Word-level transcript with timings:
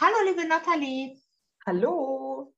Hallo, 0.00 0.14
liebe 0.26 0.46
Nathalie. 0.46 1.20
Hallo. 1.66 2.54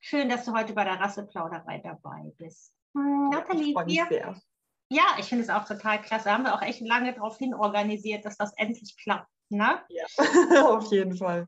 Schön, 0.00 0.30
dass 0.30 0.46
du 0.46 0.54
heute 0.54 0.72
bei 0.72 0.84
der 0.84 0.98
Rasseplauderei 0.98 1.82
dabei 1.84 2.32
bist. 2.38 2.72
Hm, 2.94 3.28
Nathalie, 3.28 3.74
wir, 3.74 4.06
sehr. 4.06 4.40
ja, 4.88 5.02
ich 5.18 5.26
finde 5.26 5.44
es 5.44 5.50
auch 5.50 5.66
total 5.66 6.00
klasse. 6.00 6.24
Da 6.24 6.32
haben 6.32 6.44
wir 6.44 6.54
auch 6.54 6.62
echt 6.62 6.80
lange 6.80 7.12
darauf 7.12 7.36
hin 7.36 7.52
organisiert, 7.52 8.24
dass 8.24 8.38
das 8.38 8.54
endlich 8.56 8.96
klappt. 8.96 9.28
Ne? 9.50 9.82
Ja, 9.90 10.06
auf 10.66 10.90
jeden 10.90 11.14
Fall. 11.14 11.46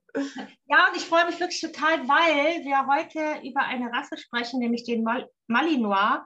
Ja, 0.66 0.88
und 0.88 0.96
ich 0.96 1.06
freue 1.06 1.24
mich 1.24 1.40
wirklich 1.40 1.62
total, 1.62 2.06
weil 2.06 2.62
wir 2.62 2.86
heute 2.86 3.48
über 3.48 3.62
eine 3.62 3.90
Rasse 3.90 4.18
sprechen, 4.18 4.58
nämlich 4.58 4.84
den 4.84 5.04
Mal 5.04 5.30
Malinois. 5.46 6.20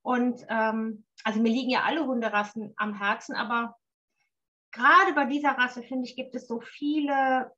Und 0.00 0.46
ähm, 0.48 1.04
also 1.24 1.42
mir 1.42 1.50
liegen 1.50 1.72
ja 1.72 1.82
alle 1.82 2.06
Hunderassen 2.06 2.72
am 2.78 2.94
Herzen, 2.94 3.36
aber 3.36 3.76
gerade 4.72 5.12
bei 5.12 5.26
dieser 5.26 5.58
Rasse, 5.58 5.82
finde 5.82 6.08
ich, 6.08 6.16
gibt 6.16 6.34
es 6.34 6.48
so 6.48 6.62
viele 6.62 7.52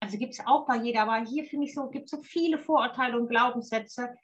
also 0.00 0.18
gibt 0.18 0.34
es 0.34 0.46
auch 0.46 0.66
bei 0.66 0.76
jeder, 0.76 1.02
aber 1.02 1.24
hier 1.24 1.44
finde 1.44 1.66
ich 1.66 1.74
so, 1.74 1.88
gibt 1.88 2.04
es 2.06 2.10
so 2.10 2.22
viele 2.22 2.58
Vorurteile 2.58 3.18
und 3.18 3.28
Glaubenssätze, 3.28 4.14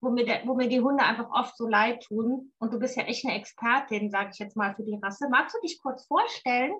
wo 0.00 0.10
mir, 0.10 0.24
der, 0.24 0.42
wo 0.46 0.54
mir 0.54 0.68
die 0.68 0.80
Hunde 0.80 1.02
einfach 1.02 1.30
oft 1.30 1.56
so 1.56 1.66
leid 1.66 2.02
tun. 2.02 2.52
Und 2.58 2.72
du 2.72 2.78
bist 2.78 2.96
ja 2.96 3.04
echt 3.04 3.24
eine 3.24 3.36
Expertin, 3.36 4.10
sage 4.10 4.30
ich 4.32 4.38
jetzt 4.38 4.56
mal, 4.56 4.74
für 4.74 4.84
die 4.84 4.98
Rasse. 5.02 5.28
Magst 5.30 5.54
du 5.54 5.60
dich 5.60 5.80
kurz 5.82 6.06
vorstellen? 6.06 6.72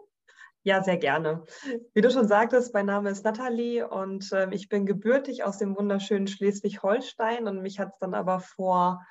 Ja, 0.62 0.82
sehr 0.82 0.96
gerne. 0.96 1.45
Wie 1.92 2.00
du 2.00 2.10
schon 2.10 2.26
sagtest, 2.26 2.72
mein 2.72 2.86
Name 2.86 3.10
ist 3.10 3.24
Nathalie 3.24 3.86
und 3.86 4.32
äh, 4.32 4.48
ich 4.50 4.70
bin 4.70 4.86
gebürtig 4.86 5.45
aus 5.45 5.59
dem 5.59 5.76
wunderschönen 5.76 6.26
Schleswig-Holstein 6.26 7.46
und 7.46 7.60
mich 7.60 7.78
hat 7.78 7.90
es 7.92 7.98
dann 7.98 8.14
aber 8.14 8.40
vor, 8.40 9.04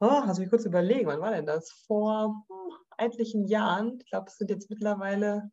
oh, 0.00 0.20
du 0.26 0.40
mich 0.40 0.50
kurz 0.50 0.66
überlegen, 0.66 1.06
wann 1.06 1.20
war 1.20 1.30
denn 1.30 1.46
das? 1.46 1.70
Vor 1.86 2.44
hm, 2.48 2.74
etlichen 2.98 3.46
Jahren, 3.46 3.98
ich 4.00 4.10
glaube, 4.10 4.26
es 4.28 4.36
sind 4.36 4.50
jetzt 4.50 4.68
mittlerweile 4.68 5.50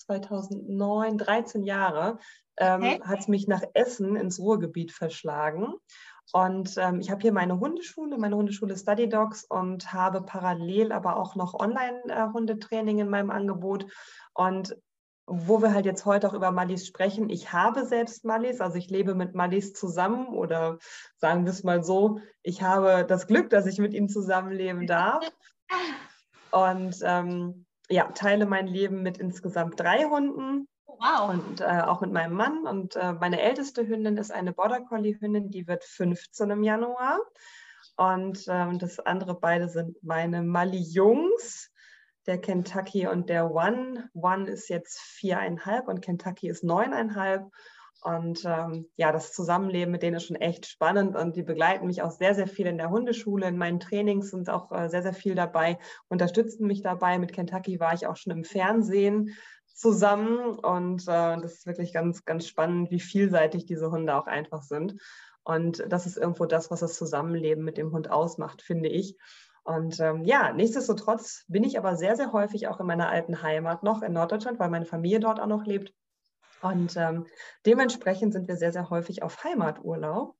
2009, 0.00 1.18
13 1.18 1.64
Jahre, 1.64 2.18
ähm, 2.58 2.82
okay. 2.82 3.00
hat 3.04 3.20
es 3.20 3.28
mich 3.28 3.48
nach 3.48 3.62
Essen 3.74 4.16
ins 4.16 4.38
Ruhrgebiet 4.38 4.92
verschlagen. 4.92 5.74
Und 6.32 6.76
ähm, 6.78 7.00
ich 7.00 7.10
habe 7.10 7.22
hier 7.22 7.32
meine 7.32 7.58
Hundeschule, 7.58 8.16
meine 8.16 8.36
Hundeschule 8.36 8.76
Study 8.76 9.08
Dogs 9.08 9.44
und 9.44 9.92
habe 9.92 10.22
parallel 10.22 10.92
aber 10.92 11.16
auch 11.16 11.34
noch 11.34 11.54
Online-Hundetraining 11.54 12.98
äh, 12.98 13.02
in 13.02 13.08
meinem 13.08 13.30
Angebot. 13.30 13.86
Und 14.34 14.76
wo 15.26 15.62
wir 15.62 15.72
halt 15.72 15.86
jetzt 15.86 16.04
heute 16.06 16.28
auch 16.28 16.34
über 16.34 16.50
Mallis 16.50 16.86
sprechen, 16.86 17.30
ich 17.30 17.52
habe 17.52 17.84
selbst 17.86 18.24
Mallis, 18.24 18.60
also 18.60 18.76
ich 18.76 18.90
lebe 18.90 19.14
mit 19.14 19.34
Mallis 19.34 19.72
zusammen 19.72 20.28
oder 20.28 20.78
sagen 21.18 21.44
wir 21.44 21.52
es 21.52 21.62
mal 21.62 21.84
so, 21.84 22.20
ich 22.42 22.62
habe 22.62 23.04
das 23.06 23.26
Glück, 23.26 23.50
dass 23.50 23.66
ich 23.66 23.78
mit 23.78 23.94
ihnen 23.94 24.08
zusammenleben 24.08 24.86
darf. 24.86 25.24
Und 26.50 26.96
ähm, 27.02 27.64
ja, 27.90 28.10
teile 28.12 28.46
mein 28.46 28.66
Leben 28.66 29.02
mit 29.02 29.18
insgesamt 29.18 29.78
drei 29.78 30.04
Hunden. 30.04 30.68
Wow. 30.86 31.30
Und 31.30 31.60
äh, 31.60 31.82
auch 31.82 32.00
mit 32.00 32.12
meinem 32.12 32.34
Mann. 32.34 32.66
Und 32.66 32.96
äh, 32.96 33.12
meine 33.12 33.40
älteste 33.40 33.86
Hündin 33.86 34.16
ist 34.16 34.30
eine 34.30 34.52
Border 34.52 34.80
Collie 34.80 35.18
Hündin, 35.20 35.50
die 35.50 35.66
wird 35.66 35.84
15 35.84 36.50
im 36.50 36.62
Januar. 36.62 37.20
Und 37.96 38.46
äh, 38.48 38.78
das 38.78 39.00
andere 39.00 39.38
beide 39.38 39.68
sind 39.68 40.02
meine 40.02 40.42
Mali 40.42 40.78
Jungs, 40.80 41.70
der 42.26 42.40
Kentucky 42.40 43.06
und 43.06 43.28
der 43.28 43.50
One. 43.50 44.08
One 44.14 44.48
ist 44.48 44.68
jetzt 44.68 45.00
viereinhalb 45.00 45.88
und 45.88 46.02
Kentucky 46.02 46.48
ist 46.48 46.62
neuneinhalb. 46.62 47.50
Und 48.02 48.44
ähm, 48.46 48.86
ja, 48.96 49.12
das 49.12 49.32
Zusammenleben 49.32 49.92
mit 49.92 50.02
denen 50.02 50.16
ist 50.16 50.26
schon 50.26 50.36
echt 50.36 50.66
spannend 50.66 51.16
und 51.16 51.36
die 51.36 51.42
begleiten 51.42 51.86
mich 51.86 52.02
auch 52.02 52.10
sehr, 52.10 52.34
sehr 52.34 52.46
viel 52.46 52.66
in 52.66 52.78
der 52.78 52.90
Hundeschule. 52.90 53.46
In 53.46 53.58
meinen 53.58 53.80
Trainings 53.80 54.30
sind 54.30 54.48
auch 54.48 54.72
äh, 54.72 54.88
sehr, 54.88 55.02
sehr 55.02 55.12
viel 55.12 55.34
dabei, 55.34 55.78
unterstützen 56.08 56.66
mich 56.66 56.82
dabei. 56.82 57.18
Mit 57.18 57.32
Kentucky 57.32 57.78
war 57.78 57.92
ich 57.92 58.06
auch 58.06 58.16
schon 58.16 58.32
im 58.32 58.44
Fernsehen 58.44 59.36
zusammen 59.74 60.58
und 60.58 61.02
äh, 61.02 61.40
das 61.40 61.54
ist 61.54 61.66
wirklich 61.66 61.92
ganz, 61.92 62.24
ganz 62.24 62.46
spannend, 62.46 62.90
wie 62.90 63.00
vielseitig 63.00 63.66
diese 63.66 63.90
Hunde 63.90 64.14
auch 64.14 64.26
einfach 64.26 64.62
sind. 64.62 64.94
Und 65.42 65.84
das 65.88 66.06
ist 66.06 66.16
irgendwo 66.16 66.46
das, 66.46 66.70
was 66.70 66.80
das 66.80 66.96
Zusammenleben 66.96 67.64
mit 67.64 67.76
dem 67.76 67.92
Hund 67.92 68.10
ausmacht, 68.10 68.62
finde 68.62 68.88
ich. 68.88 69.16
Und 69.62 70.00
ähm, 70.00 70.24
ja, 70.24 70.52
nichtsdestotrotz 70.52 71.44
bin 71.48 71.64
ich 71.64 71.78
aber 71.78 71.96
sehr, 71.96 72.16
sehr 72.16 72.32
häufig 72.32 72.68
auch 72.68 72.80
in 72.80 72.86
meiner 72.86 73.08
alten 73.08 73.42
Heimat 73.42 73.82
noch 73.82 74.02
in 74.02 74.12
Norddeutschland, 74.12 74.58
weil 74.58 74.70
meine 74.70 74.86
Familie 74.86 75.20
dort 75.20 75.40
auch 75.40 75.46
noch 75.46 75.64
lebt. 75.64 75.94
Und 76.62 76.96
ähm, 76.96 77.26
dementsprechend 77.66 78.32
sind 78.32 78.48
wir 78.48 78.56
sehr, 78.56 78.72
sehr 78.72 78.90
häufig 78.90 79.22
auf 79.22 79.42
Heimaturlaub 79.44 80.36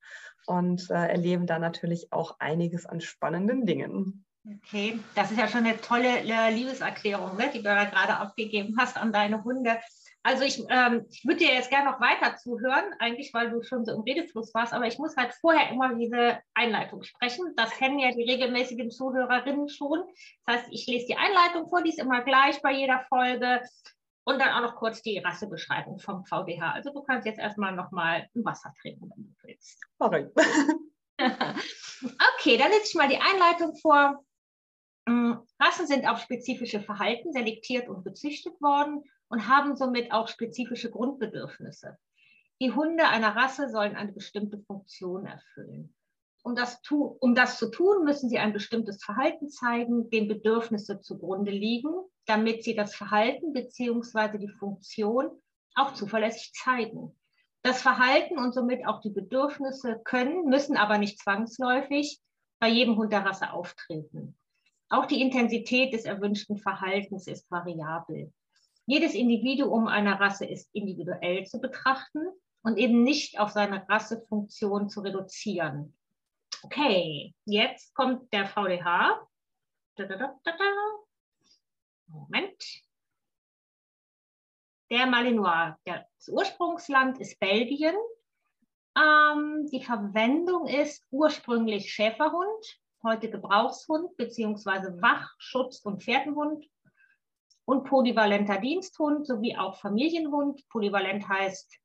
und 0.46 0.90
äh, 0.90 0.94
erleben 0.94 1.46
da 1.46 1.58
natürlich 1.58 2.12
auch 2.12 2.36
einiges 2.38 2.86
an 2.86 3.00
spannenden 3.00 3.66
Dingen. 3.66 4.24
Okay, 4.46 4.98
das 5.14 5.30
ist 5.30 5.38
ja 5.38 5.48
schon 5.48 5.66
eine 5.66 5.80
tolle 5.80 6.20
äh, 6.20 6.50
Liebeserklärung, 6.50 7.36
ne, 7.36 7.50
die 7.52 7.58
du 7.58 7.64
da 7.64 7.84
gerade 7.84 8.16
abgegeben 8.16 8.74
hast 8.78 8.96
an 8.96 9.12
deine 9.12 9.44
Hunde. 9.44 9.78
Also 10.22 10.44
ich, 10.44 10.62
ähm, 10.68 11.06
ich 11.10 11.24
würde 11.24 11.38
dir 11.38 11.54
jetzt 11.54 11.70
gerne 11.70 11.90
noch 11.90 12.00
weiter 12.00 12.36
zuhören, 12.36 12.84
eigentlich 12.98 13.32
weil 13.32 13.50
du 13.50 13.62
schon 13.62 13.84
so 13.84 13.94
im 13.94 14.02
Redefluss 14.02 14.52
warst, 14.54 14.74
aber 14.74 14.86
ich 14.86 14.98
muss 14.98 15.16
halt 15.16 15.32
vorher 15.40 15.70
immer 15.70 15.94
diese 15.94 16.38
Einleitung 16.52 17.02
sprechen. 17.02 17.54
Das 17.56 17.70
kennen 17.70 17.98
ja 17.98 18.10
die 18.10 18.30
regelmäßigen 18.30 18.90
Zuhörerinnen 18.90 19.68
schon. 19.68 20.02
Das 20.44 20.56
heißt, 20.56 20.68
ich 20.72 20.86
lese 20.86 21.06
die 21.06 21.16
Einleitung 21.16 21.68
vor, 21.68 21.82
die 21.82 21.90
ist 21.90 21.98
immer 21.98 22.22
gleich 22.22 22.60
bei 22.60 22.72
jeder 22.72 23.04
Folge. 23.08 23.62
Und 24.30 24.38
dann 24.38 24.50
auch 24.50 24.60
noch 24.60 24.76
kurz 24.76 25.02
die 25.02 25.18
Rassebeschreibung 25.18 25.98
vom 25.98 26.24
VDH. 26.24 26.70
Also 26.70 26.92
du 26.92 27.02
kannst 27.02 27.26
jetzt 27.26 27.40
erstmal 27.40 27.74
nochmal 27.74 28.28
ein 28.32 28.44
Wasser 28.44 28.72
trinken, 28.80 29.10
wenn 29.10 29.24
du 29.24 29.34
willst. 29.42 29.80
Sorry. 29.98 30.28
okay, 31.18 32.56
dann 32.56 32.70
lese 32.70 32.84
ich 32.84 32.94
mal 32.94 33.08
die 33.08 33.18
Einleitung 33.18 33.74
vor. 33.74 34.24
Mm, 35.06 35.32
Rassen 35.58 35.88
sind 35.88 36.06
auf 36.06 36.20
spezifische 36.20 36.80
Verhalten 36.80 37.32
selektiert 37.32 37.88
und 37.88 38.04
gezüchtet 38.04 38.60
worden 38.60 39.02
und 39.30 39.48
haben 39.48 39.74
somit 39.74 40.12
auch 40.12 40.28
spezifische 40.28 40.92
Grundbedürfnisse. 40.92 41.98
Die 42.62 42.70
Hunde 42.70 43.08
einer 43.08 43.34
Rasse 43.34 43.68
sollen 43.68 43.96
eine 43.96 44.12
bestimmte 44.12 44.60
Funktion 44.60 45.26
erfüllen. 45.26 45.92
Um 46.42 46.54
das, 46.54 46.80
tu, 46.82 47.16
um 47.20 47.34
das 47.34 47.58
zu 47.58 47.70
tun, 47.70 48.04
müssen 48.04 48.28
sie 48.28 48.38
ein 48.38 48.52
bestimmtes 48.52 49.02
Verhalten 49.02 49.50
zeigen, 49.50 50.08
dem 50.10 50.26
Bedürfnisse 50.26 51.00
zugrunde 51.00 51.50
liegen 51.50 51.90
damit 52.30 52.62
sie 52.62 52.76
das 52.76 52.94
Verhalten 52.94 53.52
bzw. 53.52 54.38
die 54.38 54.48
Funktion 54.48 55.30
auch 55.74 55.94
zuverlässig 55.94 56.52
zeigen. 56.52 57.18
Das 57.62 57.82
Verhalten 57.82 58.38
und 58.38 58.54
somit 58.54 58.86
auch 58.86 59.00
die 59.00 59.10
Bedürfnisse 59.10 60.00
können, 60.04 60.44
müssen 60.44 60.76
aber 60.76 60.98
nicht 60.98 61.18
zwangsläufig 61.18 62.20
bei 62.60 62.68
jedem 62.68 62.96
Hund 62.96 63.12
der 63.12 63.26
Rasse 63.26 63.52
auftreten. 63.52 64.38
Auch 64.88 65.06
die 65.06 65.20
Intensität 65.20 65.92
des 65.92 66.04
erwünschten 66.04 66.56
Verhaltens 66.56 67.26
ist 67.26 67.50
variabel. 67.50 68.32
Jedes 68.86 69.14
Individuum 69.14 69.88
einer 69.88 70.20
Rasse 70.20 70.46
ist 70.46 70.68
individuell 70.72 71.44
zu 71.46 71.60
betrachten 71.60 72.20
und 72.62 72.78
eben 72.78 73.02
nicht 73.02 73.40
auf 73.40 73.50
seine 73.50 73.88
Rassefunktion 73.88 74.88
zu 74.88 75.00
reduzieren. 75.00 75.96
Okay, 76.62 77.34
jetzt 77.46 77.94
kommt 77.94 78.32
der 78.32 78.46
VDH. 78.46 79.26
Moment. 82.06 82.64
Der 84.90 85.06
Malinois, 85.06 85.76
das 85.84 86.28
Ursprungsland 86.28 87.18
ist 87.20 87.38
Belgien. 87.38 87.94
Ähm, 88.98 89.68
die 89.72 89.82
Verwendung 89.82 90.66
ist 90.66 91.06
ursprünglich 91.10 91.92
Schäferhund, 91.92 92.80
heute 93.04 93.30
Gebrauchshund 93.30 94.16
bzw. 94.16 95.00
Wach-, 95.00 95.34
Schutz- 95.38 95.80
und 95.80 96.02
Pferdenhund 96.02 96.66
und 97.64 97.84
polyvalenter 97.84 98.58
Diensthund 98.58 99.26
sowie 99.26 99.56
auch 99.56 99.76
Familienhund. 99.76 100.68
Polyvalent 100.68 101.28
heißt 101.28 101.78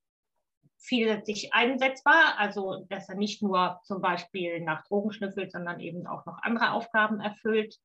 vielseitig 0.86 1.54
einsetzbar, 1.54 2.38
also 2.38 2.86
dass 2.90 3.10
er 3.10 3.16
nicht 3.16 3.42
nur 3.42 3.80
zum 3.84 4.02
Beispiel 4.02 4.62
nach 4.62 4.86
Drogen 4.88 5.12
schnüffelt, 5.12 5.52
sondern 5.52 5.80
eben 5.80 6.08
auch 6.08 6.26
noch 6.26 6.38
andere 6.42 6.72
Aufgaben 6.72 7.20
erfüllt. 7.20 7.78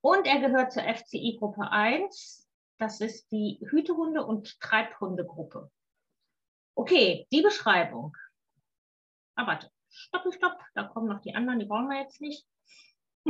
Und 0.00 0.26
er 0.26 0.40
gehört 0.40 0.72
zur 0.72 0.82
FCI 0.82 1.36
Gruppe 1.38 1.70
1. 1.70 2.46
Das 2.78 3.00
ist 3.00 3.30
die 3.32 3.58
Hütehunde- 3.70 4.24
und 4.24 4.60
Treibhundegruppe. 4.60 5.70
Okay, 6.74 7.26
die 7.32 7.40
Beschreibung. 7.40 8.16
Ah, 9.36 9.46
warte. 9.46 9.70
Stopp, 9.88 10.34
stopp. 10.34 10.58
Da 10.74 10.84
kommen 10.84 11.08
noch 11.08 11.20
die 11.20 11.34
anderen, 11.34 11.60
die 11.60 11.66
brauchen 11.66 11.88
wir 11.88 12.00
jetzt 12.00 12.20
nicht. 12.20 12.44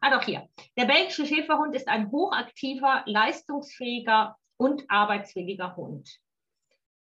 ah, 0.00 0.10
doch 0.10 0.22
hier. 0.22 0.48
Der 0.76 0.86
belgische 0.86 1.26
Schäferhund 1.26 1.74
ist 1.76 1.86
ein 1.86 2.10
hochaktiver, 2.10 3.02
leistungsfähiger 3.06 4.36
und 4.56 4.90
arbeitswilliger 4.90 5.76
Hund. 5.76 6.18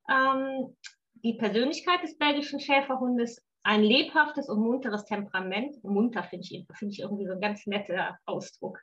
Ähm, 0.09 0.75
die 1.23 1.33
Persönlichkeit 1.33 2.01
des 2.03 2.17
belgischen 2.17 2.59
Schäferhundes 2.59 3.41
ein 3.63 3.83
lebhaftes 3.83 4.49
und 4.49 4.61
munteres 4.61 5.05
Temperament, 5.05 5.83
munter 5.83 6.23
finde 6.23 6.47
ich, 6.49 6.65
find 6.73 6.93
ich 6.93 6.99
irgendwie 7.01 7.27
so 7.27 7.33
ein 7.33 7.41
ganz 7.41 7.67
netter 7.67 8.17
Ausdruck, 8.25 8.79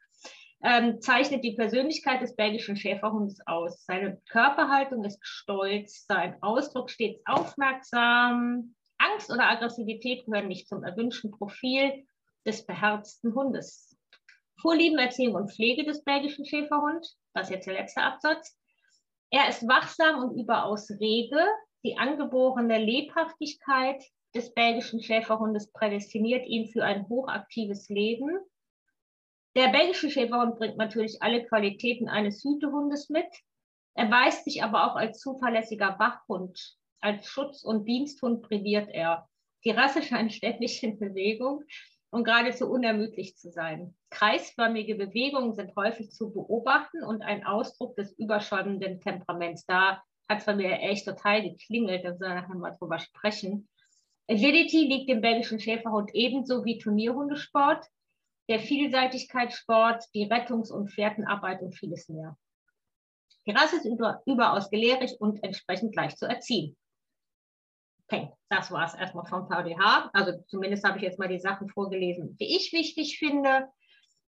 ähm, 0.63 1.01
zeichnet 1.01 1.45
die 1.45 1.55
Persönlichkeit 1.55 2.23
des 2.23 2.37
belgischen 2.37 2.77
Schäferhundes 2.77 3.39
aus. 3.47 3.85
Seine 3.85 4.21
Körperhaltung 4.29 5.05
ist 5.05 5.19
stolz, 5.23 6.07
sein 6.07 6.37
Ausdruck 6.43 6.91
stets 6.91 7.21
aufmerksam. 7.27 8.75
Angst 8.99 9.31
oder 9.31 9.51
Aggressivität 9.51 10.25
gehören 10.27 10.49
nicht 10.49 10.69
zum 10.69 10.83
erwünschten 10.83 11.31
Profil 11.31 12.07
des 12.47 12.65
beherzten 12.65 13.35
Hundes. 13.35 13.97
Vorlieben, 14.61 14.99
Erziehung 14.99 15.35
und 15.35 15.53
Pflege 15.53 15.85
des 15.85 16.03
belgischen 16.05 16.47
Schäferhunds, 16.47 17.19
das 17.35 17.49
ist 17.49 17.55
jetzt 17.55 17.67
der 17.67 17.75
letzte 17.75 18.03
Absatz. 18.03 18.57
Er 19.31 19.49
ist 19.49 19.67
wachsam 19.67 20.23
und 20.23 20.39
überaus 20.39 20.91
rege. 20.91 21.45
Die 21.85 21.99
angeborene 21.99 22.79
Lebhaftigkeit 22.79 24.03
des 24.35 24.53
belgischen 24.55 25.03
Schäferhundes 25.03 25.73
prädestiniert 25.73 26.47
ihn 26.47 26.69
für 26.69 26.85
ein 26.85 27.09
hochaktives 27.09 27.89
Leben. 27.89 28.39
Der 29.57 29.69
belgische 29.69 30.11
Schäferhund 30.11 30.57
bringt 30.57 30.77
natürlich 30.77 31.23
alle 31.23 31.45
Qualitäten 31.47 32.09
eines 32.09 32.45
Hütehundes 32.45 33.09
mit. 33.09 33.27
Er 33.95 34.11
weist 34.11 34.45
sich 34.45 34.63
aber 34.63 34.91
auch 34.91 34.97
als 34.97 35.19
zuverlässiger 35.19 35.99
Wachhund. 35.99 36.77
Als 37.01 37.27
Schutz- 37.27 37.65
und 37.65 37.87
Diensthund 37.87 38.43
prädiert 38.43 38.91
er. 38.91 39.29
Die 39.65 39.71
Rasse 39.71 40.03
scheint 40.03 40.33
ständig 40.33 40.83
in 40.83 40.99
Bewegung 40.99 41.65
und 42.17 42.25
geradezu 42.25 42.67
unermüdlich 42.71 43.37
zu 43.37 43.51
sein. 43.51 43.95
Kreisförmige 44.09 44.95
Bewegungen 44.95 45.53
sind 45.53 45.77
häufig 45.77 46.11
zu 46.11 46.33
beobachten 46.33 47.05
und 47.05 47.21
ein 47.21 47.45
Ausdruck 47.45 47.95
des 47.97 48.19
überschäumenden 48.19 49.03
Temperaments. 49.03 49.67
Da 49.67 50.03
hat 50.27 50.39
es 50.39 50.47
bei 50.47 50.57
mir 50.57 50.81
echt 50.81 51.05
total 51.05 51.43
geklingelt, 51.43 52.07
da 52.07 52.17
soll 52.17 52.31
nachher 52.31 52.55
mal 52.55 52.75
drüber 52.79 52.99
sprechen. 52.99 53.69
Agility 54.29 54.87
liegt 54.87 55.11
dem 55.11 55.21
belgischen 55.21 55.61
Schäferhund 55.61 56.11
ebenso 56.15 56.65
wie 56.65 56.79
Turnierhundesport, 56.79 57.85
der 58.49 58.61
Vielseitigkeitssport, 58.61 60.05
die 60.15 60.25
Rettungs- 60.25 60.73
und 60.73 60.89
Fährtenarbeit 60.89 61.61
und 61.61 61.75
vieles 61.75 62.09
mehr. 62.09 62.37
Die 63.45 63.53
Rasse 63.53 63.77
ist 63.77 63.85
über, 63.85 64.23
überaus 64.25 64.71
gelehrig 64.71 65.21
und 65.21 65.45
entsprechend 65.45 65.95
leicht 65.95 66.19
zu 66.19 66.25
erziehen. 66.25 66.79
Okay, 68.09 68.31
das 68.49 68.71
war 68.71 68.87
es 68.87 68.95
erstmal 68.95 69.27
vom 69.27 69.49
VDH. 69.49 70.11
Also 70.13 70.41
zumindest 70.47 70.85
habe 70.85 70.99
ich 70.99 71.03
jetzt 71.03 71.19
mal 71.19 71.29
die 71.29 71.41
Sachen 71.41 71.69
vorgelesen, 71.69 72.37
die 72.37 72.57
ich 72.57 72.73
wichtig 72.73 73.19
finde. 73.19 73.69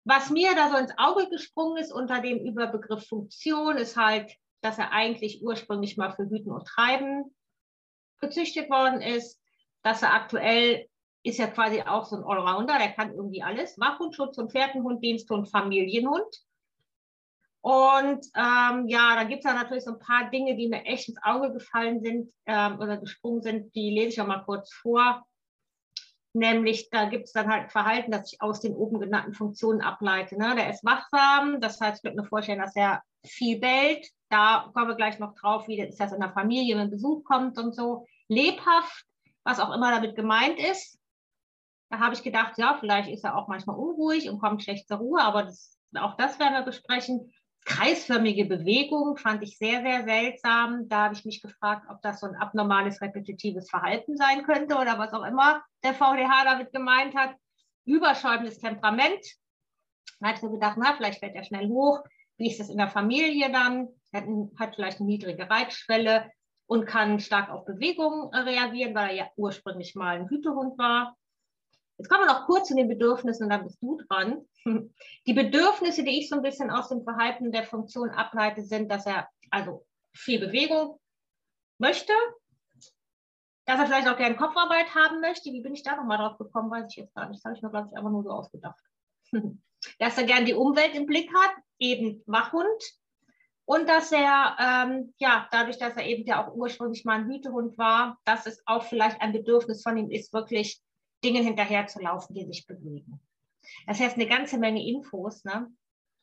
Was 0.05 0.29
mir 0.29 0.55
da 0.55 0.69
so 0.69 0.77
ins 0.77 0.93
Auge 0.97 1.29
gesprungen 1.29 1.77
ist 1.77 1.91
unter 1.91 2.21
dem 2.21 2.39
Überbegriff 2.39 3.07
Funktion, 3.07 3.77
ist 3.77 3.97
halt, 3.97 4.31
dass 4.61 4.77
er 4.77 4.91
eigentlich 4.91 5.43
ursprünglich 5.43 5.97
mal 5.97 6.11
für 6.11 6.29
Hüten 6.29 6.51
und 6.51 6.67
Treiben 6.67 7.35
gezüchtet 8.19 8.69
worden 8.69 9.01
ist, 9.01 9.41
dass 9.83 10.01
er 10.03 10.13
aktuell 10.13 10.87
ist 11.23 11.39
ja 11.39 11.47
quasi 11.47 11.81
auch 11.81 12.05
so 12.05 12.17
ein 12.17 12.23
Allrounder, 12.23 12.77
der 12.77 12.91
kann 12.91 13.13
irgendwie 13.13 13.41
alles. 13.41 13.79
Wachhund, 13.79 14.15
Schutz- 14.15 14.37
und 14.37 14.51
Pferdenhund, 14.51 15.03
Diensthund, 15.03 15.49
Familienhund. 15.49 16.43
Und 17.65 18.27
ähm, 18.35 18.87
ja, 18.89 19.15
da 19.15 19.23
gibt 19.23 19.43
es 19.43 19.51
natürlich 19.51 19.85
so 19.85 19.93
ein 19.93 19.99
paar 19.99 20.29
Dinge, 20.29 20.55
die 20.55 20.67
mir 20.67 20.85
echt 20.85 21.09
ins 21.09 21.17
Auge 21.23 21.51
gefallen 21.51 21.99
sind 21.99 22.31
ähm, 22.45 22.79
oder 22.79 22.97
gesprungen 22.97 23.41
sind, 23.41 23.73
die 23.73 23.89
lese 23.89 24.09
ich 24.09 24.21
auch 24.21 24.27
mal 24.27 24.43
kurz 24.43 24.71
vor. 24.71 25.25
Nämlich, 26.33 26.91
da 26.91 27.05
gibt 27.05 27.23
es 27.23 27.31
dann 27.31 27.51
halt 27.51 27.71
Verhalten, 27.71 28.11
das 28.11 28.31
ich 28.31 28.39
aus 28.39 28.59
den 28.59 28.75
oben 28.75 28.99
genannten 28.99 29.33
Funktionen 29.33 29.81
ableite. 29.81 30.37
Ne? 30.37 30.53
Der 30.55 30.69
ist 30.69 30.85
wachsam, 30.85 31.59
das 31.59 31.81
heißt, 31.81 31.97
ich 31.97 32.03
könnte 32.03 32.21
mir 32.21 32.27
vorstellen, 32.27 32.59
dass 32.59 32.75
er 32.75 33.01
viel 33.25 33.59
bellt. 33.59 34.11
Da 34.29 34.69
kommen 34.71 34.89
wir 34.89 34.95
gleich 34.95 35.17
noch 35.17 35.33
drauf, 35.33 35.67
wie 35.67 35.77
das 35.77 36.13
in 36.13 36.19
der 36.19 36.33
Familie, 36.33 36.77
wenn 36.77 36.91
Besuch 36.91 37.23
kommt 37.23 37.57
und 37.57 37.73
so. 37.73 38.05
Lebhaft, 38.27 39.07
was 39.43 39.59
auch 39.59 39.73
immer 39.73 39.89
damit 39.89 40.15
gemeint 40.15 40.59
ist. 40.59 40.99
Da 41.89 41.97
habe 41.97 42.13
ich 42.13 42.21
gedacht, 42.21 42.59
ja, 42.59 42.77
vielleicht 42.79 43.09
ist 43.09 43.23
er 43.23 43.35
auch 43.35 43.47
manchmal 43.47 43.75
unruhig 43.75 44.29
und 44.29 44.39
kommt 44.39 44.61
schlecht 44.61 44.87
zur 44.87 44.97
Ruhe, 44.97 45.23
aber 45.23 45.45
das, 45.45 45.79
auch 45.95 46.15
das 46.15 46.37
werden 46.37 46.53
wir 46.53 46.61
besprechen 46.61 47.31
kreisförmige 47.65 48.45
Bewegung 48.45 49.17
fand 49.17 49.43
ich 49.43 49.57
sehr, 49.57 49.81
sehr 49.81 50.03
seltsam. 50.03 50.87
Da 50.87 51.05
habe 51.05 51.15
ich 51.15 51.25
mich 51.25 51.41
gefragt, 51.41 51.87
ob 51.89 52.01
das 52.01 52.19
so 52.19 52.27
ein 52.27 52.35
abnormales 52.35 53.01
repetitives 53.01 53.69
Verhalten 53.69 54.15
sein 54.15 54.43
könnte 54.43 54.75
oder 54.75 54.97
was 54.97 55.11
auch 55.13 55.25
immer 55.25 55.63
der 55.83 55.93
VDH 55.93 56.45
damit 56.45 56.71
gemeint 56.71 57.15
hat. 57.15 57.35
Überschäumendes 57.85 58.59
Temperament. 58.59 59.25
Da 60.19 60.31
ich 60.31 60.39
so 60.39 60.49
gedacht, 60.49 60.77
na, 60.79 60.93
vielleicht 60.95 61.19
fällt 61.19 61.35
er 61.35 61.43
schnell 61.43 61.67
hoch. 61.67 62.03
Wie 62.37 62.49
ist 62.49 62.59
das 62.59 62.69
in 62.69 62.77
der 62.77 62.89
Familie 62.89 63.51
dann? 63.51 63.89
Er 64.11 64.25
hat 64.57 64.75
vielleicht 64.75 64.99
eine 64.99 65.07
niedrige 65.07 65.49
Reizschwelle 65.49 66.31
und 66.67 66.85
kann 66.85 67.19
stark 67.19 67.49
auf 67.49 67.65
Bewegungen 67.65 68.33
reagieren, 68.33 68.95
weil 68.95 69.09
er 69.09 69.15
ja 69.15 69.27
ursprünglich 69.35 69.95
mal 69.95 70.17
ein 70.17 70.29
Hütehund 70.29 70.77
war. 70.77 71.15
Jetzt 71.97 72.09
kommen 72.09 72.25
wir 72.25 72.33
noch 72.33 72.45
kurz 72.45 72.67
zu 72.67 72.75
den 72.75 72.89
Bedürfnissen 72.89 73.45
und 73.45 73.49
dann 73.49 73.63
bist 73.63 73.81
du 73.81 73.97
dran. 74.07 74.45
Die 75.27 75.33
Bedürfnisse, 75.33 76.03
die 76.03 76.19
ich 76.19 76.29
so 76.29 76.35
ein 76.35 76.41
bisschen 76.41 76.69
aus 76.69 76.89
dem 76.89 77.03
Verhalten 77.03 77.51
der 77.51 77.63
Funktion 77.63 78.09
ableite, 78.09 78.63
sind, 78.63 78.91
dass 78.91 79.05
er 79.05 79.29
also 79.49 79.85
viel 80.13 80.39
Bewegung 80.39 80.99
möchte, 81.77 82.13
dass 83.65 83.79
er 83.79 83.85
vielleicht 83.87 84.07
auch 84.07 84.17
gerne 84.17 84.35
Kopfarbeit 84.35 84.93
haben 84.93 85.21
möchte. 85.21 85.51
Wie 85.51 85.61
bin 85.61 85.73
ich 85.73 85.83
da 85.83 85.95
nochmal 85.95 86.17
drauf 86.17 86.37
gekommen, 86.37 86.69
weiß 86.69 86.87
ich 86.89 86.97
jetzt 86.97 87.15
gar 87.15 87.27
nicht. 87.29 87.39
Das 87.39 87.45
habe 87.45 87.55
ich 87.55 87.61
mir, 87.61 87.69
glaube 87.69 87.89
ich, 87.89 87.97
einfach 87.97 88.11
nur 88.11 88.23
so 88.23 88.29
ausgedacht. 88.29 88.79
dass 89.99 90.17
er 90.17 90.23
gerne 90.25 90.45
die 90.45 90.53
Umwelt 90.53 90.95
im 90.95 91.05
Blick 91.05 91.33
hat, 91.33 91.51
eben 91.79 92.23
Wachhund. 92.25 92.83
Und 93.67 93.89
dass 93.89 94.11
er, 94.11 94.55
ähm, 94.59 95.13
ja, 95.17 95.47
dadurch, 95.51 95.79
dass 95.79 95.95
er 95.95 96.05
eben 96.05 96.25
ja 96.25 96.45
auch 96.45 96.53
ursprünglich 96.53 97.03
mal 97.03 97.19
ein 97.19 97.27
Hütehund 97.27 97.77
war, 97.77 98.19
dass 98.23 98.45
es 98.45 98.61
auch 98.67 98.83
vielleicht 98.83 99.19
ein 99.21 99.33
Bedürfnis 99.33 99.81
von 99.81 99.97
ihm 99.97 100.11
ist, 100.11 100.33
wirklich 100.33 100.81
Dingen 101.25 101.43
hinterherzulaufen, 101.43 102.35
die 102.35 102.45
sich 102.45 102.67
bewegen. 102.67 103.19
Das 103.87 103.99
heißt 103.99 104.15
eine 104.15 104.27
ganze 104.27 104.57
Menge 104.57 104.85
Infos. 104.85 105.43
Ne? 105.43 105.67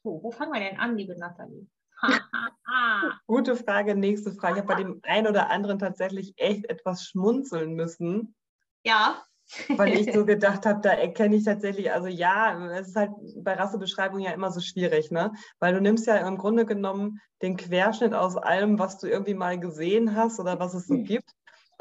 So, 0.04 0.20
wo 0.22 0.30
fangen 0.30 0.52
wir 0.52 0.60
denn 0.60 0.78
an, 0.78 0.96
liebe 0.96 1.18
Nathalie? 1.18 1.66
Gute 3.26 3.56
Frage, 3.56 3.94
nächste 3.94 4.32
Frage. 4.32 4.54
Ich 4.54 4.64
habe 4.64 4.74
bei 4.74 4.82
dem 4.82 5.00
einen 5.02 5.26
oder 5.26 5.50
anderen 5.50 5.78
tatsächlich 5.78 6.34
echt 6.36 6.68
etwas 6.70 7.04
schmunzeln 7.04 7.74
müssen. 7.74 8.34
Ja. 8.84 9.22
weil 9.68 9.94
ich 9.94 10.12
so 10.12 10.24
gedacht 10.26 10.66
habe, 10.66 10.80
da 10.80 10.90
erkenne 10.90 11.36
ich 11.36 11.44
tatsächlich, 11.44 11.92
also 11.92 12.08
ja, 12.08 12.70
es 12.72 12.88
ist 12.88 12.96
halt 12.96 13.10
bei 13.36 13.54
Rassebeschreibung 13.54 14.20
ja 14.20 14.32
immer 14.32 14.50
so 14.50 14.60
schwierig, 14.60 15.10
ne? 15.10 15.32
Weil 15.58 15.74
du 15.74 15.80
nimmst 15.80 16.06
ja 16.06 16.16
im 16.16 16.38
Grunde 16.38 16.64
genommen 16.64 17.20
den 17.42 17.56
Querschnitt 17.56 18.14
aus 18.14 18.36
allem, 18.36 18.78
was 18.78 18.98
du 18.98 19.08
irgendwie 19.08 19.34
mal 19.34 19.58
gesehen 19.58 20.16
hast 20.16 20.40
oder 20.40 20.58
was 20.58 20.74
es 20.74 20.86
so 20.86 20.94
hm. 20.94 21.04
gibt 21.04 21.32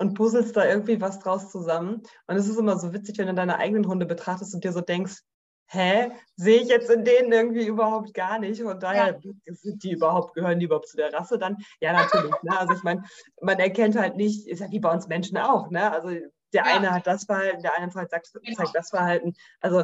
und 0.02 0.16
puzzelst 0.16 0.58
da 0.58 0.66
irgendwie 0.66 1.00
was 1.00 1.20
draus 1.20 1.52
zusammen. 1.52 2.02
Und 2.26 2.36
es 2.36 2.50
ist 2.50 2.58
immer 2.58 2.80
so 2.80 2.92
witzig, 2.92 3.20
wenn 3.20 3.28
du 3.28 3.36
deine 3.36 3.60
eigenen 3.60 3.88
Hunde 3.88 4.08
betrachtest 4.08 4.56
und 4.56 4.64
dir 4.64 4.72
so 4.72 4.82
denkst, 4.82 5.22
hä, 5.68 6.12
sehe 6.36 6.62
ich 6.62 6.70
jetzt 6.70 6.90
in 6.90 7.06
denen 7.06 7.32
irgendwie 7.32 7.68
überhaupt 7.68 8.16
gar 8.16 8.40
nicht. 8.40 8.64
Von 8.64 8.80
daher 8.80 9.20
ja. 9.22 9.54
sind 9.54 9.84
die 9.84 9.92
überhaupt, 9.92 10.34
gehören 10.34 10.58
die 10.58 10.66
überhaupt 10.66 10.88
zu 10.88 10.98
der 10.98 11.14
Rasse 11.14 11.38
dann? 11.38 11.56
Ja, 11.82 11.94
natürlich. 11.94 12.34
ne? 12.42 12.60
Also 12.60 12.74
ich 12.74 12.82
meine, 12.82 13.04
man 13.42 13.60
erkennt 13.60 13.96
halt 13.96 14.18
nicht, 14.18 14.48
ist 14.48 14.60
ja 14.60 14.72
wie 14.72 14.80
bei 14.80 14.92
uns 14.92 15.08
Menschen 15.08 15.38
auch, 15.38 15.70
ne? 15.70 15.92
Also 15.92 16.10
der 16.10 16.26
ja. 16.54 16.64
eine 16.64 16.92
hat 16.92 17.06
das 17.06 17.26
Verhalten, 17.26 17.62
der 17.62 17.78
eine 17.78 17.92
zeigt, 17.92 18.34
genau. 18.34 18.58
zeigt 18.58 18.76
das 18.76 18.90
Verhalten. 18.90 19.36
Also 19.60 19.84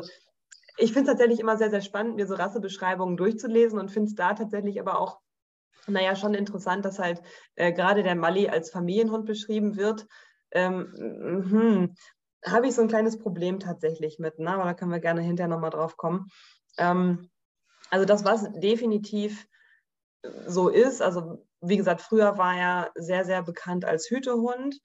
ich 0.77 0.93
finde 0.93 1.11
es 1.11 1.17
tatsächlich 1.17 1.39
immer 1.39 1.57
sehr, 1.57 1.69
sehr 1.69 1.81
spannend, 1.81 2.15
mir 2.15 2.25
so 2.25 2.33
Rassebeschreibungen 2.33 3.17
durchzulesen 3.17 3.77
und 3.77 3.91
finde 3.91 4.07
es 4.07 4.15
da 4.15 4.33
tatsächlich 4.33 4.79
aber 4.79 4.99
auch 4.99 5.19
naja, 5.87 6.15
schon 6.15 6.33
interessant, 6.33 6.85
dass 6.85 6.99
halt 6.99 7.21
äh, 7.55 7.71
gerade 7.71 8.03
der 8.03 8.15
Mali 8.15 8.49
als 8.49 8.71
Familienhund 8.71 9.25
beschrieben 9.25 9.77
wird. 9.77 10.07
Ähm, 10.51 10.93
hm, 11.49 11.95
Habe 12.45 12.67
ich 12.67 12.75
so 12.75 12.81
ein 12.81 12.87
kleines 12.87 13.19
Problem 13.19 13.59
tatsächlich 13.59 14.19
mit, 14.19 14.39
ne? 14.39 14.51
aber 14.51 14.63
da 14.63 14.73
können 14.73 14.91
wir 14.91 14.99
gerne 14.99 15.21
hinterher 15.21 15.49
nochmal 15.49 15.69
drauf 15.69 15.97
kommen. 15.97 16.27
Ähm, 16.77 17.29
also 17.89 18.05
das, 18.05 18.25
was 18.25 18.51
definitiv 18.53 19.47
so 20.45 20.69
ist, 20.69 21.01
also 21.01 21.45
wie 21.61 21.77
gesagt, 21.77 22.01
früher 22.01 22.37
war 22.37 22.55
er 22.55 22.91
sehr, 22.95 23.25
sehr 23.25 23.43
bekannt 23.43 23.85
als 23.85 24.09
Hütehund. 24.09 24.79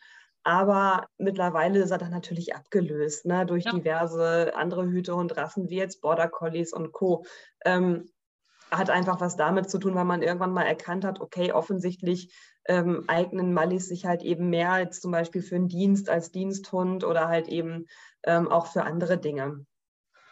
Aber 0.44 1.06
mittlerweile 1.18 1.80
ist 1.80 1.92
er 1.92 1.98
dann 1.98 2.10
natürlich 2.10 2.54
abgelöst 2.54 3.26
ne, 3.26 3.46
durch 3.46 3.64
ja. 3.64 3.72
diverse 3.72 4.52
andere 4.56 4.86
Hütehundrassen 4.86 5.68
wie 5.68 5.76
jetzt 5.76 6.00
Border 6.00 6.28
Collies 6.28 6.72
und 6.72 6.92
Co. 6.92 7.24
Ähm, 7.64 8.10
hat 8.72 8.90
einfach 8.90 9.20
was 9.20 9.36
damit 9.36 9.70
zu 9.70 9.78
tun, 9.78 9.94
weil 9.94 10.04
man 10.04 10.22
irgendwann 10.22 10.52
mal 10.52 10.64
erkannt 10.64 11.04
hat, 11.04 11.20
okay, 11.20 11.52
offensichtlich 11.52 12.34
ähm, 12.66 13.04
eignen 13.06 13.52
Mallis 13.52 13.88
sich 13.88 14.06
halt 14.06 14.22
eben 14.22 14.50
mehr 14.50 14.72
als 14.72 15.00
zum 15.00 15.12
Beispiel 15.12 15.42
für 15.42 15.56
einen 15.56 15.68
Dienst 15.68 16.08
als 16.08 16.30
Diensthund 16.30 17.04
oder 17.04 17.28
halt 17.28 17.48
eben 17.48 17.86
ähm, 18.24 18.48
auch 18.48 18.66
für 18.66 18.84
andere 18.84 19.18
Dinge. 19.18 19.66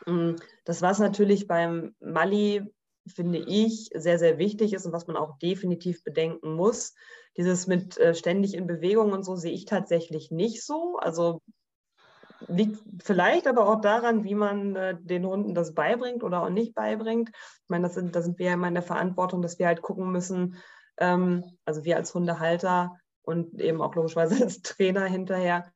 Mm, 0.07 0.37
das, 0.65 0.81
was 0.83 0.99
natürlich 0.99 1.47
beim 1.47 1.95
Mali, 2.01 2.63
finde 3.07 3.39
ich, 3.39 3.91
sehr, 3.95 4.19
sehr 4.19 4.39
wichtig 4.39 4.73
ist 4.73 4.87
und 4.87 4.93
was 4.93 5.07
man 5.07 5.17
auch 5.17 5.39
definitiv 5.39 6.03
bedenken 6.05 6.55
muss, 6.55 6.95
dieses 7.37 7.67
mit 7.67 7.99
äh, 7.99 8.15
ständig 8.15 8.55
in 8.55 8.67
Bewegung 8.67 9.13
und 9.13 9.25
so 9.25 9.37
sehe 9.37 9.53
ich 9.53 9.65
tatsächlich 9.65 10.31
nicht 10.31 10.65
so. 10.65 10.97
Also 10.99 11.43
liegt 12.49 12.79
vielleicht 13.03 13.47
aber 13.47 13.69
auch 13.69 13.81
daran, 13.81 14.25
wie 14.25 14.35
man 14.35 14.77
äh, 14.77 14.97
den 15.01 15.27
Hunden 15.27 15.55
das 15.55 15.75
beibringt 15.75 16.23
oder 16.23 16.43
auch 16.43 16.51
nicht 16.51 16.75
beibringt. 16.75 17.31
Ich 17.31 17.69
meine, 17.69 17.85
das 17.85 17.95
sind, 17.95 18.15
da 18.15 18.23
sind 18.23 18.39
wir 18.39 18.47
ja 18.47 18.55
immer 18.55 18.69
in 18.69 18.75
der 18.75 18.83
Verantwortung, 18.83 19.43
dass 19.43 19.59
wir 19.59 19.67
halt 19.67 19.83
gucken 19.83 20.11
müssen, 20.11 20.57
ähm, 20.99 21.45
also 21.65 21.85
wir 21.85 21.97
als 21.97 22.15
Hundehalter 22.15 22.97
und 23.23 23.61
eben 23.61 23.83
auch 23.83 23.95
logischerweise 23.95 24.43
als 24.45 24.63
Trainer 24.63 25.05
hinterher, 25.05 25.73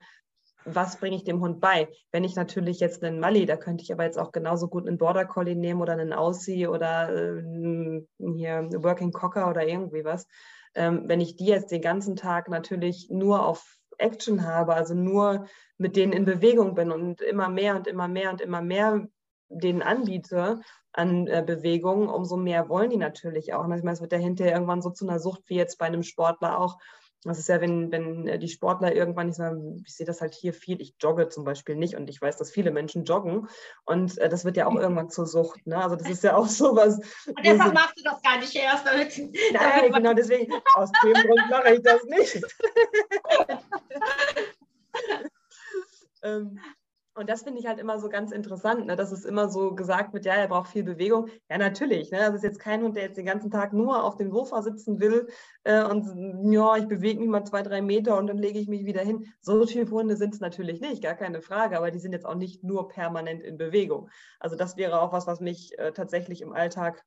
was 0.65 0.97
bringe 0.97 1.17
ich 1.17 1.25
dem 1.25 1.41
Hund 1.41 1.61
bei? 1.61 1.89
Wenn 2.11 2.25
ich 2.25 2.37
natürlich 2.37 2.81
jetzt 2.81 3.05
einen 3.05 3.21
Mali, 3.21 3.47
da 3.47 3.57
könnte 3.57 3.83
ich 3.83 3.93
aber 3.93 4.05
jetzt 4.05 4.19
auch 4.19 4.33
genauso 4.33 4.69
gut 4.69 4.89
einen 4.89 4.99
Border 4.99 5.27
Collie 5.27 5.57
nehmen 5.57 5.81
oder 5.81 5.93
einen 5.93 6.13
Aussie 6.13 6.67
oder 6.67 7.15
äh, 7.15 8.03
hier 8.19 8.57
einen 8.57 8.83
Working 8.83 9.13
Cocker 9.13 9.51
oder 9.51 9.67
irgendwie 9.67 10.05
was. 10.05 10.27
Ähm, 10.75 11.05
wenn 11.07 11.21
ich 11.21 11.37
die 11.37 11.47
jetzt 11.47 11.71
den 11.71 11.83
ganzen 11.83 12.17
Tag 12.17 12.49
natürlich 12.49 13.09
nur 13.11 13.47
auf 13.47 13.77
Action 13.99 14.47
habe, 14.47 14.75
also 14.75 14.95
nur 14.95 15.47
mit 15.79 15.97
denen 15.97 16.13
in 16.13 16.25
Bewegung 16.25 16.75
bin 16.75 16.91
und 16.91 17.21
immer 17.21 17.49
mehr 17.49 17.77
und 17.77 17.87
immer 17.87 18.09
mehr 18.09 18.31
und 18.31 18.41
immer 18.41 18.63
mehr 18.63 19.07
denen 19.49 19.83
anbiete, 19.83 20.61
an 20.93 21.27
äh, 21.27 21.43
Bewegungen, 21.45 22.09
umso 22.09 22.37
mehr 22.37 22.69
wollen 22.69 22.91
die 22.91 22.97
natürlich 22.97 23.53
auch. 23.53 23.65
Und 23.65 23.73
ich 23.73 23.83
meine, 23.83 23.95
es 23.95 24.01
wird 24.01 24.13
ja 24.13 24.19
hinterher 24.19 24.55
irgendwann 24.55 24.83
so 24.83 24.91
zu 24.91 25.07
einer 25.07 25.19
Sucht 25.19 25.43
wie 25.47 25.57
jetzt 25.57 25.79
bei 25.79 25.87
einem 25.87 26.03
Sportler 26.03 26.59
auch. 26.59 26.79
Das 27.25 27.39
ist 27.39 27.49
ja, 27.49 27.61
wenn, 27.61 27.91
wenn 27.91 28.29
äh, 28.29 28.39
die 28.39 28.49
Sportler 28.49 28.95
irgendwann, 28.95 29.31
ich, 29.31 29.37
sage, 29.37 29.77
ich 29.85 29.95
sehe 29.95 30.07
das 30.07 30.21
halt 30.21 30.35
hier 30.35 30.53
viel, 30.53 30.81
ich 30.81 30.95
jogge 31.01 31.29
zum 31.29 31.45
Beispiel 31.45 31.75
nicht 31.75 31.97
und 31.97 32.09
ich 32.11 32.21
weiß, 32.21 32.37
dass 32.37 32.51
viele 32.51 32.71
Menschen 32.71 33.05
joggen 33.05 33.49
und 33.85 34.19
äh, 34.19 34.29
das 34.29 34.45
wird 34.45 34.57
ja 34.57 34.67
auch 34.67 34.75
irgendwann 34.75 35.11
zur 35.11 35.27
Sucht. 35.27 35.67
Ne? 35.67 35.83
Also 35.83 35.97
das 35.97 36.11
ist 36.11 36.23
ja 36.23 36.37
auch 36.37 36.47
so 36.47 36.77
was. 36.77 36.99
Und 37.27 37.45
deshalb 37.45 37.73
machst 37.73 37.99
du 37.99 38.03
das 38.05 38.21
gar 38.23 38.39
nicht 38.39 38.55
erst. 38.55 38.87
Damit, 38.87 39.19
Nein, 39.53 39.93
genau 39.93 40.13
deswegen, 40.13 40.53
aus 40.75 40.91
dem 41.03 41.15
Grund 41.15 41.51
mache 41.51 41.75
ich 41.75 41.83
das 41.83 42.05
nicht. 42.05 42.43
ähm, 46.23 46.61
und 47.15 47.31
das 47.31 47.43
finde 47.43 47.61
ich 47.61 47.67
halt 47.67 47.79
immer 47.79 48.01
so 48.01 48.09
ganz 48.09 48.33
interessant, 48.33 48.87
ne? 48.87 48.97
dass 48.97 49.13
es 49.13 49.25
immer 49.25 49.49
so 49.49 49.75
gesagt 49.75 50.13
wird, 50.13 50.25
ja, 50.25 50.35
er 50.35 50.49
braucht 50.49 50.71
viel 50.71 50.83
Bewegung. 50.83 51.29
Ja, 51.49 51.59
natürlich. 51.59 52.11
Ne? 52.11 52.19
Das 52.19 52.35
ist 52.35 52.43
jetzt 52.43 52.59
kein 52.59 52.83
Hund, 52.83 52.97
der 52.97 53.05
jetzt 53.05 53.17
den 53.17 53.27
ganzen 53.27 53.51
Tag 53.51 53.73
nur 53.73 54.03
auf 54.03 54.17
dem 54.17 54.33
Sofa 54.33 54.63
sitzen 54.63 54.99
will 55.01 55.29
äh, 55.63 55.85
und 55.85 56.53
ja, 56.53 56.77
ich 56.77 56.89
bewege 56.89 57.21
mich 57.21 57.29
mal 57.29 57.45
zwei, 57.45 57.63
drei 57.63 57.83
Meter 57.83 58.19
und 58.19 58.27
dann 58.27 58.39
lege 58.39 58.59
ich 58.59 58.69
mich 58.69 58.85
wieder 58.85 59.03
hin. 59.03 59.33
So 59.41 59.65
viele 59.67 59.89
Hunde 59.91 60.17
sind 60.17 60.35
es 60.35 60.41
natürlich 60.41 60.81
nicht, 60.81 61.03
gar 61.03 61.15
keine 61.15 61.41
Frage, 61.41 61.77
aber 61.77 61.91
die 61.91 62.01
sind 62.01 62.13
jetzt 62.13 62.27
auch 62.27 62.35
nicht 62.35 62.65
nur 62.65 62.89
permanent 62.89 63.43
in 63.43 63.59
Bewegung. 63.59 64.11
Also 64.41 64.57
das 64.57 64.77
wäre 64.77 65.01
auch 65.01 65.13
was, 65.13 65.27
was 65.27 65.41
mich 65.41 65.79
äh, 65.79 65.93
tatsächlich 65.93 66.43
im 66.43 66.53
Alltag 66.53 67.05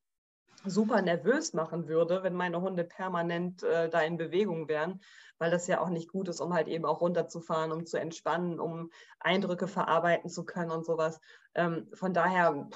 super 0.66 1.02
nervös 1.02 1.54
machen 1.54 1.88
würde, 1.88 2.24
wenn 2.24 2.34
meine 2.34 2.62
Hunde 2.62 2.84
permanent 2.84 3.64
äh, 3.64 3.90
da 3.90 4.02
in 4.02 4.18
Bewegung 4.18 4.68
wären, 4.68 5.02
weil 5.40 5.52
das 5.52 5.68
ja 5.68 5.82
auch 5.82 5.90
nicht 5.90 6.10
gut 6.10 6.28
ist, 6.28 6.42
um 6.42 6.54
halt 6.54 6.68
eben 6.68 6.86
auch 6.86 7.02
runterzufahren, 7.02 7.72
um 7.72 7.86
zu 7.86 8.00
entspannen, 8.00 8.60
um 8.60 8.92
Eindrücke 9.20 9.68
verarbeiten 9.68 10.30
zu 10.30 10.46
können 10.46 10.72
und 10.72 10.86
sowas. 10.86 11.20
Ähm, 11.56 11.90
von 11.94 12.14
daher, 12.14 12.70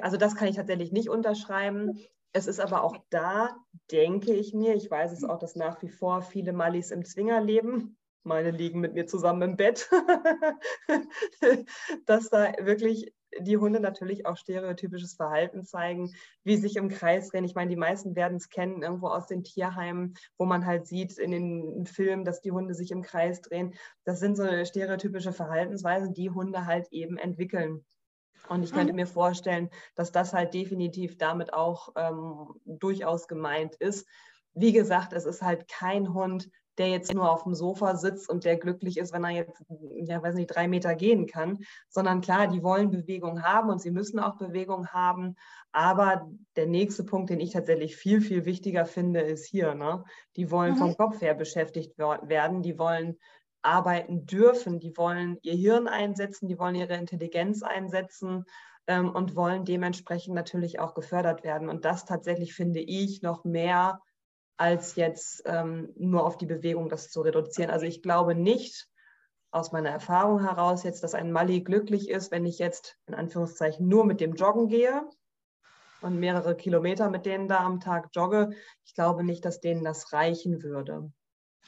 also 0.00 0.16
das 0.16 0.34
kann 0.34 0.48
ich 0.48 0.56
tatsächlich 0.56 0.92
nicht 0.92 1.08
unterschreiben. 1.08 1.98
Es 2.32 2.46
ist 2.46 2.60
aber 2.60 2.84
auch 2.84 2.96
da, 3.10 3.56
denke 3.90 4.32
ich 4.32 4.54
mir, 4.54 4.74
ich 4.74 4.90
weiß 4.90 5.12
es 5.12 5.24
auch, 5.24 5.38
dass 5.38 5.56
nach 5.56 5.82
wie 5.82 5.88
vor 5.88 6.22
viele 6.22 6.52
Mallis 6.52 6.90
im 6.90 7.04
Zwinger 7.04 7.40
leben. 7.40 7.96
Meine 8.22 8.50
liegen 8.50 8.80
mit 8.80 8.94
mir 8.94 9.06
zusammen 9.06 9.42
im 9.42 9.56
Bett, 9.56 9.88
dass 12.06 12.28
da 12.28 12.52
wirklich 12.60 13.14
die 13.38 13.56
Hunde 13.56 13.80
natürlich 13.80 14.26
auch 14.26 14.36
stereotypisches 14.36 15.14
Verhalten 15.14 15.64
zeigen, 15.64 16.12
wie 16.42 16.56
sich 16.56 16.76
im 16.76 16.88
Kreis 16.88 17.28
drehen. 17.28 17.44
Ich 17.44 17.54
meine, 17.54 17.70
die 17.70 17.76
meisten 17.76 18.16
werden 18.16 18.36
es 18.36 18.48
kennen, 18.48 18.82
irgendwo 18.82 19.08
aus 19.08 19.26
den 19.26 19.44
Tierheimen, 19.44 20.14
wo 20.36 20.44
man 20.44 20.66
halt 20.66 20.86
sieht 20.86 21.16
in 21.18 21.30
den 21.30 21.86
Filmen, 21.86 22.24
dass 22.24 22.40
die 22.40 22.52
Hunde 22.52 22.74
sich 22.74 22.90
im 22.90 23.02
Kreis 23.02 23.40
drehen. 23.40 23.74
Das 24.04 24.20
sind 24.20 24.36
so 24.36 24.44
stereotypische 24.64 25.32
Verhaltensweisen, 25.32 26.12
die 26.12 26.30
Hunde 26.30 26.66
halt 26.66 26.88
eben 26.90 27.16
entwickeln. 27.16 27.84
Und 28.48 28.64
ich 28.64 28.72
könnte 28.72 28.92
mhm. 28.92 28.96
mir 28.96 29.06
vorstellen, 29.06 29.70
dass 29.94 30.12
das 30.12 30.32
halt 30.32 30.54
definitiv 30.54 31.18
damit 31.18 31.52
auch 31.52 31.90
ähm, 31.96 32.48
durchaus 32.64 33.28
gemeint 33.28 33.76
ist. 33.76 34.08
Wie 34.54 34.72
gesagt, 34.72 35.12
es 35.12 35.24
ist 35.24 35.42
halt 35.42 35.68
kein 35.68 36.12
Hund, 36.12 36.50
der 36.78 36.88
jetzt 36.88 37.12
nur 37.12 37.30
auf 37.30 37.42
dem 37.44 37.54
Sofa 37.54 37.96
sitzt 37.96 38.28
und 38.28 38.44
der 38.44 38.56
glücklich 38.56 38.96
ist, 38.96 39.12
wenn 39.12 39.24
er 39.24 39.30
jetzt, 39.30 39.62
ja, 40.02 40.22
weiß 40.22 40.34
nicht, 40.34 40.54
drei 40.54 40.68
Meter 40.68 40.94
gehen 40.94 41.26
kann, 41.26 41.58
sondern 41.88 42.20
klar, 42.20 42.46
die 42.46 42.62
wollen 42.62 42.90
Bewegung 42.90 43.42
haben 43.42 43.70
und 43.70 43.80
sie 43.80 43.90
müssen 43.90 44.18
auch 44.18 44.36
Bewegung 44.36 44.88
haben. 44.88 45.36
Aber 45.72 46.28
der 46.56 46.66
nächste 46.66 47.04
Punkt, 47.04 47.30
den 47.30 47.40
ich 47.40 47.52
tatsächlich 47.52 47.96
viel, 47.96 48.20
viel 48.20 48.44
wichtiger 48.44 48.86
finde, 48.86 49.20
ist 49.20 49.46
hier, 49.46 49.74
ne? 49.74 50.04
Die 50.36 50.50
wollen 50.50 50.74
mhm. 50.74 50.78
vom 50.78 50.96
Kopf 50.96 51.20
her 51.20 51.34
beschäftigt 51.34 51.98
werden, 51.98 52.62
die 52.62 52.78
wollen 52.78 53.18
arbeiten 53.62 54.26
dürfen, 54.26 54.80
die 54.80 54.96
wollen 54.96 55.38
ihr 55.42 55.54
Hirn 55.54 55.86
einsetzen, 55.86 56.48
die 56.48 56.58
wollen 56.58 56.74
ihre 56.74 56.96
Intelligenz 56.96 57.62
einsetzen 57.62 58.44
ähm, 58.86 59.10
und 59.10 59.36
wollen 59.36 59.64
dementsprechend 59.64 60.34
natürlich 60.34 60.80
auch 60.80 60.94
gefördert 60.94 61.44
werden. 61.44 61.68
Und 61.68 61.84
das 61.84 62.04
tatsächlich 62.04 62.54
finde 62.54 62.80
ich 62.80 63.22
noch 63.22 63.44
mehr 63.44 64.00
als 64.60 64.94
jetzt 64.96 65.42
ähm, 65.46 65.88
nur 65.96 66.26
auf 66.26 66.36
die 66.36 66.46
Bewegung 66.46 66.90
das 66.90 67.10
zu 67.10 67.22
reduzieren. 67.22 67.70
Also 67.70 67.86
ich 67.86 68.02
glaube 68.02 68.34
nicht 68.34 68.88
aus 69.50 69.72
meiner 69.72 69.88
Erfahrung 69.88 70.42
heraus 70.42 70.82
jetzt, 70.82 71.02
dass 71.02 71.14
ein 71.14 71.32
Mali 71.32 71.62
glücklich 71.62 72.10
ist, 72.10 72.30
wenn 72.30 72.44
ich 72.44 72.58
jetzt 72.58 72.98
in 73.06 73.14
Anführungszeichen 73.14 73.88
nur 73.88 74.04
mit 74.04 74.20
dem 74.20 74.34
Joggen 74.34 74.68
gehe 74.68 75.08
und 76.02 76.20
mehrere 76.20 76.54
Kilometer 76.54 77.08
mit 77.08 77.24
denen 77.24 77.48
da 77.48 77.60
am 77.60 77.80
Tag 77.80 78.10
jogge. 78.12 78.50
Ich 78.84 78.94
glaube 78.94 79.24
nicht, 79.24 79.46
dass 79.46 79.60
denen 79.60 79.82
das 79.82 80.12
reichen 80.12 80.62
würde. 80.62 81.10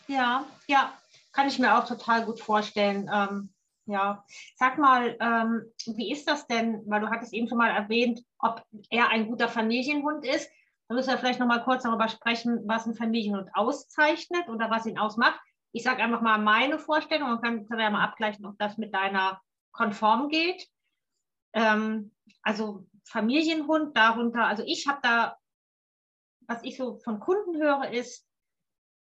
Ja, 0.07 0.45
ja, 0.67 0.93
kann 1.33 1.49
ich 1.49 1.59
mir 1.59 1.79
auch 1.79 1.87
total 1.87 2.27
gut 2.27 2.41
vorstellen. 2.41 3.11
Ähm, 3.13 3.55
ja, 3.87 4.23
sag 4.57 4.77
mal, 4.77 5.17
ähm, 5.19 5.63
wie 5.97 6.13
ist 6.13 6.29
das 6.29 6.47
denn, 6.47 6.83
weil 6.87 7.01
du 7.01 7.09
hattest 7.09 7.33
eben 7.33 7.49
schon 7.49 7.59
mal 7.59 7.71
erwähnt, 7.71 8.23
ob 8.39 8.63
er 8.91 9.09
ein 9.09 9.29
guter 9.29 9.49
Familienhund 9.49 10.27
ist. 10.27 10.51
Da 10.93 10.97
müssen 10.97 11.09
wir 11.09 11.17
vielleicht 11.17 11.41
noch 11.41 11.47
mal 11.47 11.65
kurz 11.65 11.85
darüber 11.85 12.07
sprechen, 12.07 12.69
was 12.69 12.85
ein 12.85 12.95
Familienhund 12.95 13.49
auszeichnet 13.55 14.47
oder 14.51 14.71
was 14.71 14.85
ihn 14.85 14.99
ausmacht. 14.99 15.41
Ich 15.73 15.85
sage 15.85 16.03
einfach 16.03 16.21
mal 16.21 16.37
meine 16.37 16.79
Vorstellung 16.79 17.31
und 17.31 17.43
dann 17.43 17.67
können 17.67 17.79
wir 17.79 17.85
ja 17.85 17.91
mal 17.91 18.05
abgleichen, 18.05 18.45
ob 18.45 18.59
das 18.59 18.77
mit 18.77 18.95
deiner 18.95 19.41
konform 19.73 20.29
geht. 20.29 20.69
Ähm, 21.55 22.13
also 22.43 22.87
Familienhund 23.05 23.97
darunter, 23.97 24.45
also 24.45 24.65
ich 24.67 24.87
habe 24.87 24.99
da, 25.03 25.39
was 26.43 26.63
ich 26.63 26.77
so 26.77 26.99
von 26.99 27.21
Kunden 27.21 27.57
höre, 27.57 27.91
ist, 27.91 28.29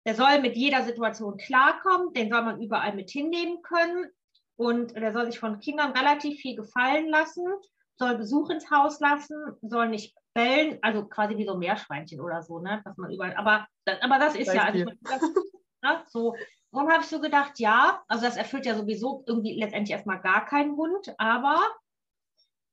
der 0.04 0.16
soll 0.16 0.40
mit 0.40 0.56
jeder 0.56 0.82
Situation 0.82 1.36
klarkommen, 1.36 2.12
den 2.12 2.28
soll 2.28 2.42
man 2.42 2.60
überall 2.60 2.92
mit 2.92 3.08
hinnehmen 3.08 3.62
können 3.62 4.10
und 4.56 4.96
der 4.96 5.12
soll 5.12 5.26
sich 5.26 5.38
von 5.38 5.60
Kindern 5.60 5.92
relativ 5.92 6.40
viel 6.40 6.56
gefallen 6.56 7.06
lassen, 7.08 7.46
soll 7.94 8.16
Besuch 8.16 8.50
ins 8.50 8.68
Haus 8.68 8.98
lassen, 8.98 9.36
soll 9.62 9.90
nicht 9.90 10.16
bellen, 10.38 10.78
also 10.82 11.04
quasi 11.06 11.36
wie 11.36 11.44
so 11.44 11.56
Meerschweinchen 11.56 12.20
oder 12.20 12.42
so, 12.42 12.60
ne, 12.60 12.80
was 12.84 12.96
man 12.96 13.10
überall, 13.10 13.34
aber, 13.34 13.66
aber 14.00 14.18
das 14.20 14.36
ist 14.36 14.54
ja, 14.54 14.62
also, 14.62 14.84
das, 15.80 16.12
so. 16.12 16.36
Und 16.70 16.92
habe 16.92 17.02
ich 17.02 17.08
so 17.08 17.20
gedacht, 17.20 17.58
ja, 17.58 18.04
also 18.06 18.24
das 18.24 18.36
erfüllt 18.36 18.66
ja 18.66 18.76
sowieso 18.76 19.24
irgendwie 19.26 19.58
letztendlich 19.58 19.90
erstmal 19.90 20.20
gar 20.20 20.44
keinen 20.44 20.76
Hund, 20.76 21.12
aber 21.18 21.60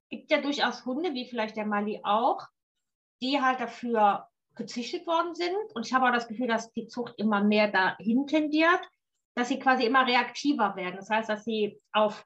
gibt 0.09 0.29
ja 0.29 0.41
durchaus 0.41 0.85
Hunde, 0.85 1.13
wie 1.13 1.27
vielleicht 1.27 1.55
der 1.55 1.65
Mali 1.65 2.01
auch, 2.03 2.45
die 3.23 3.41
halt 3.41 3.59
dafür 3.59 4.27
gezüchtet 4.53 5.07
worden 5.07 5.33
sind. 5.33 5.73
Und 5.73 5.87
ich 5.87 5.93
habe 5.93 6.05
auch 6.07 6.13
das 6.13 6.27
Gefühl, 6.27 6.47
dass 6.47 6.71
die 6.73 6.87
Zucht 6.87 7.15
immer 7.17 7.43
mehr 7.43 7.71
dahin 7.71 8.27
tendiert, 8.27 8.81
dass 9.35 9.47
sie 9.47 9.59
quasi 9.59 9.85
immer 9.85 10.05
reaktiver 10.05 10.75
werden. 10.75 10.97
Das 10.97 11.09
heißt, 11.09 11.29
dass 11.29 11.43
sie 11.43 11.81
auf 11.93 12.25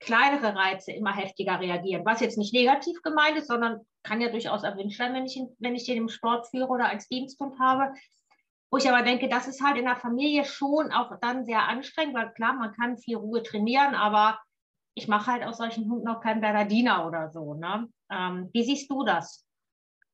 kleinere 0.00 0.54
Reize 0.54 0.92
immer 0.92 1.14
heftiger 1.14 1.60
reagieren. 1.60 2.04
Was 2.04 2.20
jetzt 2.20 2.38
nicht 2.38 2.52
negativ 2.52 3.00
gemeint 3.02 3.38
ist, 3.38 3.48
sondern 3.48 3.80
kann 4.02 4.20
ja 4.20 4.28
durchaus 4.28 4.62
erwünscht 4.62 4.98
sein, 4.98 5.14
wenn 5.14 5.24
ich, 5.24 5.40
wenn 5.58 5.74
ich 5.74 5.86
den 5.86 5.96
im 5.96 6.08
Sport 6.08 6.46
führe 6.48 6.68
oder 6.68 6.88
als 6.88 7.08
Diensthund 7.08 7.58
habe. 7.58 7.94
Wo 8.70 8.76
ich 8.76 8.88
aber 8.88 9.02
denke, 9.02 9.28
das 9.28 9.46
ist 9.46 9.62
halt 9.62 9.78
in 9.78 9.84
der 9.84 9.96
Familie 9.96 10.44
schon 10.44 10.92
auch 10.92 11.12
dann 11.20 11.44
sehr 11.44 11.68
anstrengend, 11.68 12.14
weil 12.14 12.32
klar, 12.32 12.54
man 12.54 12.72
kann 12.72 12.98
viel 12.98 13.16
Ruhe 13.16 13.42
trainieren, 13.42 13.94
aber 13.94 14.38
ich 14.94 15.08
mache 15.08 15.32
halt 15.32 15.44
aus 15.44 15.58
solchen 15.58 15.90
Hunden 15.90 16.08
auch 16.08 16.20
keinen 16.20 16.40
Bernardiner 16.40 17.06
oder 17.06 17.30
so. 17.30 17.54
Ne? 17.54 17.88
Ähm, 18.10 18.50
wie 18.52 18.64
siehst 18.64 18.90
du 18.90 19.04
das? 19.04 19.46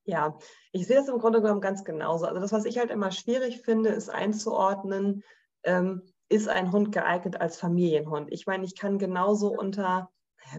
Ja, 0.04 0.36
ich 0.72 0.86
sehe 0.86 0.96
das 0.96 1.08
im 1.08 1.18
Grunde 1.18 1.40
genommen 1.40 1.60
ganz 1.60 1.84
genauso. 1.84 2.26
Also 2.26 2.40
das, 2.40 2.52
was 2.52 2.64
ich 2.64 2.78
halt 2.78 2.90
immer 2.90 3.10
schwierig 3.10 3.62
finde, 3.62 3.90
ist 3.90 4.08
einzuordnen, 4.08 5.22
ähm, 5.62 6.02
ist 6.30 6.48
ein 6.48 6.72
Hund 6.72 6.92
geeignet 6.92 7.40
als 7.40 7.58
Familienhund? 7.58 8.32
Ich 8.32 8.46
meine, 8.46 8.64
ich 8.64 8.76
kann 8.76 8.98
genauso 8.98 9.48
unter 9.48 10.10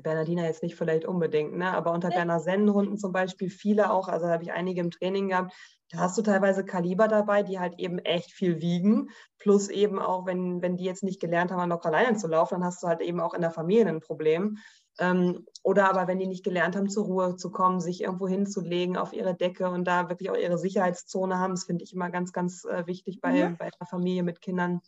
Bernardiner 0.03 0.43
jetzt 0.43 0.63
nicht 0.63 0.75
vielleicht 0.75 1.05
unbedingt, 1.05 1.57
ne? 1.57 1.73
aber 1.73 1.91
unter 1.91 2.09
Berner 2.09 2.39
Sennenhunden 2.39 2.97
zum 2.97 3.11
Beispiel 3.11 3.49
viele 3.49 3.91
auch, 3.91 4.07
also 4.07 4.27
habe 4.27 4.43
ich 4.43 4.51
einige 4.51 4.81
im 4.81 4.91
Training 4.91 5.29
gehabt, 5.29 5.53
da 5.89 5.99
hast 5.99 6.17
du 6.17 6.21
teilweise 6.21 6.63
Kaliber 6.63 7.07
dabei, 7.07 7.43
die 7.43 7.59
halt 7.59 7.77
eben 7.77 7.99
echt 7.99 8.31
viel 8.31 8.61
wiegen, 8.61 9.09
plus 9.37 9.67
eben 9.69 9.99
auch, 9.99 10.25
wenn, 10.25 10.61
wenn 10.61 10.77
die 10.77 10.85
jetzt 10.85 11.03
nicht 11.03 11.19
gelernt 11.19 11.51
haben, 11.51 11.67
noch 11.67 11.83
alleine 11.83 12.15
zu 12.15 12.27
laufen, 12.27 12.55
dann 12.55 12.63
hast 12.63 12.81
du 12.83 12.87
halt 12.87 13.01
eben 13.01 13.19
auch 13.19 13.33
in 13.33 13.41
der 13.41 13.51
Familie 13.51 13.87
ein 13.87 13.99
Problem. 13.99 14.57
Ähm, 14.99 15.45
oder 15.63 15.89
aber 15.89 16.07
wenn 16.07 16.19
die 16.19 16.27
nicht 16.27 16.45
gelernt 16.45 16.75
haben, 16.75 16.89
zur 16.89 17.05
Ruhe 17.05 17.35
zu 17.35 17.51
kommen, 17.51 17.81
sich 17.81 18.01
irgendwo 18.01 18.27
hinzulegen 18.27 18.95
auf 18.95 19.11
ihre 19.13 19.35
Decke 19.35 19.69
und 19.69 19.85
da 19.85 20.09
wirklich 20.09 20.29
auch 20.29 20.37
ihre 20.37 20.57
Sicherheitszone 20.57 21.39
haben, 21.39 21.51
das 21.51 21.65
finde 21.65 21.83
ich 21.83 21.93
immer 21.93 22.09
ganz, 22.09 22.31
ganz 22.31 22.63
äh, 22.65 22.87
wichtig 22.87 23.19
bei, 23.19 23.35
ja. 23.35 23.53
bei 23.57 23.65
einer 23.65 23.87
Familie 23.89 24.23
mit 24.23 24.41
Kindern 24.41 24.81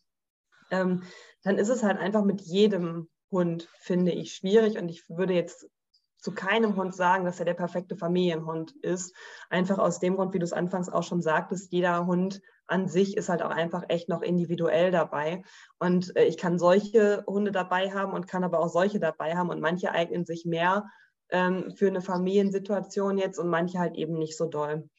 ähm, 0.74 1.04
dann 1.44 1.58
ist 1.58 1.70
es 1.70 1.84
halt 1.84 2.00
einfach 2.00 2.24
mit 2.24 2.42
jedem 2.42 3.10
Hund, 3.32 3.70
finde 3.80 4.12
ich, 4.12 4.34
schwierig. 4.34 4.78
Und 4.78 4.90
ich 4.90 5.08
würde 5.08 5.34
jetzt 5.34 5.70
zu 6.18 6.34
keinem 6.34 6.76
Hund 6.78 6.96
sagen, 6.96 7.26
dass 7.26 7.40
er 7.40 7.46
der 7.46 7.54
perfekte 7.54 7.96
Familienhund 7.98 8.72
ist. 8.82 9.14
Einfach 9.50 9.78
aus 9.78 10.00
dem 10.00 10.16
Grund, 10.16 10.34
wie 10.34 10.40
du 10.40 10.46
es 10.46 10.54
anfangs 10.54 10.90
auch 10.90 11.04
schon 11.04 11.22
sagtest, 11.22 11.72
jeder 11.72 12.06
Hund 12.06 12.42
an 12.66 12.88
sich 12.88 13.18
ist 13.18 13.28
halt 13.28 13.44
auch 13.44 13.50
einfach 13.50 13.84
echt 13.90 14.08
noch 14.08 14.22
individuell 14.22 14.90
dabei. 14.90 15.44
Und 15.80 16.16
äh, 16.16 16.24
ich 16.24 16.38
kann 16.38 16.58
solche 16.58 17.24
Hunde 17.28 17.52
dabei 17.52 17.92
haben 17.92 18.14
und 18.14 18.28
kann 18.28 18.44
aber 18.44 18.60
auch 18.60 18.70
solche 18.70 19.00
dabei 19.00 19.36
haben. 19.36 19.50
Und 19.50 19.60
manche 19.60 19.92
eignen 19.92 20.26
sich 20.26 20.46
mehr 20.46 20.86
ähm, 21.30 21.72
für 21.76 21.88
eine 21.88 22.02
Familiensituation 22.02 23.18
jetzt 23.18 23.38
und 23.38 23.50
manche 23.50 23.80
halt 23.80 23.96
eben 23.96 24.14
nicht 24.14 24.38
so 24.38 24.48
doll. 24.48 24.90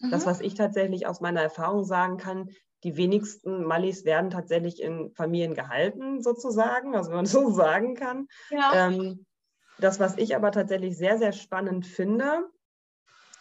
Mhm. 0.00 0.10
Das, 0.10 0.26
was 0.26 0.40
ich 0.40 0.54
tatsächlich 0.54 1.06
aus 1.06 1.20
meiner 1.20 1.40
Erfahrung 1.40 1.84
sagen 1.84 2.18
kann, 2.18 2.50
die 2.84 2.96
wenigsten 2.96 3.64
Mallis 3.64 4.04
werden 4.04 4.30
tatsächlich 4.30 4.80
in 4.80 5.12
Familien 5.14 5.54
gehalten, 5.54 6.22
sozusagen, 6.22 6.94
also 6.94 7.10
wenn 7.10 7.16
man 7.16 7.26
so 7.26 7.50
sagen 7.50 7.94
kann. 7.94 8.28
Ja. 8.50 8.88
Ähm, 8.88 9.26
das, 9.78 9.98
was 9.98 10.16
ich 10.18 10.36
aber 10.36 10.52
tatsächlich 10.52 10.96
sehr, 10.96 11.18
sehr 11.18 11.32
spannend 11.32 11.86
finde, 11.86 12.48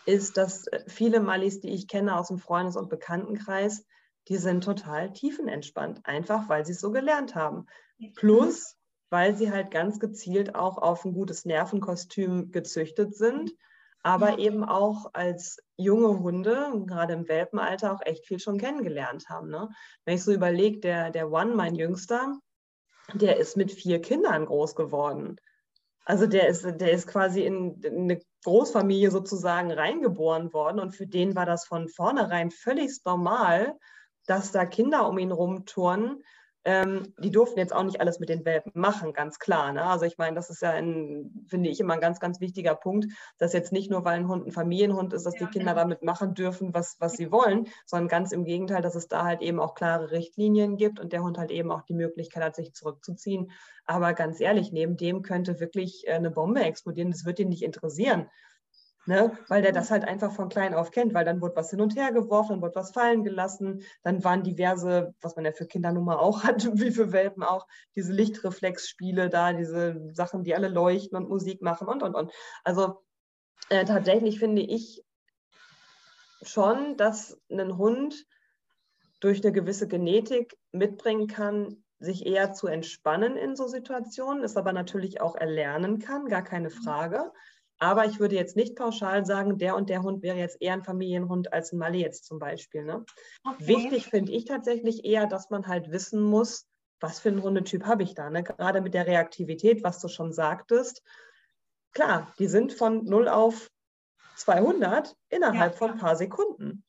ist, 0.06 0.38
dass 0.38 0.68
äh, 0.68 0.84
viele 0.88 1.20
Malis, 1.20 1.60
die 1.60 1.70
ich 1.70 1.88
kenne 1.88 2.18
aus 2.18 2.30
dem 2.30 2.40
Freundes- 2.40 2.78
und 2.78 2.90
Bekanntenkreis, 2.90 3.86
die 4.30 4.38
sind 4.38 4.64
total 4.64 5.12
tiefenentspannt, 5.12 6.06
einfach 6.06 6.48
weil 6.50 6.66
sie 6.66 6.72
es 6.72 6.80
so 6.80 6.92
gelernt 6.92 7.36
haben. 7.36 7.66
Plus, 8.16 8.78
weil 9.10 9.36
sie 9.36 9.52
halt 9.52 9.70
ganz 9.70 10.00
gezielt 10.00 10.56
auch 10.56 10.78
auf 10.78 11.06
ein 11.06 11.14
gutes 11.14 11.46
Nervenkostüm 11.46 12.52
gezüchtet 12.52 13.16
sind, 13.16 13.54
aber 14.04 14.32
ja. 14.32 14.38
eben 14.40 14.64
auch 14.64 15.10
als 15.14 15.58
junge 15.78 16.20
Hunde, 16.20 16.84
gerade 16.86 17.14
im 17.14 17.28
Welpenalter, 17.28 17.94
auch 17.94 18.02
echt 18.06 18.28
viel 18.28 18.40
schon 18.40 18.58
kennengelernt 18.58 19.30
haben. 19.30 19.50
Ne? 19.50 19.70
Wenn 20.06 20.16
ich 20.16 20.24
so 20.24 20.34
überlege, 20.34 20.80
der, 20.80 21.10
der 21.10 21.32
One, 21.32 21.56
mein 21.56 21.76
Jüngster, 21.76 22.38
der 23.14 23.38
ist 23.38 23.58
mit 23.58 23.72
vier 23.72 24.02
Kindern 24.02 24.46
groß 24.46 24.76
geworden. 24.76 25.38
Also 26.06 26.28
der 26.28 26.50
ist, 26.50 26.64
der 26.64 26.92
ist 26.92 27.08
quasi 27.08 27.44
in, 27.44 27.82
eine 27.86 28.20
Großfamilie 28.44 29.10
sozusagen 29.10 29.72
reingeboren 29.72 30.52
worden 30.52 30.80
und 30.80 30.92
für 30.92 31.08
den 31.08 31.34
war 31.36 31.46
das 31.46 31.66
von 31.66 31.88
vornherein 31.88 32.52
völlig 32.52 33.00
normal, 33.06 33.78
dass 34.26 34.52
da 34.52 34.66
Kinder 34.66 35.08
um 35.08 35.18
ihn 35.18 35.32
rumturnen 35.32 36.24
ähm, 36.66 37.14
die 37.20 37.32
durften 37.32 37.60
jetzt 37.60 37.74
auch 37.74 37.84
nicht 37.84 38.00
alles 38.00 38.20
mit 38.20 38.30
den 38.30 38.46
Welpen 38.46 38.72
machen, 38.76 39.14
ganz 39.14 39.40
klar. 39.40 39.74
Ne? 39.74 39.84
Also 39.84 40.06
ich 40.06 40.18
meine, 40.18 40.36
das 40.36 40.50
ist 40.50 40.62
ja, 40.62 40.72
ein, 40.72 41.46
finde 41.48 41.70
ich, 41.70 41.80
immer 41.80 41.96
ein 41.96 42.00
ganz, 42.00 42.20
ganz 42.20 42.40
wichtiger 42.40 42.76
Punkt, 42.76 43.08
dass 43.38 43.54
jetzt 43.54 43.72
nicht 43.72 43.92
nur, 43.92 44.06
weil 44.06 44.20
ein 44.20 44.28
Hund 44.28 44.48
ein 44.48 44.52
Familienhund 44.52 45.14
ist, 45.14 45.26
dass 45.26 45.40
ja, 45.40 45.46
die 45.46 45.52
Kinder 45.52 45.72
ja. 45.72 45.74
Genau. 45.74 45.84
damit 45.84 46.04
machen 46.04 46.34
dürfen, 46.34 46.74
was, 46.74 46.96
was 47.00 47.14
sie 47.14 47.32
wollen, 47.32 47.68
sondern 47.86 48.08
ganz 48.08 48.32
im 48.32 48.46
Gegenteil, 48.46 48.82
dass 48.82 48.96
es 48.96 49.08
da 49.08 49.24
halt 49.24 49.42
eben 49.42 49.60
auch 49.60 49.76
klare 49.76 50.12
Richtlinien 50.12 50.78
gibt 50.78 51.00
und 51.00 51.12
der 51.12 51.24
Hund 51.24 51.38
halt 51.38 51.52
eben 51.52 51.72
auch 51.72 51.82
die 51.82 51.96
Möglichkeit 51.96 52.44
hat, 52.44 52.56
sich 52.56 52.74
zurückzuziehen. 52.74 53.52
Aber 53.86 54.14
ganz 54.14 54.40
ehrlich, 54.40 54.72
neben 54.72 54.96
dem 54.96 55.22
könnte 55.22 55.60
wirklich 55.60 56.08
äh, 56.08 56.14
eine 56.14 56.32
Bombe 56.32 56.62
explodieren. 56.62 57.12
Das 57.12 57.26
wird 57.26 57.40
ihn 57.40 57.50
nicht 57.50 57.64
interessieren. 57.64 58.30
Ne? 59.06 59.38
Weil 59.50 59.62
der 59.62 59.74
das 59.74 59.92
halt 59.92 60.06
einfach 60.06 60.32
von 60.32 60.48
klein 60.48 60.74
auf 60.74 60.92
kennt, 60.92 61.14
weil 61.14 61.26
dann 61.26 61.42
wurde 61.42 61.58
was 61.58 61.70
hin 61.70 61.82
und 61.82 61.96
her 61.98 62.14
geworfen, 62.14 62.54
dann 62.54 62.62
wurde 62.62 62.76
was 62.76 62.92
fallen 62.92 63.24
gelassen, 63.24 63.84
dann 64.02 64.24
waren 64.24 64.44
diverse, 64.44 65.14
was 65.20 65.36
man 65.36 65.44
ja 65.44 65.52
für 65.52 65.66
Kinder 65.66 65.92
nun 65.92 66.06
mal 66.06 66.16
auch 66.16 66.44
hat, 66.44 66.66
wie 66.80 66.92
für 66.92 67.12
Welpen 67.12 67.44
auch, 67.44 67.68
diese 67.96 68.14
Lichtreflexspiele 68.14 69.30
da, 69.30 69.52
diese 69.52 70.02
Sachen, 70.14 70.44
die 70.44 70.56
alle 70.56 70.70
leuchten 70.70 71.18
und 71.18 71.28
Musik 71.28 71.62
machen 71.62 71.88
und, 71.88 72.02
und, 72.02 72.16
und. 72.16 72.32
Also 72.64 73.04
äh, 73.70 73.84
tatsächlich 73.84 74.40
finde 74.40 74.62
ich 74.62 75.04
schon, 76.42 76.96
dass 76.98 77.40
ein 77.50 77.78
Hund 77.78 78.26
durch 79.20 79.44
eine 79.44 79.54
gewisse 79.54 79.88
Genetik 79.88 80.58
mitbringen 80.72 81.28
kann, 81.28 81.84
sich 82.00 82.26
eher 82.26 82.54
zu 82.54 82.68
entspannen 82.68 83.38
in 83.38 83.56
so 83.56 83.68
Situationen, 83.68 84.44
es 84.44 84.58
aber 84.58 84.74
natürlich 84.74 85.22
auch 85.22 85.36
erlernen 85.36 86.00
kann, 86.00 86.28
gar 86.28 86.44
keine 86.44 86.70
mhm. 86.70 86.74
Frage. 86.74 87.32
Aber 87.84 88.06
ich 88.06 88.22
würde 88.22 88.38
jetzt 88.38 88.56
nicht 88.56 88.78
pauschal 88.78 89.26
sagen, 89.26 89.58
der 89.58 89.76
und 89.76 89.90
der 89.90 90.04
Hund 90.04 90.24
wäre 90.24 90.38
jetzt 90.38 90.62
eher 90.62 90.72
ein 90.72 90.86
Familienhund 90.86 91.52
als 91.52 91.74
ein 91.74 91.80
Mali 91.80 92.00
jetzt 92.00 92.24
zum 92.24 92.40
Beispiel. 92.40 92.86
Ne? 92.86 93.04
Okay. 93.44 93.68
Wichtig 93.68 94.08
finde 94.08 94.32
ich 94.32 94.46
tatsächlich 94.46 95.04
eher, 95.04 95.28
dass 95.28 95.50
man 95.50 95.68
halt 95.68 95.92
wissen 95.92 96.22
muss, 96.22 96.66
was 97.02 97.20
für 97.20 97.28
einen 97.28 97.44
Hundetyp 97.44 97.86
habe 97.86 98.04
ich 98.04 98.16
da. 98.16 98.30
Ne? 98.30 98.42
Gerade 98.42 98.80
mit 98.80 98.94
der 98.94 99.06
Reaktivität, 99.06 99.84
was 99.84 100.00
du 100.00 100.08
schon 100.08 100.32
sagtest. 100.32 101.04
Klar, 101.92 102.34
die 102.40 102.48
sind 102.48 102.72
von 102.72 103.04
0 103.04 103.28
auf 103.28 103.70
200 104.38 105.14
innerhalb 105.28 105.74
ja, 105.74 105.78
von 105.78 105.92
ein 105.92 105.98
paar 105.98 106.16
Sekunden. 106.16 106.86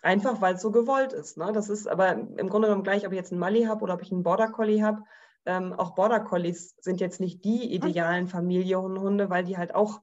Einfach 0.00 0.40
weil 0.40 0.54
es 0.54 0.62
so 0.62 0.70
gewollt 0.70 1.12
ist. 1.12 1.38
Ne? 1.38 1.50
Das 1.52 1.68
ist 1.68 1.88
aber 1.88 2.12
im 2.12 2.48
Grunde 2.48 2.68
genommen 2.68 2.84
gleich, 2.84 3.04
ob 3.04 3.10
ich 3.10 3.18
jetzt 3.18 3.32
einen 3.32 3.40
Mali 3.40 3.64
habe 3.64 3.82
oder 3.82 3.94
ob 3.94 4.02
ich 4.02 4.12
einen 4.12 4.22
Border 4.22 4.46
Collie 4.46 4.84
habe 4.84 5.02
ähm, 5.46 5.72
auch 5.72 5.94
Border 5.94 6.20
Collies 6.20 6.74
sind 6.80 7.00
jetzt 7.00 7.20
nicht 7.20 7.44
die 7.44 7.72
idealen 7.72 8.28
Familienhunde, 8.28 9.30
weil 9.30 9.44
die 9.44 9.56
halt 9.56 9.74
auch 9.74 10.00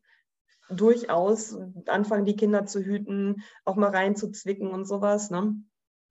durchaus 0.69 1.57
anfangen, 1.88 2.25
die 2.25 2.36
Kinder 2.36 2.65
zu 2.65 2.79
hüten, 2.79 3.43
auch 3.65 3.75
mal 3.75 3.89
reinzuzwicken 3.89 4.69
und 4.69 4.86
sowas. 4.86 5.29
Ne? 5.29 5.55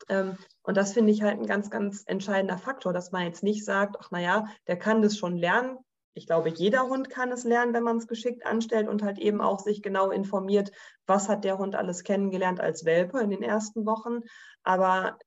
Ähm, 0.08 0.36
und 0.62 0.76
das 0.76 0.92
finde 0.92 1.12
ich 1.12 1.22
halt 1.22 1.38
ein 1.38 1.46
ganz, 1.46 1.70
ganz 1.70 2.02
entscheidender 2.06 2.58
Faktor, 2.58 2.92
dass 2.92 3.12
man 3.12 3.24
jetzt 3.24 3.42
nicht 3.42 3.64
sagt, 3.64 3.96
ach 3.98 4.10
naja, 4.10 4.46
der 4.66 4.78
kann 4.78 5.02
das 5.02 5.16
schon 5.16 5.36
lernen. 5.36 5.78
Ich 6.14 6.26
glaube, 6.26 6.50
jeder 6.50 6.88
Hund 6.88 7.08
kann 7.08 7.30
es 7.30 7.44
lernen, 7.44 7.72
wenn 7.72 7.84
man 7.84 7.96
es 7.96 8.08
geschickt 8.08 8.44
anstellt 8.44 8.88
und 8.88 9.02
halt 9.02 9.18
eben 9.18 9.40
auch 9.40 9.60
sich 9.60 9.80
genau 9.80 10.10
informiert, 10.10 10.72
was 11.06 11.28
hat 11.28 11.44
der 11.44 11.56
Hund 11.58 11.76
alles 11.76 12.02
kennengelernt 12.02 12.60
als 12.60 12.84
Welpe 12.84 13.20
in 13.20 13.30
den 13.30 13.42
ersten 13.42 13.86
Wochen. 13.86 14.20
Aber 14.64 15.18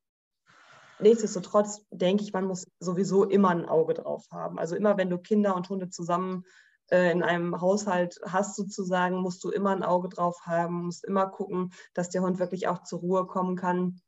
nichtsdestotrotz 1.00 1.86
denke 1.92 2.24
ich, 2.24 2.34
man 2.34 2.46
muss 2.46 2.68
sowieso 2.80 3.24
immer 3.24 3.50
ein 3.50 3.66
Auge 3.66 3.94
drauf 3.94 4.26
haben. 4.32 4.60
Also 4.60 4.76
immer, 4.76 4.98
wenn 4.98 5.10
du 5.10 5.18
Kinder 5.18 5.56
und 5.56 5.70
Hunde 5.70 5.90
zusammen 5.90 6.44
äh, 6.92 7.12
in 7.12 7.24
einem 7.24 7.60
Haushalt 7.60 8.20
hast, 8.26 8.56
sozusagen, 8.56 9.18
musst 9.18 9.44
du 9.44 9.50
immer 9.50 9.72
ein 9.72 9.84
Auge 9.84 10.10
drauf 10.10 10.38
haben, 10.46 10.86
musst 10.86 11.06
immer 11.06 11.28
gucken, 11.28 11.72
dass 11.94 12.10
der 12.10 12.22
Hund 12.22 12.40
wirklich 12.40 12.68
auch 12.68 12.84
zur 12.84 13.00
Ruhe 13.00 13.26
kommen 13.26 13.56
kann. 13.56 14.00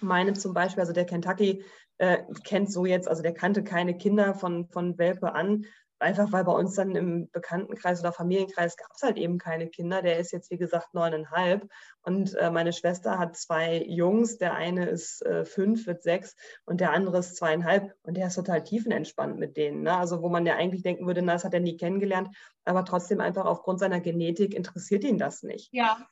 Meine 0.00 0.34
zum 0.34 0.52
Beispiel, 0.52 0.80
also 0.80 0.92
der 0.92 1.06
Kentucky 1.06 1.64
äh, 1.98 2.18
kennt 2.44 2.70
so 2.70 2.84
jetzt, 2.84 3.08
also 3.08 3.22
der 3.22 3.32
kannte 3.32 3.64
keine 3.64 3.96
Kinder 3.96 4.34
von, 4.34 4.68
von 4.68 4.98
Welpe 4.98 5.34
an, 5.34 5.64
einfach 5.98 6.32
weil 6.32 6.44
bei 6.44 6.52
uns 6.52 6.74
dann 6.74 6.94
im 6.94 7.30
Bekanntenkreis 7.30 8.00
oder 8.00 8.12
Familienkreis 8.12 8.76
gab 8.76 8.90
es 8.94 9.02
halt 9.02 9.16
eben 9.16 9.38
keine 9.38 9.68
Kinder. 9.68 10.02
Der 10.02 10.18
ist 10.18 10.32
jetzt, 10.32 10.50
wie 10.50 10.58
gesagt, 10.58 10.94
neuneinhalb. 10.94 11.68
Und 12.02 12.34
äh, 12.34 12.50
meine 12.50 12.72
Schwester 12.72 13.18
hat 13.18 13.36
zwei 13.36 13.82
Jungs. 13.86 14.38
Der 14.38 14.54
eine 14.54 14.88
ist 14.88 15.24
äh, 15.24 15.44
fünf, 15.44 15.86
wird 15.86 16.02
sechs 16.02 16.36
und 16.64 16.80
der 16.80 16.92
andere 16.92 17.18
ist 17.18 17.36
zweieinhalb. 17.36 17.92
Und 18.02 18.16
der 18.16 18.28
ist 18.28 18.34
total 18.34 18.62
tiefenentspannt 18.62 19.38
mit 19.38 19.56
denen. 19.56 19.82
Ne? 19.82 19.96
Also 19.96 20.22
wo 20.22 20.28
man 20.28 20.46
ja 20.46 20.56
eigentlich 20.56 20.82
denken 20.82 21.06
würde, 21.06 21.22
na, 21.22 21.32
das 21.34 21.44
hat 21.44 21.54
er 21.54 21.60
nie 21.60 21.76
kennengelernt. 21.76 22.28
Aber 22.64 22.84
trotzdem 22.84 23.20
einfach 23.20 23.44
aufgrund 23.44 23.80
seiner 23.80 24.00
Genetik 24.00 24.54
interessiert 24.54 25.04
ihn 25.04 25.18
das 25.18 25.42
nicht. 25.42 25.72
Ja, 25.72 26.06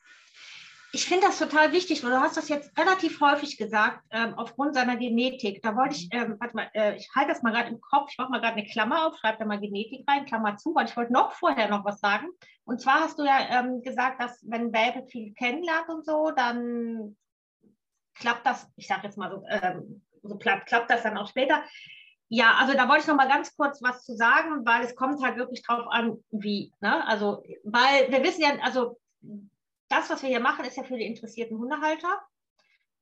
ich 0.95 1.07
finde 1.07 1.27
das 1.27 1.41
total 1.41 1.73
wichtig, 1.73 2.05
weil 2.05 2.13
du 2.13 2.21
hast 2.21 2.37
das 2.37 2.49
jetzt 2.49 2.79
relativ 2.79 3.21
häufig 3.21 3.57
gesagt, 3.57 4.01
ähm, 4.11 4.35
aufgrund 4.35 4.77
seiner 4.77 4.97
Genetik. 4.97 5.61
Da 5.61 5.75
wollte 5.75 5.97
ich, 5.97 6.09
ähm, 6.13 6.37
warte 6.39 6.55
mal, 6.55 6.71
äh, 6.73 6.95
ich 6.95 7.11
halte 7.17 7.33
das 7.33 7.43
mal 7.43 7.53
gerade 7.53 7.71
im 7.71 7.81
Kopf, 7.81 8.11
ich 8.13 8.19
mache 8.19 8.31
mal 8.31 8.41
gerade 8.41 8.57
eine 8.57 8.67
Klammer 8.67 9.07
auf, 9.07 9.19
schreibe 9.19 9.39
da 9.39 9.45
mal 9.45 9.59
Genetik 9.59 10.05
rein, 10.09 10.25
Klammer 10.25 10.57
zu, 10.57 10.73
weil 10.73 10.87
ich 10.87 10.97
wollte 10.97 11.13
noch 11.13 11.33
vorher 11.33 11.69
noch 11.69 11.85
was 11.85 11.99
sagen. 11.99 12.29
Und 12.65 12.81
zwar 12.81 13.01
hast 13.01 13.19
du 13.19 13.25
ja 13.25 13.39
ähm, 13.51 13.83
gesagt, 13.83 14.23
dass 14.23 14.41
wenn 14.49 14.73
Welpe 14.73 15.05
viel 15.09 15.35
kennenlernt 15.35 15.89
und 15.89 16.07
so, 16.07 16.31
dann 16.31 17.17
klappt 18.15 18.47
das, 18.47 18.71
ich 18.77 18.87
sage 18.87 19.03
jetzt 19.05 19.19
mal 19.19 19.33
so, 19.33 19.43
ähm, 19.49 20.01
so 20.23 20.37
klappt, 20.37 20.67
klappt 20.67 20.91
das 20.91 21.03
dann 21.03 21.19
auch 21.19 21.29
später. 21.29 21.65
Ja, 22.29 22.55
also 22.61 22.73
da 22.73 22.89
wollte 22.89 23.03
ich 23.03 23.09
noch 23.09 23.17
mal 23.17 23.29
ganz 23.29 23.57
kurz 23.57 23.83
was 23.83 24.05
zu 24.05 24.15
sagen, 24.15 24.65
weil 24.65 24.85
es 24.85 24.95
kommt 24.95 25.21
halt 25.25 25.37
wirklich 25.39 25.63
drauf 25.65 25.87
an, 25.89 26.19
wie. 26.31 26.73
Ne? 26.81 27.05
Also, 27.07 27.43
weil 27.65 28.11
wir 28.13 28.23
wissen 28.23 28.43
ja, 28.43 28.51
also 28.63 28.97
das, 29.89 30.11
was 30.11 30.23
wir 30.23 30.31
hier 30.31 30.41
machen, 30.41 30.65
ist 30.65 30.77
ja 30.77 30.83
für 30.83 30.97
die 30.97 31.07
interessierten 31.07 31.59
Hundehalter. 31.59 32.21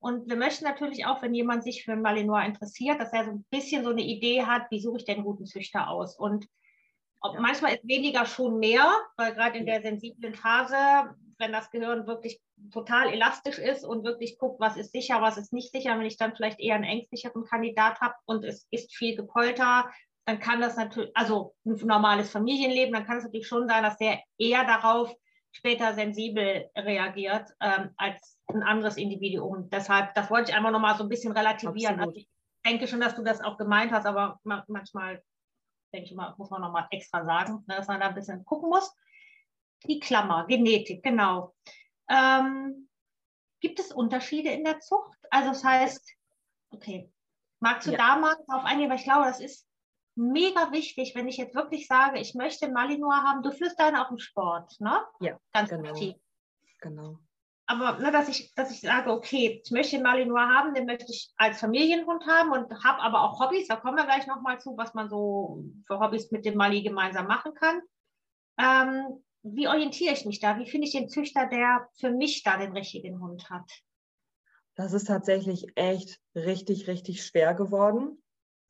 Und 0.01 0.29
wir 0.29 0.37
möchten 0.37 0.64
natürlich 0.64 1.07
auch, 1.07 1.23
wenn 1.23 1.33
jemand 1.33 1.62
sich 1.62 1.85
für 1.85 1.92
einen 1.92 2.03
Malinois 2.03 2.45
interessiert, 2.45 3.01
dass 3.01 3.12
er 3.12 3.25
so 3.25 3.31
ein 3.31 3.45
bisschen 3.51 3.85
so 3.85 3.90
eine 3.90 4.03
Idee 4.03 4.42
hat, 4.42 4.68
wie 4.71 4.81
suche 4.81 4.99
ich 4.99 5.05
denn 5.05 5.23
guten 5.23 5.47
Züchter 5.47 5.88
aus. 5.88 6.18
Und 6.18 6.49
ja. 7.23 7.40
manchmal 7.40 7.75
ist 7.75 7.87
weniger 7.87 8.27
schon 8.27 8.59
mehr, 8.59 8.92
weil 9.16 9.33
gerade 9.33 9.59
in 9.59 9.66
der 9.66 9.81
sensiblen 9.81 10.35
Phase, 10.35 11.14
wenn 11.38 11.53
das 11.53 11.71
Gehirn 11.71 12.09
wirklich 12.09 12.40
total 12.73 13.12
elastisch 13.12 13.59
ist 13.59 13.85
und 13.85 14.05
wirklich 14.05 14.38
guckt, 14.38 14.61
was 14.61 14.77
ist 14.77 14.90
sicher, 14.92 15.23
was 15.23 15.37
ist 15.37 15.53
nicht 15.53 15.71
sicher, 15.71 15.97
wenn 15.97 16.07
ich 16.07 16.16
dann 16.16 16.35
vielleicht 16.35 16.59
eher 16.59 16.75
einen 16.75 16.85
ängstlicheren 16.85 17.45
Kandidat 17.45 18.01
habe 18.01 18.14
und 18.25 18.45
es 18.45 18.66
ist 18.73 18.95
viel 18.97 19.16
Gepolter, 19.16 19.88
dann 20.25 20.40
kann 20.40 20.61
das 20.61 20.77
natürlich, 20.77 21.16
also 21.16 21.55
ein 21.64 21.75
normales 21.87 22.31
Familienleben, 22.31 22.92
dann 22.92 23.07
kann 23.07 23.18
es 23.18 23.25
natürlich 23.25 23.49
schon 23.49 23.68
sein, 23.68 23.83
dass 23.83 23.99
der 23.99 24.21
eher 24.38 24.64
darauf 24.64 25.14
später 25.53 25.95
sensibel 25.95 26.71
reagiert 26.77 27.51
ähm, 27.61 27.91
als 27.97 28.38
ein 28.47 28.62
anderes 28.62 28.97
Individuum. 28.97 29.71
Deshalb, 29.71 30.15
das 30.15 30.31
wollte 30.31 30.51
ich 30.51 30.57
einmal 30.57 30.73
nochmal 30.73 30.97
so 30.97 31.05
ein 31.05 31.09
bisschen 31.09 31.33
relativieren. 31.33 32.01
Also 32.01 32.12
ich 32.15 32.29
denke 32.65 32.88
schon, 32.88 33.01
dass 33.01 33.15
du 33.15 33.23
das 33.23 33.41
auch 33.41 33.59
gemeint 33.59 33.93
hast, 33.93 34.07
aber 34.07 34.41
manchmal, 34.43 35.23
denke 35.93 36.07
ich 36.07 36.15
mal, 36.15 36.35
muss 36.38 36.51
man 36.51 36.62
nochmal 36.62 36.88
extra 36.91 37.25
sagen, 37.25 37.65
ne, 37.69 37.77
dass 37.77 37.87
man 37.87 38.01
da 38.01 38.09
ein 38.09 38.15
bisschen 38.15 38.45
gucken 38.45 38.71
muss. 38.71 38.95
Die 39.85 40.01
Klammer, 40.01 40.47
Genetik, 40.47 41.03
genau. 41.03 41.55
Ähm, 42.09 42.88
gibt 43.61 43.79
es 43.79 43.93
Unterschiede 43.93 44.51
in 44.51 44.65
der 44.65 44.81
Zucht? 44.81 45.19
Also 45.31 45.51
das 45.51 45.65
heißt, 45.65 46.12
okay, 46.71 47.12
magst 47.61 47.88
du 47.88 47.93
ja. 47.93 47.99
da 47.99 48.17
mal 48.17 48.37
drauf 48.49 48.65
eingehen, 48.65 48.91
weil 48.91 48.99
ich 48.99 49.05
glaube, 49.05 49.25
das 49.27 49.41
ist 49.41 49.67
mega 50.14 50.72
wichtig, 50.72 51.14
wenn 51.14 51.29
ich 51.29 51.37
jetzt 51.37 51.55
wirklich 51.55 51.87
sage, 51.87 52.18
ich 52.18 52.35
möchte 52.35 52.70
Malinois 52.70 53.22
haben. 53.22 53.42
Du 53.42 53.51
führst 53.51 53.79
deine 53.79 54.07
auch 54.07 54.11
im 54.11 54.18
Sport, 54.18 54.79
ne? 54.81 55.01
Ja, 55.20 55.38
ganz 55.53 55.70
genau. 55.70 55.90
aktiv. 55.90 56.14
Genau. 56.81 57.18
Aber 57.66 57.98
ne, 57.98 58.11
dass, 58.11 58.29
ich, 58.29 58.53
dass 58.55 58.70
ich 58.70 58.81
sage, 58.81 59.11
okay, 59.11 59.62
ich 59.64 59.70
möchte 59.70 59.96
den 59.96 60.03
Malinois 60.03 60.48
haben, 60.48 60.75
den 60.75 60.85
möchte 60.85 61.11
ich 61.11 61.33
als 61.37 61.61
Familienhund 61.61 62.27
haben 62.27 62.53
und 62.53 62.85
habe 62.85 63.01
aber 63.01 63.22
auch 63.22 63.40
Hobbys. 63.40 63.68
Da 63.68 63.77
kommen 63.77 63.96
wir 63.96 64.05
gleich 64.05 64.27
nochmal 64.27 64.61
zu, 64.61 64.77
was 64.77 64.94
man 64.94 65.09
so 65.09 65.64
für 65.87 65.98
Hobbys 65.98 66.31
mit 66.31 66.44
dem 66.44 66.57
Mali 66.57 66.83
gemeinsam 66.83 67.27
machen 67.27 67.55
kann. 67.55 67.81
Ähm, 68.59 69.25
wie 69.42 69.68
orientiere 69.68 70.12
ich 70.12 70.27
mich 70.27 70.40
da? 70.40 70.59
Wie 70.59 70.68
finde 70.68 70.87
ich 70.87 70.92
den 70.92 71.09
Züchter, 71.09 71.46
der 71.46 71.88
für 71.98 72.11
mich 72.11 72.42
da 72.42 72.59
den 72.59 72.72
richtigen 72.72 73.20
Hund 73.20 73.48
hat? 73.48 73.70
Das 74.75 74.92
ist 74.92 75.07
tatsächlich 75.07 75.66
echt 75.77 76.20
richtig, 76.35 76.88
richtig 76.88 77.25
schwer 77.25 77.55
geworden 77.55 78.22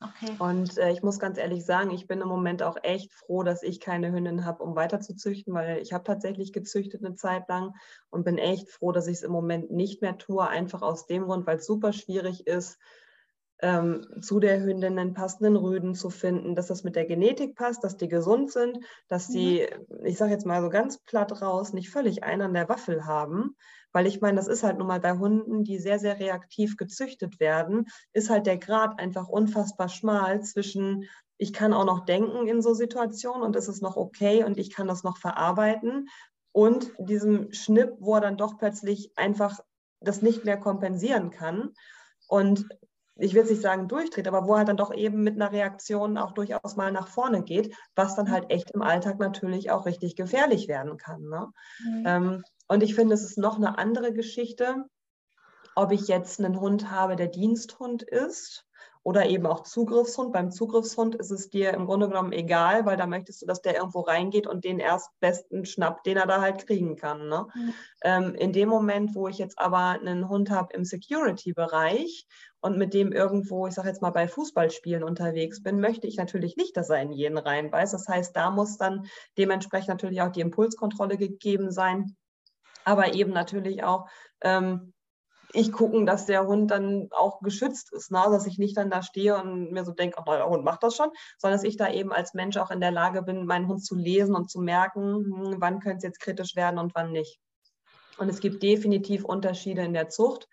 Okay. 0.02 0.36
Und 0.38 0.78
äh, 0.78 0.90
ich 0.90 1.02
muss 1.02 1.18
ganz 1.18 1.38
ehrlich 1.38 1.64
sagen, 1.64 1.90
ich 1.90 2.06
bin 2.06 2.20
im 2.20 2.28
Moment 2.28 2.62
auch 2.62 2.76
echt 2.82 3.12
froh, 3.12 3.42
dass 3.42 3.62
ich 3.62 3.80
keine 3.80 4.12
Hündin 4.12 4.44
habe, 4.44 4.62
um 4.62 4.74
weiter 4.74 5.00
zu 5.00 5.14
züchten, 5.14 5.54
weil 5.54 5.78
ich 5.78 5.92
habe 5.92 6.04
tatsächlich 6.04 6.52
gezüchtet 6.52 7.04
eine 7.04 7.14
Zeit 7.14 7.48
lang 7.48 7.74
und 8.10 8.24
bin 8.24 8.38
echt 8.38 8.68
froh, 8.68 8.92
dass 8.92 9.06
ich 9.06 9.18
es 9.18 9.22
im 9.22 9.32
Moment 9.32 9.70
nicht 9.70 10.02
mehr 10.02 10.18
tue, 10.18 10.46
einfach 10.46 10.82
aus 10.82 11.06
dem 11.06 11.24
Grund, 11.24 11.46
weil 11.46 11.58
es 11.58 11.66
super 11.66 11.92
schwierig 11.92 12.46
ist, 12.46 12.78
ähm, 13.62 14.04
zu 14.20 14.40
der 14.40 14.60
Hündin 14.60 14.98
einen 14.98 15.14
passenden 15.14 15.56
Rüden 15.56 15.94
zu 15.94 16.10
finden, 16.10 16.56
dass 16.56 16.66
das 16.66 16.82
mit 16.82 16.96
der 16.96 17.06
Genetik 17.06 17.54
passt, 17.54 17.84
dass 17.84 17.96
die 17.96 18.08
gesund 18.08 18.50
sind, 18.50 18.80
dass 19.08 19.28
die, 19.28 19.68
mhm. 19.88 20.04
ich 20.04 20.18
sage 20.18 20.32
jetzt 20.32 20.46
mal 20.46 20.60
so 20.60 20.68
ganz 20.68 20.98
platt 20.98 21.40
raus, 21.40 21.72
nicht 21.72 21.88
völlig 21.88 22.24
einen 22.24 22.42
an 22.42 22.54
der 22.54 22.68
Waffel 22.68 23.06
haben. 23.06 23.56
Weil 23.92 24.06
ich 24.06 24.20
meine, 24.20 24.36
das 24.36 24.48
ist 24.48 24.62
halt 24.62 24.78
nun 24.78 24.86
mal 24.88 25.00
bei 25.00 25.12
Hunden, 25.12 25.64
die 25.64 25.78
sehr, 25.78 25.98
sehr 25.98 26.18
reaktiv 26.18 26.76
gezüchtet 26.76 27.40
werden, 27.40 27.86
ist 28.12 28.30
halt 28.30 28.46
der 28.46 28.58
Grad 28.58 28.98
einfach 28.98 29.28
unfassbar 29.28 29.88
schmal 29.88 30.42
zwischen, 30.42 31.08
ich 31.36 31.52
kann 31.52 31.72
auch 31.72 31.84
noch 31.84 32.04
denken 32.04 32.46
in 32.46 32.62
so 32.62 32.74
Situationen 32.74 33.42
und 33.42 33.56
es 33.56 33.68
ist 33.68 33.82
noch 33.82 33.96
okay 33.96 34.44
und 34.44 34.58
ich 34.58 34.72
kann 34.72 34.88
das 34.88 35.02
noch 35.02 35.18
verarbeiten 35.18 36.08
und 36.52 36.92
diesem 36.98 37.52
Schnipp, 37.52 37.96
wo 37.98 38.14
er 38.14 38.20
dann 38.20 38.36
doch 38.36 38.58
plötzlich 38.58 39.12
einfach 39.16 39.58
das 40.00 40.22
nicht 40.22 40.44
mehr 40.44 40.58
kompensieren 40.58 41.30
kann. 41.30 41.72
Und 42.28 42.66
ich 43.16 43.34
will 43.34 43.42
es 43.42 43.50
nicht 43.50 43.62
sagen 43.62 43.88
durchdreht, 43.88 44.26
aber 44.26 44.46
wo 44.46 44.54
er 44.54 44.64
dann 44.64 44.76
doch 44.76 44.92
eben 44.92 45.22
mit 45.22 45.34
einer 45.34 45.52
Reaktion 45.52 46.16
auch 46.16 46.32
durchaus 46.32 46.76
mal 46.76 46.92
nach 46.92 47.08
vorne 47.08 47.42
geht, 47.42 47.74
was 47.94 48.16
dann 48.16 48.30
halt 48.30 48.50
echt 48.50 48.70
im 48.72 48.82
Alltag 48.82 49.18
natürlich 49.18 49.70
auch 49.70 49.86
richtig 49.86 50.16
gefährlich 50.16 50.66
werden 50.68 50.96
kann. 50.96 51.22
Ne? 51.22 51.52
Mhm. 51.84 52.04
Ähm, 52.06 52.44
und 52.68 52.82
ich 52.82 52.94
finde, 52.94 53.14
es 53.14 53.22
ist 53.22 53.38
noch 53.38 53.56
eine 53.56 53.78
andere 53.78 54.12
Geschichte, 54.12 54.84
ob 55.74 55.92
ich 55.92 56.08
jetzt 56.08 56.38
einen 56.38 56.60
Hund 56.60 56.90
habe, 56.90 57.16
der 57.16 57.28
Diensthund 57.28 58.02
ist 58.02 58.66
oder 59.04 59.26
eben 59.26 59.46
auch 59.46 59.64
Zugriffshund. 59.64 60.32
Beim 60.32 60.50
Zugriffshund 60.50 61.16
ist 61.16 61.30
es 61.30 61.50
dir 61.50 61.72
im 61.74 61.86
Grunde 61.86 62.08
genommen 62.08 62.32
egal, 62.32 62.86
weil 62.86 62.96
da 62.96 63.06
möchtest 63.06 63.42
du, 63.42 63.46
dass 63.46 63.60
der 63.60 63.76
irgendwo 63.76 64.00
reingeht 64.00 64.46
und 64.46 64.64
den 64.64 64.78
erstbesten 64.78 65.64
schnappt, 65.64 66.06
den 66.06 66.16
er 66.16 66.26
da 66.26 66.40
halt 66.40 66.66
kriegen 66.66 66.96
kann. 66.96 67.28
Ne? 67.28 67.46
Mhm. 67.54 67.74
Ähm, 68.04 68.34
in 68.34 68.52
dem 68.52 68.68
Moment, 68.68 69.14
wo 69.14 69.26
ich 69.28 69.38
jetzt 69.38 69.58
aber 69.58 70.00
einen 70.00 70.28
Hund 70.28 70.50
habe 70.50 70.72
im 70.74 70.84
Security-Bereich 70.84 72.26
und 72.60 72.78
mit 72.78 72.94
dem 72.94 73.10
irgendwo, 73.10 73.66
ich 73.66 73.74
sage 73.74 73.88
jetzt 73.88 74.02
mal, 74.02 74.10
bei 74.10 74.28
Fußballspielen 74.28 75.02
unterwegs 75.02 75.62
bin, 75.62 75.80
möchte 75.80 76.06
ich 76.06 76.16
natürlich 76.16 76.56
nicht, 76.56 76.76
dass 76.76 76.90
er 76.90 77.02
in 77.02 77.10
jeden 77.10 77.38
reinbeißt. 77.38 77.92
Das 77.92 78.06
heißt, 78.06 78.36
da 78.36 78.50
muss 78.50 78.76
dann 78.76 79.06
dementsprechend 79.36 79.88
natürlich 79.88 80.22
auch 80.22 80.30
die 80.30 80.42
Impulskontrolle 80.42 81.16
gegeben 81.16 81.72
sein, 81.72 82.16
aber 82.84 83.14
eben 83.14 83.32
natürlich 83.32 83.84
auch 83.84 84.08
ähm, 84.40 84.92
ich 85.54 85.72
gucken, 85.72 86.06
dass 86.06 86.26
der 86.26 86.46
Hund 86.46 86.70
dann 86.70 87.08
auch 87.10 87.40
geschützt 87.40 87.92
ist, 87.92 88.10
ne? 88.10 88.22
dass 88.30 88.46
ich 88.46 88.58
nicht 88.58 88.76
dann 88.76 88.90
da 88.90 89.02
stehe 89.02 89.40
und 89.40 89.72
mir 89.72 89.84
so 89.84 89.92
denke, 89.92 90.18
oh, 90.20 90.30
der 90.30 90.48
Hund 90.48 90.64
macht 90.64 90.82
das 90.82 90.96
schon, 90.96 91.10
sondern 91.38 91.58
dass 91.58 91.68
ich 91.68 91.76
da 91.76 91.90
eben 91.90 92.12
als 92.12 92.34
Mensch 92.34 92.56
auch 92.56 92.70
in 92.70 92.80
der 92.80 92.90
Lage 92.90 93.22
bin, 93.22 93.46
meinen 93.46 93.68
Hund 93.68 93.84
zu 93.84 93.94
lesen 93.94 94.34
und 94.34 94.50
zu 94.50 94.60
merken, 94.60 95.02
hm, 95.02 95.56
wann 95.58 95.80
könnte 95.80 95.98
es 95.98 96.04
jetzt 96.04 96.20
kritisch 96.20 96.56
werden 96.56 96.78
und 96.78 96.94
wann 96.94 97.12
nicht. 97.12 97.38
Und 98.18 98.28
es 98.28 98.40
gibt 98.40 98.62
definitiv 98.62 99.24
Unterschiede 99.24 99.82
in 99.82 99.94
der 99.94 100.08
Zucht. 100.08 100.48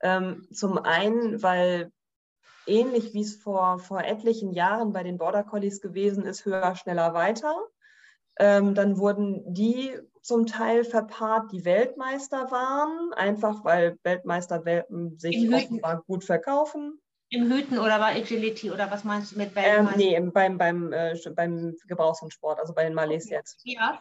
Ähm, 0.00 0.46
zum 0.52 0.78
einen, 0.78 1.42
weil 1.42 1.92
ähnlich 2.66 3.14
wie 3.14 3.22
es 3.22 3.36
vor, 3.36 3.78
vor 3.78 4.02
etlichen 4.02 4.52
Jahren 4.52 4.92
bei 4.92 5.02
den 5.02 5.18
Border 5.18 5.44
Collies 5.44 5.80
gewesen 5.80 6.24
ist, 6.24 6.44
höher, 6.44 6.74
schneller, 6.74 7.14
weiter. 7.14 7.56
Ähm, 8.38 8.74
dann 8.74 8.98
wurden 8.98 9.42
die 9.52 9.98
zum 10.22 10.46
Teil 10.46 10.84
verpaart, 10.84 11.52
die 11.52 11.64
Weltmeister 11.64 12.50
waren, 12.50 13.12
einfach 13.14 13.64
weil 13.64 13.98
Weltmeisterwelpen 14.02 15.18
sich 15.18 15.48
offenbar 15.52 16.02
gut 16.06 16.24
verkaufen. 16.24 17.00
Im 17.28 17.50
Hüten 17.50 17.78
oder 17.78 17.98
war 18.00 18.08
Agility 18.08 18.70
oder 18.70 18.90
was 18.90 19.04
meinst 19.04 19.32
du 19.32 19.38
mit 19.38 19.54
Weltmeister? 19.54 20.00
Ähm, 20.00 20.24
nee, 20.24 20.30
beim, 20.30 20.58
beim, 20.58 20.92
äh, 20.92 21.16
beim 21.34 21.74
Gebrauchshundsport, 21.86 22.60
also 22.60 22.74
bei 22.74 22.84
den 22.84 22.94
Malays 22.94 23.26
okay. 23.26 23.34
jetzt. 23.34 23.60
Ja. 23.64 24.00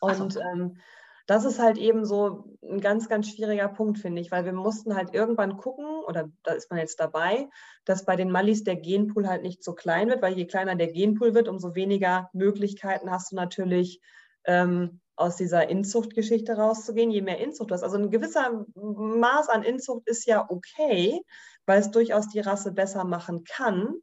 Und 0.00 0.36
ähm, 0.36 0.78
das 1.26 1.44
ist 1.44 1.58
halt 1.58 1.76
eben 1.76 2.04
so 2.04 2.56
ein 2.62 2.80
ganz, 2.80 3.08
ganz 3.08 3.28
schwieriger 3.28 3.68
Punkt, 3.68 3.98
finde 3.98 4.20
ich, 4.20 4.30
weil 4.30 4.44
wir 4.44 4.52
mussten 4.52 4.94
halt 4.94 5.12
irgendwann 5.12 5.56
gucken, 5.56 5.86
oder 6.06 6.30
da 6.44 6.52
ist 6.52 6.70
man 6.70 6.78
jetzt 6.78 7.00
dabei, 7.00 7.48
dass 7.84 8.04
bei 8.04 8.16
den 8.16 8.30
Mallis 8.30 8.64
der 8.64 8.76
Genpool 8.76 9.28
halt 9.28 9.42
nicht 9.42 9.62
so 9.64 9.74
klein 9.74 10.08
wird, 10.08 10.22
weil 10.22 10.34
je 10.34 10.46
kleiner 10.46 10.76
der 10.76 10.92
Genpool 10.92 11.34
wird, 11.34 11.48
umso 11.48 11.74
weniger 11.74 12.30
Möglichkeiten 12.32 13.10
hast 13.10 13.32
du 13.32 13.36
natürlich, 13.36 14.00
ähm, 14.44 15.00
aus 15.16 15.36
dieser 15.36 15.68
Inzuchtgeschichte 15.68 16.56
rauszugehen, 16.56 17.10
je 17.10 17.22
mehr 17.22 17.38
Inzucht 17.38 17.70
du 17.70 17.74
hast. 17.74 17.82
Also 17.82 17.96
ein 17.96 18.10
gewisser 18.10 18.66
Maß 18.74 19.48
an 19.48 19.62
Inzucht 19.62 20.06
ist 20.06 20.26
ja 20.26 20.44
okay, 20.48 21.22
weil 21.64 21.80
es 21.80 21.90
durchaus 21.90 22.28
die 22.28 22.40
Rasse 22.40 22.72
besser 22.72 23.04
machen 23.04 23.44
kann 23.44 23.94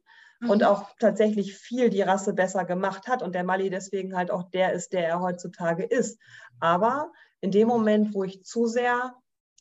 mhm. 0.44 0.50
und 0.50 0.64
auch 0.64 0.90
tatsächlich 0.98 1.56
viel 1.56 1.90
die 1.90 2.02
Rasse 2.02 2.32
besser 2.32 2.64
gemacht 2.64 3.08
hat 3.08 3.22
und 3.22 3.34
der 3.34 3.44
Mali 3.44 3.70
deswegen 3.70 4.16
halt 4.16 4.30
auch 4.30 4.44
der 4.44 4.72
ist, 4.72 4.92
der 4.92 5.06
er 5.06 5.20
heutzutage 5.20 5.84
ist. 5.84 6.18
Aber 6.60 7.12
in 7.40 7.50
dem 7.50 7.68
Moment, 7.68 8.14
wo 8.14 8.24
ich 8.24 8.44
zu 8.44 8.66
sehr 8.66 9.14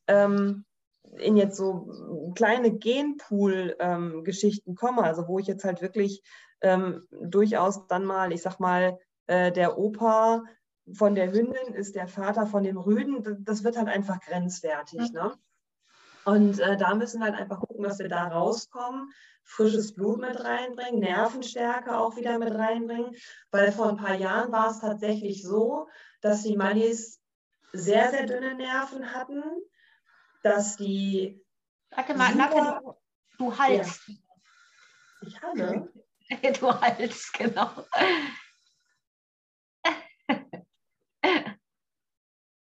ähm, 0.07 0.65
in 1.17 1.37
jetzt 1.37 1.57
so 1.57 2.33
kleine 2.35 2.71
Genpool-Geschichten 2.71 4.71
ähm, 4.71 4.75
komme, 4.75 5.03
also 5.03 5.27
wo 5.27 5.39
ich 5.39 5.47
jetzt 5.47 5.63
halt 5.63 5.81
wirklich 5.81 6.23
ähm, 6.61 7.07
durchaus 7.11 7.87
dann 7.87 8.05
mal, 8.05 8.31
ich 8.31 8.41
sag 8.41 8.59
mal, 8.59 8.97
äh, 9.27 9.51
der 9.51 9.77
Opa 9.77 10.43
von 10.91 11.15
der 11.15 11.31
Hündin 11.31 11.73
ist 11.73 11.95
der 11.95 12.07
Vater 12.07 12.47
von 12.47 12.63
dem 12.63 12.77
Rüden, 12.77 13.43
das 13.43 13.63
wird 13.63 13.77
halt 13.77 13.87
einfach 13.87 14.19
grenzwertig. 14.19 15.13
Ne? 15.13 15.33
Und 16.25 16.59
äh, 16.59 16.77
da 16.77 16.95
müssen 16.95 17.19
wir 17.19 17.25
halt 17.25 17.39
einfach 17.39 17.59
gucken, 17.59 17.83
dass 17.83 17.99
wir 17.99 18.09
da 18.09 18.27
rauskommen, 18.27 19.11
frisches 19.43 19.93
Blut 19.93 20.19
mit 20.19 20.39
reinbringen, 20.43 20.99
Nervenstärke 20.99 21.97
auch 21.97 22.15
wieder 22.15 22.37
mit 22.39 22.53
reinbringen, 22.53 23.15
weil 23.51 23.71
vor 23.71 23.89
ein 23.89 23.97
paar 23.97 24.15
Jahren 24.15 24.51
war 24.51 24.71
es 24.71 24.79
tatsächlich 24.79 25.43
so, 25.43 25.87
dass 26.21 26.43
die 26.43 26.57
Mannis 26.57 27.21
sehr, 27.73 28.09
sehr 28.09 28.25
dünne 28.25 28.55
Nerven 28.55 29.13
hatten, 29.13 29.43
dass 30.43 30.77
die. 30.77 31.43
Warte 31.91 32.15
mal, 32.15 32.31
super, 32.31 32.81
du, 33.37 33.45
du 33.45 33.57
haltst. 33.57 34.07
Ja. 34.07 34.15
Ich 35.21 35.41
halte. 35.41 35.93
du 36.59 36.81
haltst, 36.81 37.33
genau. 37.33 37.69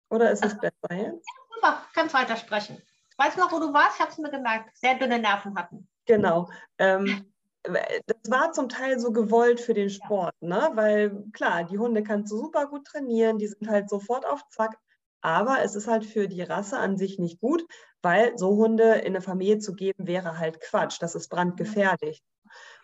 Oder 0.08 0.30
ist 0.30 0.44
es 0.44 0.58
besser 0.58 0.94
jetzt? 0.94 1.26
Ja, 1.26 1.54
super, 1.54 1.86
kannst 1.92 2.14
weitersprechen. 2.14 2.80
Weißt 3.16 3.36
du 3.36 3.40
noch, 3.40 3.52
wo 3.52 3.58
du 3.58 3.72
warst? 3.72 3.96
Ich 3.96 4.00
habe 4.00 4.12
es 4.12 4.18
mir 4.18 4.30
gemerkt. 4.30 4.76
Sehr 4.76 4.94
dünne 4.94 5.18
Nerven 5.18 5.58
hatten. 5.58 5.88
Genau. 6.06 6.48
Ähm, 6.78 7.26
das 7.62 8.30
war 8.30 8.52
zum 8.52 8.68
Teil 8.68 8.98
so 9.00 9.12
gewollt 9.12 9.60
für 9.60 9.74
den 9.74 9.90
Sport, 9.90 10.34
ne? 10.40 10.70
weil 10.74 11.24
klar, 11.32 11.64
die 11.64 11.78
Hunde 11.78 12.02
kannst 12.02 12.32
du 12.32 12.38
super 12.38 12.66
gut 12.66 12.84
trainieren, 12.84 13.38
die 13.38 13.48
sind 13.48 13.68
halt 13.68 13.90
sofort 13.90 14.24
auf 14.24 14.48
Zack, 14.50 14.78
aber 15.20 15.62
es 15.62 15.74
ist 15.74 15.88
halt 15.88 16.04
für 16.04 16.28
die 16.28 16.42
Rasse 16.42 16.78
an 16.78 16.96
sich 16.96 17.18
nicht 17.18 17.40
gut, 17.40 17.64
weil 18.02 18.38
so 18.38 18.56
Hunde 18.56 18.94
in 18.94 19.06
eine 19.06 19.20
Familie 19.20 19.58
zu 19.58 19.74
geben, 19.74 20.06
wäre 20.06 20.38
halt 20.38 20.60
Quatsch, 20.60 20.98
das 21.00 21.14
ist 21.16 21.28
brandgefährlich. 21.28 22.22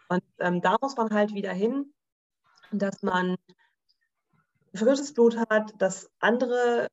Und 0.08 0.22
ähm, 0.40 0.60
da 0.60 0.76
muss 0.80 0.96
man 0.96 1.10
halt 1.10 1.32
wieder 1.32 1.52
hin, 1.52 1.92
dass 2.72 3.02
man 3.02 3.36
frisches 4.74 5.14
Blut 5.14 5.36
hat, 5.48 5.72
dass 5.78 6.10
andere 6.18 6.88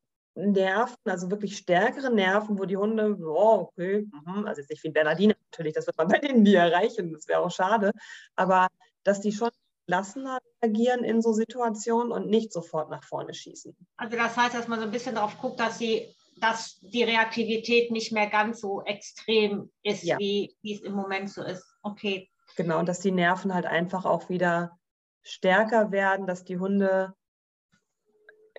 Nerven, 0.47 0.95
also 1.05 1.29
wirklich 1.31 1.57
stärkere 1.57 2.13
Nerven, 2.13 2.57
wo 2.59 2.65
die 2.65 2.77
Hunde, 2.77 3.17
oh, 3.21 3.69
okay, 3.69 4.07
mhm, 4.25 4.45
also 4.45 4.61
jetzt 4.61 4.69
nicht 4.69 4.83
wie 4.83 4.89
ein 4.89 4.93
Bernardiner 4.93 5.35
natürlich, 5.51 5.73
das 5.73 5.87
wird 5.87 5.97
man 5.97 6.07
bei 6.07 6.19
denen 6.19 6.43
nie 6.43 6.55
erreichen, 6.55 7.13
das 7.13 7.27
wäre 7.27 7.41
auch 7.41 7.51
schade, 7.51 7.91
aber 8.35 8.67
dass 9.03 9.21
die 9.21 9.31
schon 9.31 9.49
gelassener 9.87 10.39
reagieren 10.61 11.03
in 11.03 11.21
so 11.21 11.33
Situationen 11.33 12.11
und 12.11 12.29
nicht 12.29 12.53
sofort 12.53 12.89
nach 12.89 13.03
vorne 13.03 13.33
schießen. 13.33 13.75
Also 13.97 14.17
das 14.17 14.37
heißt, 14.37 14.55
dass 14.55 14.67
man 14.67 14.79
so 14.79 14.85
ein 14.85 14.91
bisschen 14.91 15.15
darauf 15.15 15.39
guckt, 15.39 15.59
dass 15.59 15.79
sie 15.79 16.15
dass 16.41 16.79
die 16.79 17.03
Reaktivität 17.03 17.91
nicht 17.91 18.11
mehr 18.11 18.27
ganz 18.27 18.61
so 18.61 18.81
extrem 18.83 19.71
ist, 19.83 20.03
ja. 20.03 20.17
wie, 20.17 20.55
wie 20.61 20.73
es 20.73 20.81
im 20.81 20.93
Moment 20.93 21.29
so 21.29 21.43
ist. 21.43 21.65
Okay. 21.81 22.29
Genau, 22.55 22.79
und 22.79 22.87
dass 22.87 22.99
die 22.99 23.11
Nerven 23.11 23.53
halt 23.53 23.65
einfach 23.65 24.05
auch 24.05 24.29
wieder 24.29 24.77
stärker 25.21 25.91
werden, 25.91 26.27
dass 26.27 26.43
die 26.43 26.57
Hunde 26.57 27.13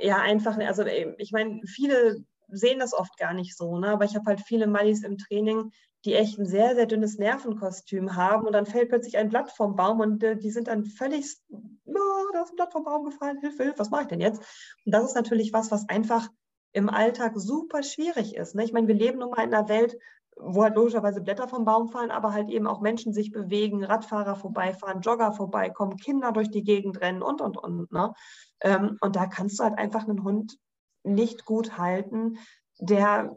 ja 0.02 0.18
einfach, 0.18 0.56
also 0.58 0.84
ich 0.84 1.32
meine, 1.32 1.60
viele 1.66 2.24
sehen 2.48 2.80
das 2.80 2.94
oft 2.94 3.16
gar 3.16 3.32
nicht 3.32 3.56
so, 3.56 3.78
ne? 3.78 3.88
aber 3.88 4.04
ich 4.04 4.14
habe 4.14 4.26
halt 4.26 4.40
viele 4.40 4.66
Mallis 4.66 5.04
im 5.04 5.18
Training, 5.18 5.70
die 6.04 6.14
echt 6.14 6.38
ein 6.38 6.46
sehr, 6.46 6.74
sehr 6.74 6.86
dünnes 6.86 7.18
Nervenkostüm 7.18 8.16
haben 8.16 8.46
und 8.46 8.52
dann 8.52 8.66
fällt 8.66 8.88
plötzlich 8.88 9.18
ein 9.18 9.28
Blatt 9.28 9.50
vom 9.50 9.76
Baum 9.76 10.00
und 10.00 10.22
äh, 10.22 10.36
die 10.36 10.50
sind 10.50 10.68
dann 10.68 10.84
völlig, 10.84 11.36
oh, 11.50 12.32
da 12.32 12.42
ist 12.42 12.50
ein 12.50 12.56
Blatt 12.56 12.72
vom 12.72 12.84
Baum 12.84 13.04
gefallen, 13.04 13.38
Hilfe, 13.40 13.64
Hilfe, 13.64 13.78
was 13.78 13.90
mache 13.90 14.02
ich 14.02 14.08
denn 14.08 14.20
jetzt? 14.20 14.40
Und 14.84 14.92
das 14.92 15.04
ist 15.04 15.14
natürlich 15.14 15.52
was, 15.52 15.70
was 15.70 15.88
einfach 15.88 16.28
im 16.72 16.88
Alltag 16.88 17.32
super 17.36 17.82
schwierig 17.82 18.36
ist. 18.36 18.54
Ne? 18.54 18.64
Ich 18.64 18.72
meine, 18.72 18.88
wir 18.88 18.94
leben 18.94 19.18
nun 19.18 19.30
mal 19.30 19.44
in 19.44 19.54
einer 19.54 19.68
Welt, 19.68 19.98
wo 20.42 20.62
halt 20.62 20.74
logischerweise 20.74 21.20
Blätter 21.20 21.48
vom 21.48 21.64
Baum 21.64 21.88
fallen, 21.88 22.10
aber 22.10 22.32
halt 22.32 22.48
eben 22.50 22.66
auch 22.66 22.80
Menschen 22.80 23.12
sich 23.12 23.30
bewegen, 23.30 23.84
Radfahrer 23.84 24.36
vorbeifahren, 24.36 25.00
Jogger 25.00 25.32
vorbeikommen, 25.32 25.96
Kinder 25.96 26.32
durch 26.32 26.50
die 26.50 26.62
Gegend 26.62 27.00
rennen 27.00 27.22
und, 27.22 27.40
und, 27.40 27.56
und. 27.56 27.92
Ne? 27.92 28.12
Ähm, 28.60 28.96
und 29.00 29.16
da 29.16 29.26
kannst 29.26 29.58
du 29.58 29.64
halt 29.64 29.78
einfach 29.78 30.08
einen 30.08 30.24
Hund 30.24 30.58
nicht 31.02 31.44
gut 31.44 31.78
halten, 31.78 32.38
der 32.78 33.36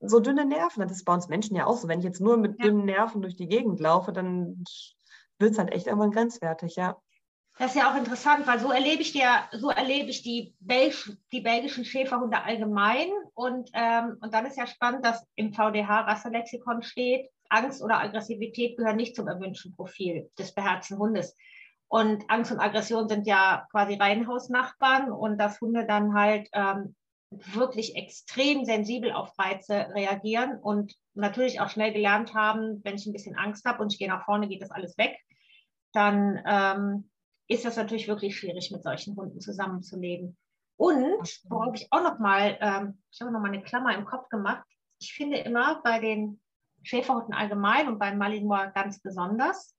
so 0.00 0.20
dünne 0.20 0.44
Nerven 0.44 0.82
hat. 0.82 0.90
Das 0.90 0.98
ist 0.98 1.04
bei 1.04 1.14
uns 1.14 1.28
Menschen 1.28 1.56
ja 1.56 1.66
auch 1.66 1.76
so. 1.76 1.88
Wenn 1.88 2.00
ich 2.00 2.04
jetzt 2.04 2.20
nur 2.20 2.36
mit 2.36 2.58
ja. 2.58 2.66
dünnen 2.66 2.84
Nerven 2.84 3.22
durch 3.22 3.36
die 3.36 3.48
Gegend 3.48 3.80
laufe, 3.80 4.12
dann 4.12 4.64
wird 5.38 5.52
es 5.52 5.58
halt 5.58 5.72
echt 5.72 5.86
irgendwann 5.86 6.10
grenzwertig, 6.10 6.76
ja. 6.76 6.96
Das 7.62 7.76
ist 7.76 7.80
ja 7.80 7.92
auch 7.92 7.96
interessant, 7.96 8.44
weil 8.48 8.58
so 8.58 8.72
erlebe 8.72 9.02
ich 9.02 9.14
ja, 9.14 9.48
so 9.52 9.70
erlebe 9.70 10.10
ich 10.10 10.24
die, 10.24 10.52
Belg 10.58 10.96
die 11.30 11.42
belgischen 11.42 11.84
Schäferhunde 11.84 12.42
allgemein. 12.42 13.06
Und, 13.34 13.70
ähm, 13.72 14.18
und 14.20 14.34
dann 14.34 14.46
ist 14.46 14.56
ja 14.56 14.66
spannend, 14.66 15.06
dass 15.06 15.24
im 15.36 15.52
VDH-Rasselexikon 15.52 16.82
steht, 16.82 17.30
Angst 17.50 17.80
oder 17.80 18.00
Aggressivität 18.00 18.76
gehören 18.76 18.96
nicht 18.96 19.14
zum 19.14 19.28
erwünschten 19.28 19.76
Profil 19.76 20.28
des 20.36 20.52
beherzten 20.52 20.98
Hundes. 20.98 21.36
Und 21.86 22.28
Angst 22.28 22.50
und 22.50 22.58
Aggression 22.58 23.08
sind 23.08 23.28
ja 23.28 23.64
quasi 23.70 23.94
Reihenhausnachbarn 23.94 25.12
und 25.12 25.38
dass 25.38 25.60
Hunde 25.60 25.86
dann 25.86 26.14
halt 26.14 26.48
ähm, 26.54 26.96
wirklich 27.30 27.94
extrem 27.94 28.64
sensibel 28.64 29.12
auf 29.12 29.38
Reize 29.38 29.86
reagieren 29.94 30.58
und 30.58 30.96
natürlich 31.14 31.60
auch 31.60 31.70
schnell 31.70 31.92
gelernt 31.92 32.34
haben, 32.34 32.80
wenn 32.82 32.96
ich 32.96 33.06
ein 33.06 33.12
bisschen 33.12 33.36
Angst 33.36 33.64
habe 33.66 33.80
und 33.84 33.92
ich 33.92 34.00
gehe 34.00 34.08
nach 34.08 34.24
vorne, 34.24 34.48
geht 34.48 34.62
das 34.62 34.72
alles 34.72 34.98
weg, 34.98 35.16
dann 35.92 36.42
ähm, 36.44 37.08
ist 37.48 37.64
das 37.64 37.76
natürlich 37.76 38.08
wirklich 38.08 38.36
schwierig, 38.36 38.70
mit 38.70 38.82
solchen 38.82 39.16
Hunden 39.16 39.40
zusammenzuleben. 39.40 40.36
Und 40.76 41.40
worauf 41.48 41.74
ich 41.74 41.88
auch 41.90 42.02
noch 42.02 42.18
mal, 42.18 42.58
ähm, 42.60 43.02
ich 43.10 43.20
habe 43.20 43.30
noch 43.30 43.40
mal 43.40 43.48
eine 43.48 43.62
Klammer 43.62 43.94
im 43.94 44.04
Kopf 44.04 44.28
gemacht. 44.28 44.66
Ich 44.98 45.14
finde 45.14 45.38
immer 45.38 45.80
bei 45.82 46.00
den 46.00 46.40
Schäferhunden 46.82 47.34
allgemein 47.34 47.88
und 47.88 47.98
beim 47.98 48.18
Malinois 48.18 48.72
ganz 48.74 49.00
besonders, 49.00 49.76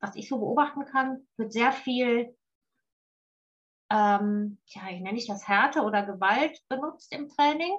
was 0.00 0.16
ich 0.16 0.28
so 0.28 0.38
beobachten 0.38 0.84
kann, 0.84 1.26
wird 1.36 1.52
sehr 1.52 1.72
viel, 1.72 2.36
ähm, 3.90 4.58
ja, 4.66 4.82
ich 4.90 5.00
nenne 5.00 5.18
ich 5.18 5.26
das 5.26 5.46
Härte 5.46 5.82
oder 5.82 6.04
Gewalt 6.04 6.60
benutzt 6.68 7.12
im 7.12 7.28
Training. 7.28 7.72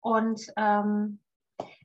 Und 0.00 0.40
ähm, 0.56 1.20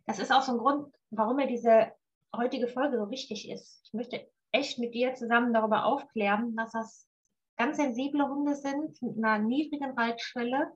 das 0.06 0.19
ist 0.19 0.32
auch 0.32 0.43
so 0.43 0.52
ein 0.52 0.58
Grund, 0.60 0.93
warum 1.10 1.38
mir 1.38 1.47
diese 1.47 1.91
heutige 2.36 2.67
Folge 2.67 2.97
so 2.97 3.10
wichtig 3.10 3.50
ist. 3.50 3.82
Ich 3.84 3.93
möchte 3.93 4.30
echt 4.51 4.79
mit 4.79 4.93
dir 4.93 5.13
zusammen 5.15 5.53
darüber 5.53 5.85
aufklären, 5.85 6.55
dass 6.55 6.71
das 6.71 7.07
ganz 7.57 7.77
sensible 7.77 8.27
Hunde 8.27 8.55
sind 8.55 9.01
mit 9.01 9.17
einer 9.17 9.39
niedrigen 9.39 9.97
Reitschwelle 9.97 10.71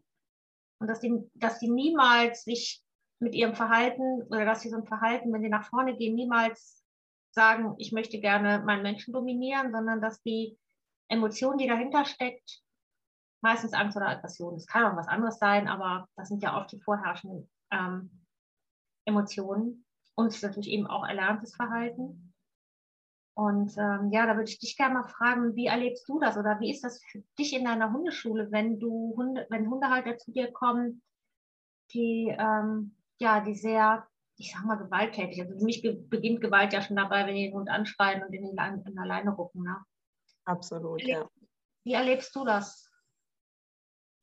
und 0.79 0.87
dass 0.87 0.99
die, 0.99 1.29
dass 1.33 1.59
die 1.59 1.69
niemals 1.69 2.43
sich 2.43 2.83
mit 3.19 3.33
ihrem 3.33 3.55
Verhalten 3.55 4.23
oder 4.23 4.45
dass 4.45 4.61
sie 4.61 4.69
so 4.69 4.77
ein 4.77 4.85
Verhalten, 4.85 5.31
wenn 5.33 5.41
sie 5.41 5.49
nach 5.49 5.67
vorne 5.67 5.95
gehen, 5.95 6.15
niemals 6.15 6.83
sagen, 7.31 7.75
ich 7.77 7.91
möchte 7.91 8.19
gerne 8.19 8.63
meinen 8.65 8.83
Menschen 8.83 9.13
dominieren, 9.13 9.71
sondern 9.71 10.01
dass 10.01 10.21
die 10.21 10.57
Emotion, 11.09 11.57
die 11.57 11.67
dahinter 11.67 12.05
steckt, 12.05 12.61
meistens 13.41 13.73
Angst 13.73 13.95
oder 13.97 14.09
Aggression, 14.09 14.55
es 14.55 14.65
kann 14.65 14.85
auch 14.85 14.97
was 14.97 15.07
anderes 15.07 15.37
sein, 15.37 15.67
aber 15.67 16.07
das 16.15 16.29
sind 16.29 16.41
ja 16.41 16.57
oft 16.57 16.71
die 16.71 16.81
vorherrschenden 16.81 17.49
ähm, 17.71 18.25
Emotionen 19.05 19.85
und 20.15 20.27
es 20.27 20.37
ist 20.37 20.43
natürlich 20.43 20.69
eben 20.69 20.87
auch 20.87 21.05
erlerntes 21.05 21.55
Verhalten. 21.55 22.24
Und 23.35 23.77
ähm, 23.77 24.11
ja, 24.11 24.25
da 24.25 24.35
würde 24.35 24.49
ich 24.49 24.59
dich 24.59 24.77
gerne 24.77 24.95
mal 24.95 25.07
fragen, 25.07 25.55
wie 25.55 25.65
erlebst 25.65 26.07
du 26.07 26.19
das 26.19 26.37
oder 26.37 26.59
wie 26.61 26.71
ist 26.71 26.83
das 26.83 27.03
für 27.03 27.21
dich 27.37 27.53
in 27.53 27.65
deiner 27.65 27.91
Hundeschule, 27.91 28.49
wenn 28.51 28.79
du 28.79 29.13
Hunde, 29.17 29.45
wenn 29.49 29.69
Hundehalter 29.69 30.17
zu 30.17 30.31
dir 30.31 30.51
kommen, 30.53 31.01
die 31.91 32.33
ähm, 32.37 32.95
ja, 33.19 33.41
die 33.41 33.55
sehr, 33.55 34.07
ich 34.37 34.53
sag 34.53 34.63
mal, 34.65 34.75
gewalttätig. 34.75 35.41
Also 35.41 35.57
für 35.57 35.65
mich 35.65 35.81
beginnt 35.81 36.41
Gewalt 36.41 36.71
ja 36.71 36.81
schon 36.81 36.95
dabei, 36.95 37.27
wenn 37.27 37.35
die 37.35 37.47
den 37.47 37.53
Hund 37.53 37.69
anschreien 37.69 38.23
und 38.23 38.31
den 38.31 38.45
in 38.45 38.99
alleine 38.99 39.31
rucken. 39.31 39.63
Ne? 39.63 39.77
Absolut, 40.45 41.01
wie 41.01 41.09
ja. 41.09 41.29
Wie 41.83 41.93
erlebst 41.93 42.35
du 42.35 42.43
das? 42.45 42.89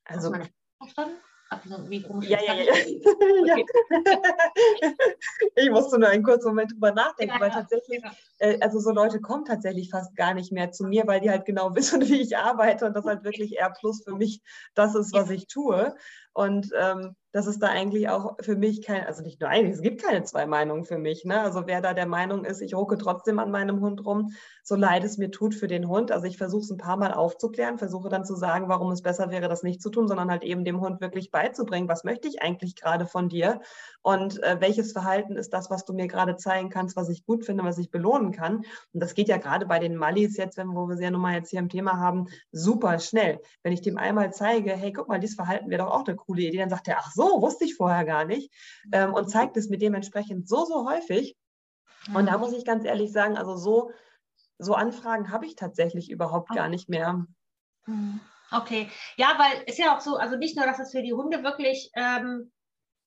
Also, 0.05 0.17
Hast 0.17 0.25
du 0.25 0.31
meine 0.31 0.49
verstanden? 0.79 1.17
Also, 1.49 1.89
wie 1.89 2.05
ja, 2.27 2.41
ja, 2.41 2.53
ja. 2.63 2.73
Okay. 3.53 3.65
ich 5.55 5.69
musste 5.69 5.99
nur 5.99 6.09
einen 6.09 6.23
kurzen 6.23 6.49
Moment 6.49 6.71
drüber 6.71 6.91
nachdenken, 6.91 7.35
ja, 7.35 7.39
weil 7.39 7.51
tatsächlich. 7.51 8.03
Äh, 8.43 8.57
also 8.61 8.79
so 8.79 8.91
Leute 8.91 9.21
kommen 9.21 9.45
tatsächlich 9.45 9.89
fast 9.89 10.15
gar 10.15 10.33
nicht 10.33 10.51
mehr 10.51 10.71
zu 10.71 10.83
mir, 10.83 11.07
weil 11.07 11.21
die 11.21 11.29
halt 11.29 11.45
genau 11.45 11.75
wissen, 11.75 12.01
wie 12.01 12.21
ich 12.21 12.37
arbeite 12.37 12.85
und 12.85 12.95
das 12.95 13.05
halt 13.05 13.23
wirklich 13.23 13.55
eher 13.55 13.71
Plus 13.71 14.03
für 14.03 14.15
mich 14.15 14.41
das 14.75 14.95
ist, 14.95 15.13
was 15.13 15.29
ich 15.29 15.47
tue. 15.47 15.95
Und 16.33 16.71
ähm, 16.79 17.15
dass 17.33 17.47
es 17.47 17.57
da 17.57 17.67
eigentlich 17.67 18.09
auch 18.09 18.37
für 18.41 18.55
mich 18.55 18.83
kein, 18.83 19.05
also 19.07 19.23
nicht 19.23 19.41
nur 19.41 19.49
eigentlich, 19.49 19.73
es 19.73 19.81
gibt 19.81 20.03
keine 20.03 20.23
zwei 20.23 20.45
Meinungen 20.45 20.83
für 20.83 20.99
mich. 20.99 21.25
Ne? 21.25 21.41
Also 21.41 21.63
wer 21.65 21.81
da 21.81 21.95
der 21.95 22.05
Meinung 22.05 22.45
ist, 22.45 22.61
ich 22.61 22.75
rucke 22.75 22.97
trotzdem 22.97 23.39
an 23.39 23.49
meinem 23.49 23.81
Hund 23.81 24.05
rum, 24.05 24.31
so 24.63 24.75
leid 24.75 25.03
es 25.03 25.17
mir 25.17 25.31
tut 25.31 25.55
für 25.55 25.67
den 25.67 25.87
Hund. 25.87 26.11
Also 26.11 26.27
ich 26.27 26.37
versuche 26.37 26.61
es 26.61 26.69
ein 26.69 26.77
paar 26.77 26.95
Mal 26.95 27.11
aufzuklären, 27.11 27.79
versuche 27.79 28.09
dann 28.09 28.23
zu 28.23 28.35
sagen, 28.35 28.69
warum 28.69 28.91
es 28.91 29.01
besser 29.01 29.31
wäre, 29.31 29.49
das 29.49 29.63
nicht 29.63 29.81
zu 29.81 29.89
tun, 29.89 30.07
sondern 30.07 30.29
halt 30.29 30.43
eben 30.43 30.63
dem 30.63 30.79
Hund 30.79 31.01
wirklich 31.01 31.31
beizubringen, 31.31 31.87
was 31.87 32.03
möchte 32.03 32.27
ich 32.27 32.43
eigentlich 32.43 32.75
gerade 32.75 33.07
von 33.07 33.29
dir 33.29 33.61
und 34.03 34.41
äh, 34.43 34.57
welches 34.59 34.91
Verhalten 34.91 35.35
ist 35.35 35.53
das, 35.53 35.71
was 35.71 35.85
du 35.85 35.93
mir 35.93 36.07
gerade 36.07 36.35
zeigen 36.35 36.69
kannst, 36.69 36.95
was 36.95 37.09
ich 37.09 37.25
gut 37.25 37.45
finde, 37.45 37.63
was 37.63 37.79
ich 37.79 37.89
belohnen 37.89 38.31
kann. 38.33 38.57
Und 38.57 38.99
das 38.99 39.13
geht 39.13 39.29
ja 39.29 39.37
gerade 39.37 39.65
bei 39.65 39.79
den 39.79 39.95
Mallis 39.95 40.35
jetzt, 40.35 40.57
wenn, 40.57 40.75
wo 40.75 40.87
wir 40.87 40.97
sie 40.97 41.03
ja 41.03 41.11
nun 41.11 41.21
mal 41.21 41.33
jetzt 41.33 41.49
hier 41.51 41.59
im 41.59 41.69
Thema 41.69 41.97
haben, 41.97 42.25
super 42.51 42.99
schnell. 42.99 43.39
Wenn 43.63 43.71
ich 43.71 43.81
dem 43.81 43.97
einmal 43.97 44.33
zeige, 44.33 44.73
hey, 44.73 44.91
guck 44.91 45.07
mal, 45.07 45.19
dieses 45.19 45.35
Verhalten 45.35 45.69
wäre 45.69 45.83
doch 45.83 45.91
auch 45.91 46.05
eine 46.05 46.15
coole 46.15 46.41
Idee, 46.41 46.57
dann 46.57 46.69
sagt 46.69 46.87
er, 46.87 46.97
ach 46.99 47.11
so, 47.13 47.41
wusste 47.41 47.63
ich 47.63 47.75
vorher 47.75 48.03
gar 48.03 48.25
nicht 48.25 48.51
ähm, 48.91 49.13
und 49.13 49.29
zeigt 49.29 49.55
es 49.55 49.69
mir 49.69 49.77
dementsprechend 49.77 50.49
so, 50.49 50.65
so 50.65 50.89
häufig. 50.89 51.37
Und 52.13 52.25
da 52.25 52.37
muss 52.37 52.53
ich 52.53 52.65
ganz 52.65 52.83
ehrlich 52.83 53.13
sagen, 53.13 53.37
also 53.37 53.55
so, 53.55 53.91
so 54.57 54.73
Anfragen 54.73 55.31
habe 55.31 55.45
ich 55.45 55.55
tatsächlich 55.55 56.11
überhaupt 56.11 56.49
gar 56.49 56.67
nicht 56.67 56.89
mehr. 56.89 57.25
Mhm. 57.85 58.19
Okay, 58.51 58.87
ja, 59.17 59.33
weil 59.37 59.63
es 59.65 59.77
ja 59.77 59.95
auch 59.95 60.01
so, 60.01 60.15
also 60.17 60.35
nicht 60.35 60.55
nur, 60.55 60.65
dass 60.65 60.79
es 60.79 60.91
für 60.91 61.01
die 61.01 61.13
Hunde 61.13 61.43
wirklich 61.43 61.89
ähm, 61.95 62.51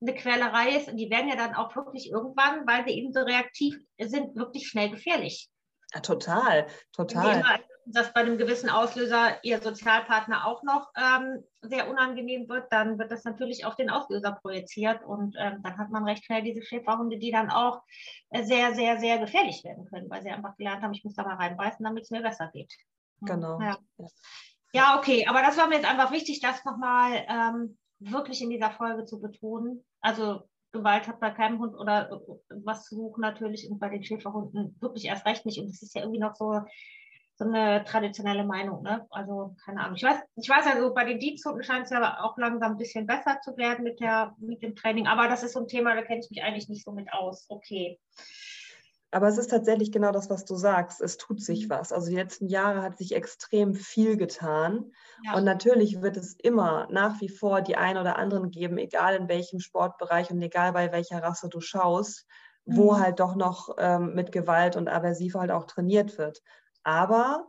eine 0.00 0.14
Quälerei 0.14 0.76
ist, 0.76 0.88
und 0.88 0.96
die 0.96 1.11
werden 1.11 1.28
ja 1.28 1.37
dann 1.37 1.54
auch 1.54 1.74
wirklich 1.74 2.11
irgendwann, 2.11 2.66
weil 2.66 2.85
sie 2.87 2.94
eben 2.94 3.12
so 3.12 3.20
reaktiv 3.20 3.78
sind, 3.98 4.37
wirklich 4.37 4.68
schnell 4.68 4.90
gefährlich. 4.90 5.48
Ja, 5.94 6.00
total, 6.00 6.66
total 6.92 7.42
dass 7.87 8.12
bei 8.12 8.20
einem 8.20 8.37
gewissen 8.37 8.68
Auslöser 8.68 9.42
Ihr 9.44 9.61
Sozialpartner 9.61 10.46
auch 10.46 10.62
noch 10.64 10.90
ähm, 10.96 11.44
sehr 11.62 11.88
unangenehm 11.88 12.48
wird, 12.48 12.70
dann 12.72 12.98
wird 12.98 13.12
das 13.12 13.24
natürlich 13.24 13.64
auf 13.64 13.76
den 13.76 13.90
Auslöser 13.90 14.32
projiziert 14.42 15.04
und 15.04 15.37
ähm, 15.38 15.62
dann 15.62 15.78
hat 15.78 15.90
man 15.90 16.04
recht 16.04 16.24
schnell 16.24 16.42
diese 16.42 16.62
Schäferhunde, 16.62 17.18
die 17.18 17.30
dann 17.30 17.48
auch 17.48 17.82
äh, 18.30 18.42
sehr, 18.42 18.74
sehr, 18.74 18.98
sehr 18.98 19.18
gefährlich 19.18 19.62
werden 19.64 19.87
können, 19.87 20.11
weil 20.11 20.22
sie 20.22 20.30
einfach 20.30 20.56
gelernt 20.56 20.82
haben, 20.82 20.92
ich 20.92 21.04
muss 21.04 21.14
da 21.14 21.22
mal 21.22 21.37
reinbeißen, 21.37 21.85
damit 21.85 22.02
es 22.02 22.11
mir 22.11 22.22
besser 22.22 22.50
geht. 22.52 22.74
Genau. 23.20 23.61
Ja. 23.61 23.78
ja. 24.72 24.98
okay, 24.98 25.26
aber 25.28 25.42
das 25.42 25.56
war 25.56 25.68
mir 25.68 25.76
jetzt 25.76 25.88
einfach 25.88 26.11
wichtig, 26.11 26.40
das 26.40 26.64
nochmal 26.64 27.24
ähm, 27.28 27.78
wirklich 27.98 28.42
in 28.42 28.50
dieser 28.50 28.70
Folge 28.70 29.04
zu 29.04 29.20
betonen. 29.20 29.85
Also 30.00 30.42
Gewalt 30.72 31.06
hat 31.09 31.20
bei 31.20 31.30
keinem 31.30 31.59
Hund 31.59 31.74
oder 31.74 32.20
was 32.64 32.85
zu 32.85 32.96
suchen 32.96 33.20
natürlich 33.20 33.70
und 33.70 33.78
bei 33.78 33.88
den 33.88 34.04
Schäferhunden 34.04 34.76
wirklich 34.80 35.06
erst 35.06 35.26
recht 35.26 35.46
nicht. 35.46 35.59
Und 35.59 35.68
es 35.68 35.82
ist 35.82 35.94
ja 35.94 36.02
irgendwie 36.02 36.20
noch 36.20 36.35
so 36.35 36.61
so 37.38 37.44
eine 37.44 37.85
traditionelle 37.85 38.44
Meinung. 38.44 38.82
Ne? 38.82 39.06
Also 39.11 39.54
keine 39.64 39.80
Ahnung. 39.80 39.96
Ich 39.96 40.02
weiß, 40.02 40.16
ich 40.37 40.48
weiß 40.48 40.66
also, 40.66 40.94
bei 40.94 41.04
den 41.04 41.18
Diensthunden 41.18 41.62
scheint 41.62 41.85
es 41.85 41.90
ja 41.90 42.20
auch 42.22 42.37
langsam 42.38 42.72
ein 42.72 42.78
bisschen 42.78 43.06
besser 43.06 43.40
zu 43.42 43.56
werden 43.56 43.85
mit, 43.85 44.00
der, 44.00 44.35
mit 44.38 44.62
dem 44.62 44.74
Training. 44.74 45.06
Aber 45.06 45.28
das 45.28 45.42
ist 45.42 45.52
so 45.52 45.61
ein 45.61 45.68
Thema, 45.68 45.94
da 45.94 46.02
kenne 46.02 46.20
ich 46.20 46.30
mich 46.30 46.42
eigentlich 46.42 46.68
nicht 46.68 46.85
so 46.85 46.92
mit 46.92 47.12
aus. 47.12 47.46
Okay. 47.50 48.00
Aber 49.12 49.29
es 49.29 49.38
ist 49.38 49.51
tatsächlich 49.51 49.92
genau 49.92 50.11
das, 50.11 50.31
was 50.31 50.45
du 50.45 50.57
sagst. 50.57 51.01
Es 51.01 51.16
tut 51.16 51.40
sich 51.40 51.66
mhm. 51.66 51.71
was. 51.71 51.92
Also 51.92 52.09
die 52.09 52.16
letzten 52.16 52.49
Jahre 52.49 52.83
hat 52.83 52.99
sich 52.99 53.14
extrem 53.14 53.75
viel 53.75 54.16
getan. 54.16 54.92
Ja. 55.25 55.35
Und 55.35 55.45
natürlich 55.45 56.03
wird 56.03 56.16
es 56.16 56.35
immer 56.35 56.88
nach 56.90 57.21
wie 57.21 57.29
vor 57.29 57.62
die 57.62 57.77
ein 57.77 57.97
oder 57.97 58.16
anderen 58.16 58.51
geben, 58.51 58.79
egal 58.79 59.14
in 59.14 59.29
welchem 59.29 59.61
Sportbereich 59.61 60.31
und 60.31 60.42
egal 60.42 60.73
bei 60.73 60.92
welcher 60.92 61.23
Rasse 61.23 61.49
du 61.49 61.61
schaust, 61.61 62.27
wo 62.64 62.92
mhm. 62.92 63.01
halt 63.01 63.21
doch 63.21 63.37
noch 63.37 63.77
ähm, 63.79 64.14
mit 64.14 64.33
Gewalt 64.33 64.77
und 64.77 64.88
aversiv 64.88 65.35
halt 65.35 65.53
auch 65.53 65.64
trainiert 65.64 66.19
wird. 66.19 66.42
Aber 66.83 67.47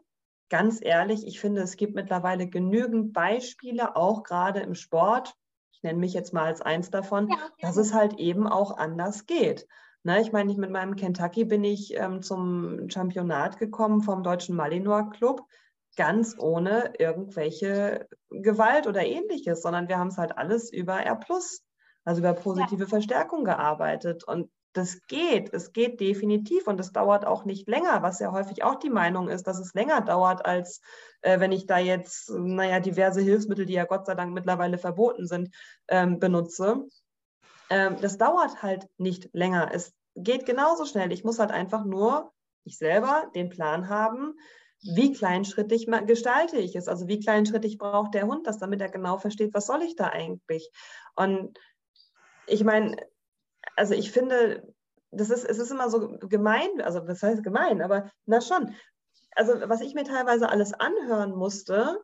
ganz 0.50 0.80
ehrlich, 0.82 1.26
ich 1.26 1.40
finde, 1.40 1.62
es 1.62 1.76
gibt 1.76 1.96
mittlerweile 1.96 2.48
genügend 2.48 3.14
Beispiele, 3.14 3.96
auch 3.96 4.24
gerade 4.24 4.60
im 4.60 4.76
Sport. 4.76 5.36
Ich 5.72 5.84
nenne 5.84 6.00
mich 6.00 6.14
jetzt 6.14 6.34
mal 6.34 6.46
als 6.46 6.62
eins 6.62 6.90
davon, 6.90 7.30
ja, 7.30 7.38
dass 7.62 7.78
es 7.78 7.94
halt 7.94 8.14
eben 8.20 8.48
auch 8.48 8.78
anders 8.78 9.26
geht. 9.26 9.68
Ne, 10.04 10.22
ich 10.22 10.32
meine, 10.32 10.52
ich 10.52 10.58
mit 10.58 10.72
meinem 10.72 10.96
Kentucky 10.96 11.46
bin 11.46 11.64
ich 11.64 11.96
ähm, 11.96 12.22
zum 12.22 12.90
Championat 12.90 13.58
gekommen 13.58 14.02
vom 14.02 14.24
Deutschen 14.24 14.56
Malinois 14.56 15.10
Club, 15.10 15.42
ganz 15.98 16.36
ohne 16.38 16.94
irgendwelche 16.98 18.08
Gewalt 18.30 18.88
oder 18.88 19.06
ähnliches, 19.06 19.62
sondern 19.62 19.90
wir 19.90 19.98
haben 19.98 20.10
es 20.10 20.18
halt 20.18 20.38
alles 20.38 20.72
über 20.72 21.02
R+, 21.02 21.20
also 22.06 22.22
über 22.22 22.34
positive 22.34 22.84
ja. 22.84 22.88
Verstärkung 22.88 23.44
gearbeitet. 23.44 24.24
Und 24.24 24.50
das 24.78 25.02
geht, 25.08 25.52
es 25.54 25.74
geht 25.74 26.00
definitiv 26.00 26.68
und 26.68 26.80
es 26.80 26.92
dauert 26.92 27.26
auch 27.26 27.46
nicht 27.46 27.68
länger, 27.68 28.04
was 28.04 28.20
ja 28.20 28.32
häufig 28.32 28.64
auch 28.64 28.76
die 28.76 28.92
Meinung 28.92 29.28
ist, 29.28 29.48
dass 29.48 29.60
es 29.60 29.74
länger 29.74 30.02
dauert, 30.02 30.46
als 30.46 30.82
äh, 31.22 31.40
wenn 31.40 31.52
ich 31.52 31.66
da 31.66 31.80
jetzt, 31.80 32.30
naja, 32.30 32.80
diverse 32.80 33.22
Hilfsmittel, 33.22 33.66
die 33.66 33.74
ja 33.74 33.86
Gott 33.86 34.06
sei 34.06 34.14
Dank 34.14 34.34
mittlerweile 34.34 34.78
verboten 34.78 35.26
sind, 35.26 35.50
ähm, 35.88 36.20
benutze. 36.20 36.86
Ähm, 37.70 37.98
das 38.02 38.18
dauert 38.18 38.62
halt 38.62 38.88
nicht 38.98 39.30
länger. 39.34 39.70
Es 39.74 39.94
geht 40.16 40.46
genauso 40.46 40.86
schnell. 40.86 41.12
Ich 41.12 41.24
muss 41.24 41.40
halt 41.40 41.52
einfach 41.52 41.86
nur, 41.86 42.32
ich 42.64 42.78
selber, 42.78 43.32
den 43.36 43.50
Plan 43.50 43.90
haben, 43.90 44.36
wie 44.82 45.12
kleinschrittig 45.12 45.88
gestalte 46.06 46.58
ich 46.58 46.76
es? 46.76 46.88
Also 46.88 47.08
wie 47.08 47.20
kleinschrittig 47.20 47.78
braucht 47.78 48.14
der 48.14 48.28
Hund 48.28 48.46
das, 48.46 48.60
damit 48.60 48.82
er 48.82 48.90
genau 48.90 49.18
versteht, 49.18 49.54
was 49.54 49.66
soll 49.66 49.82
ich 49.82 49.96
da 49.96 50.10
eigentlich? 50.10 50.70
Und 51.16 51.58
ich 52.46 52.64
meine, 52.64 52.96
also 53.76 53.94
ich 53.94 54.12
finde, 54.12 54.74
das 55.12 55.30
ist, 55.30 55.46
es 55.46 55.58
ist 55.58 55.72
immer 55.72 55.90
so 55.90 56.18
gemein, 56.20 56.82
also 56.82 57.00
das 57.00 57.24
heißt 57.24 57.44
gemein, 57.44 57.82
aber 57.82 58.12
na 58.26 58.42
schon. 58.42 58.76
Also 59.36 59.54
was 59.70 59.82
ich 59.82 59.94
mir 59.94 60.04
teilweise 60.04 60.50
alles 60.50 60.74
anhören 60.74 61.32
musste, 61.32 62.04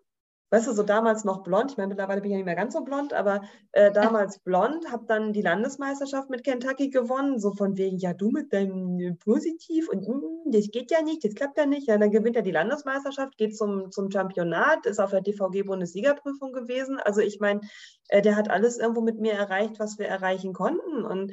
weißt 0.54 0.68
du, 0.68 0.74
so 0.74 0.84
damals 0.84 1.24
noch 1.24 1.42
blond, 1.42 1.72
ich 1.72 1.78
meine, 1.78 1.88
mittlerweile 1.88 2.22
bin 2.22 2.30
ich 2.30 2.34
ja 2.34 2.38
nicht 2.38 2.46
mehr 2.46 2.56
ganz 2.56 2.76
so 2.76 2.84
blond, 2.84 3.12
aber 3.12 3.42
äh, 3.72 3.92
damals 3.92 4.38
blond, 4.38 4.92
habe 4.92 5.04
dann 5.08 5.34
die 5.34 5.42
Landesmeisterschaft 5.42 6.30
mit 6.30 6.44
Kentucky 6.44 6.92
gewonnen, 6.92 7.40
so 7.40 7.54
von 7.54 7.76
wegen, 7.76 7.98
ja, 7.98 8.14
du 8.14 8.30
mit 8.30 8.54
deinem 8.54 9.18
Positiv 9.18 9.90
und 9.90 10.08
mm, 10.08 10.52
das 10.52 10.70
geht 10.70 10.92
ja 10.92 11.02
nicht, 11.02 11.24
das 11.24 11.34
klappt 11.34 11.58
ja 11.58 11.66
nicht. 11.66 11.88
Ja, 11.88 11.98
dann 11.98 12.12
gewinnt 12.12 12.36
er 12.36 12.44
die 12.44 12.52
Landesmeisterschaft, 12.52 13.36
geht 13.40 13.58
zum, 13.58 13.90
zum 13.90 14.12
Championat, 14.12 14.86
ist 14.86 15.00
auf 15.00 15.10
der 15.10 15.22
DVG-Bundessiegerprüfung 15.22 16.54
gewesen. 16.54 17.00
Also 17.00 17.22
ich 17.22 17.40
meine, 17.40 17.62
äh, 18.10 18.22
der 18.22 18.36
hat 18.36 18.52
alles 18.52 18.78
irgendwo 18.78 19.02
mit 19.02 19.20
mir 19.20 19.34
erreicht, 19.34 19.80
was 19.80 19.98
wir 19.98 20.06
erreichen 20.06 20.54
konnten. 20.54 21.04
Und 21.04 21.32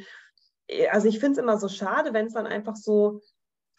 äh, 0.67 0.89
also 0.89 1.09
ich 1.09 1.21
finde 1.21 1.33
es 1.33 1.45
immer 1.45 1.59
so 1.59 1.69
schade, 1.69 2.15
wenn 2.15 2.25
es 2.25 2.33
dann 2.33 2.47
einfach 2.47 2.77
so 2.77 3.21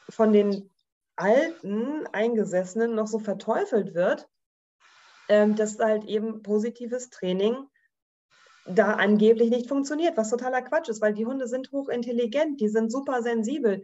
von 0.08 0.34
den 0.34 0.70
alten 1.16 2.06
Eingesessenen 2.12 2.94
noch 2.94 3.08
so 3.08 3.18
verteufelt 3.18 3.96
wird 3.96 4.28
ähm, 5.30 5.56
dass 5.56 5.80
halt 5.80 6.06
eben 6.06 6.42
positives 6.42 7.10
Training 7.10 7.56
da 8.66 8.94
angeblich 8.94 9.50
nicht 9.50 9.68
funktioniert, 9.68 10.18
was 10.18 10.30
totaler 10.30 10.62
Quatsch 10.62 10.90
ist, 10.90 11.02
weil 11.02 11.14
die 11.14 11.26
Hunde 11.26 11.48
sind 11.48 11.72
hochintelligent, 11.72 12.60
die 12.62 12.70
sind 12.70 12.92
super 12.92 13.24
sensibel. 13.24 13.84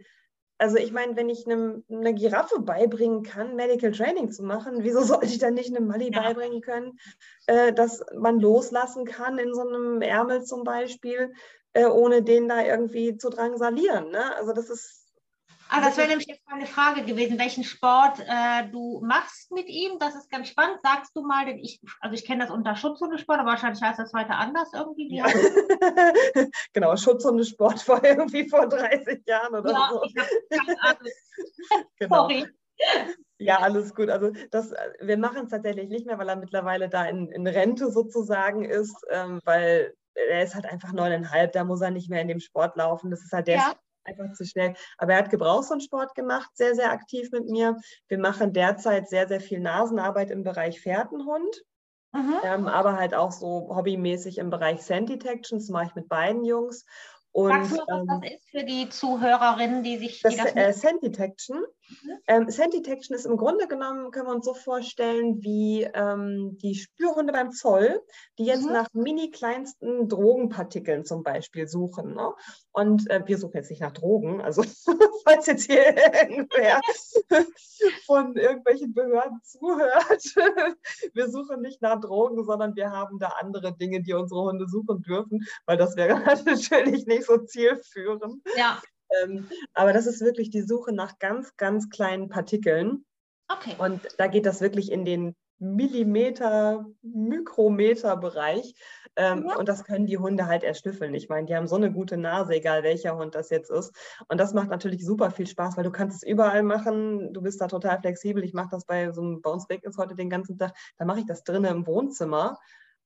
Also 0.58 0.76
ich 0.76 0.92
meine, 0.92 1.14
wenn 1.16 1.28
ich 1.28 1.46
einem, 1.46 1.84
eine 1.88 2.14
Giraffe 2.14 2.60
beibringen 2.60 3.22
kann, 3.22 3.54
Medical 3.54 3.92
Training 3.92 4.32
zu 4.32 4.42
machen, 4.42 4.82
wieso 4.82 5.02
sollte 5.04 5.26
ich 5.26 5.38
dann 5.38 5.54
nicht 5.54 5.74
einem 5.74 5.86
Mali 5.86 6.10
ja. 6.12 6.20
beibringen 6.20 6.60
können, 6.60 6.98
äh, 7.46 7.72
dass 7.72 8.04
man 8.16 8.40
loslassen 8.40 9.04
kann 9.04 9.38
in 9.38 9.54
so 9.54 9.62
einem 9.62 10.02
Ärmel 10.02 10.42
zum 10.42 10.64
Beispiel, 10.64 11.32
äh, 11.74 11.86
ohne 11.86 12.22
den 12.22 12.48
da 12.48 12.62
irgendwie 12.62 13.16
zu 13.16 13.30
drangsalieren. 13.30 14.10
Ne? 14.10 14.36
Also 14.36 14.52
das 14.52 14.68
ist 14.68 15.07
Ah, 15.70 15.80
das 15.82 15.96
wäre 15.98 16.08
nämlich 16.08 16.26
jetzt 16.26 16.48
meine 16.48 16.66
Frage 16.66 17.04
gewesen, 17.04 17.38
welchen 17.38 17.62
Sport 17.62 18.20
äh, 18.20 18.68
du 18.70 19.00
machst 19.04 19.52
mit 19.52 19.68
ihm. 19.68 19.98
Das 19.98 20.14
ist 20.14 20.30
ganz 20.30 20.48
spannend. 20.48 20.80
Sagst 20.80 21.14
du 21.14 21.22
mal, 21.22 21.44
denn 21.44 21.58
ich, 21.58 21.80
also 22.00 22.14
ich 22.14 22.24
kenne 22.24 22.44
das 22.44 22.50
unter 22.50 22.74
Schutzhundesport, 22.74 23.38
aber 23.38 23.50
wahrscheinlich 23.50 23.82
heißt 23.82 23.98
das 23.98 24.12
heute 24.14 24.30
anders 24.30 24.72
irgendwie. 24.72 25.14
Ja. 25.14 25.26
genau, 26.72 26.96
Schutzhundesport 26.96 27.86
war 27.88 28.02
irgendwie 28.02 28.48
vor 28.48 28.66
30 28.66 29.26
Jahren 29.26 29.54
oder 29.54 29.72
ja, 29.72 29.88
so. 29.90 30.02
Ich 30.04 30.14
genau. 31.98 32.28
Sorry. 32.28 32.46
Ja, 33.38 33.58
alles 33.58 33.94
gut. 33.94 34.08
Also 34.08 34.32
das, 34.50 34.72
wir 35.00 35.18
machen 35.18 35.44
es 35.44 35.50
tatsächlich 35.50 35.88
nicht 35.90 36.06
mehr, 36.06 36.18
weil 36.18 36.28
er 36.28 36.36
mittlerweile 36.36 36.88
da 36.88 37.04
in, 37.04 37.30
in 37.30 37.46
Rente 37.46 37.90
sozusagen 37.92 38.64
ist, 38.64 39.04
ähm, 39.10 39.40
weil 39.44 39.94
er 40.14 40.42
ist 40.42 40.54
halt 40.54 40.66
einfach 40.66 40.92
neuneinhalb, 40.92 41.52
da 41.52 41.64
muss 41.64 41.80
er 41.80 41.90
nicht 41.90 42.08
mehr 42.10 42.22
in 42.22 42.28
dem 42.28 42.40
Sport 42.40 42.76
laufen. 42.76 43.10
Das 43.10 43.22
ist 43.22 43.32
halt 43.32 43.46
der 43.46 43.56
ja 43.56 43.74
einfach 44.08 44.32
zu 44.34 44.44
schnell. 44.44 44.74
Aber 44.96 45.12
er 45.12 45.18
hat 45.18 45.30
Gebrauchshundsport 45.30 46.14
gemacht, 46.14 46.50
sehr, 46.54 46.74
sehr 46.74 46.90
aktiv 46.90 47.30
mit 47.32 47.48
mir. 47.48 47.76
Wir 48.08 48.18
machen 48.18 48.52
derzeit 48.52 49.08
sehr, 49.08 49.28
sehr 49.28 49.40
viel 49.40 49.60
Nasenarbeit 49.60 50.30
im 50.30 50.42
Bereich 50.42 50.80
Fährtenhund. 50.80 51.64
Mhm. 52.12 52.34
Ähm, 52.42 52.66
aber 52.68 52.96
halt 52.96 53.14
auch 53.14 53.32
so 53.32 53.68
hobbymäßig 53.74 54.38
im 54.38 54.50
Bereich 54.50 54.80
Scent 54.80 55.10
Detection, 55.10 55.58
das 55.58 55.68
mache 55.68 55.86
ich 55.86 55.94
mit 55.94 56.08
beiden 56.08 56.44
Jungs. 56.44 56.86
Und, 57.32 57.50
Sagst 57.50 57.72
du, 57.72 57.82
was 57.86 58.00
ähm, 58.00 58.20
das 58.22 58.32
ist 58.32 58.50
für 58.50 58.64
die 58.64 58.88
Zuhörerinnen, 58.88 59.82
die 59.82 59.98
sich. 59.98 60.22
Das, 60.22 60.34
die 60.34 60.40
das 60.40 60.54
äh, 60.54 60.72
Scent 60.72 61.02
Detection. 61.02 61.62
Ähm, 62.26 62.50
Scent 62.50 62.74
Detection 62.74 63.16
ist 63.16 63.26
im 63.26 63.36
Grunde 63.36 63.66
genommen, 63.66 64.10
können 64.10 64.26
wir 64.26 64.34
uns 64.34 64.44
so 64.44 64.54
vorstellen, 64.54 65.42
wie 65.42 65.88
ähm, 65.94 66.58
die 66.62 66.74
Spürhunde 66.74 67.32
beim 67.32 67.52
Zoll, 67.52 68.02
die 68.38 68.44
jetzt 68.44 68.66
mhm. 68.66 68.72
nach 68.72 68.88
mini 68.92 69.30
kleinsten 69.30 70.08
Drogenpartikeln 70.08 71.04
zum 71.04 71.22
Beispiel 71.22 71.66
suchen. 71.66 72.14
Ne? 72.14 72.32
Und 72.72 73.08
äh, 73.10 73.22
wir 73.24 73.38
suchen 73.38 73.56
jetzt 73.56 73.70
nicht 73.70 73.80
nach 73.80 73.92
Drogen, 73.92 74.40
also 74.40 74.62
falls 75.24 75.46
jetzt 75.46 75.70
hier 75.70 75.96
irgendwer 75.96 76.80
von 78.06 78.36
irgendwelchen 78.36 78.94
Behörden 78.94 79.40
zuhört, 79.42 80.22
wir 81.14 81.28
suchen 81.30 81.60
nicht 81.60 81.82
nach 81.82 82.00
Drogen, 82.00 82.44
sondern 82.44 82.76
wir 82.76 82.90
haben 82.90 83.18
da 83.18 83.32
andere 83.40 83.74
Dinge, 83.76 84.02
die 84.02 84.12
unsere 84.12 84.42
Hunde 84.42 84.68
suchen 84.68 85.02
dürfen, 85.02 85.46
weil 85.66 85.76
das 85.76 85.96
wäre 85.96 86.20
natürlich 86.44 87.06
nicht 87.06 87.24
so 87.24 87.38
zielführend. 87.38 88.42
Ja. 88.56 88.80
Ähm, 89.22 89.48
aber 89.74 89.92
das 89.92 90.06
ist 90.06 90.20
wirklich 90.20 90.50
die 90.50 90.62
Suche 90.62 90.92
nach 90.92 91.18
ganz, 91.18 91.56
ganz 91.56 91.90
kleinen 91.90 92.28
Partikeln. 92.28 93.04
Okay. 93.48 93.74
Und 93.78 94.00
da 94.18 94.26
geht 94.26 94.46
das 94.46 94.60
wirklich 94.60 94.92
in 94.92 95.04
den 95.04 95.34
Millimeter, 95.58 96.86
Mikrometer-Bereich. 97.02 98.74
Ähm, 99.16 99.46
ja. 99.48 99.56
Und 99.56 99.68
das 99.68 99.84
können 99.84 100.06
die 100.06 100.18
Hunde 100.18 100.46
halt 100.46 100.62
erschnüffeln. 100.62 101.12
Ich 101.14 101.28
meine, 101.28 101.46
die 101.46 101.56
haben 101.56 101.66
so 101.66 101.74
eine 101.74 101.90
gute 101.90 102.16
Nase, 102.16 102.54
egal 102.54 102.84
welcher 102.84 103.16
Hund 103.16 103.34
das 103.34 103.50
jetzt 103.50 103.70
ist. 103.70 103.92
Und 104.28 104.38
das 104.38 104.54
macht 104.54 104.70
natürlich 104.70 105.04
super 105.04 105.32
viel 105.32 105.48
Spaß, 105.48 105.76
weil 105.76 105.84
du 105.84 105.90
kannst 105.90 106.22
es 106.22 106.28
überall 106.28 106.62
machen. 106.62 107.32
Du 107.32 107.42
bist 107.42 107.60
da 107.60 107.66
total 107.66 107.98
flexibel. 107.98 108.44
Ich 108.44 108.54
mache 108.54 108.68
das 108.70 108.84
bei 108.84 109.10
so 109.10 109.20
einem, 109.20 109.40
bei 109.42 109.50
uns 109.50 109.68
regnet 109.68 109.92
es 109.92 109.98
heute 109.98 110.14
den 110.14 110.30
ganzen 110.30 110.56
Tag. 110.56 110.72
Da 110.98 111.04
mache 111.04 111.20
ich 111.20 111.26
das 111.26 111.42
drinnen 111.42 111.76
im 111.76 111.86
Wohnzimmer. 111.86 112.58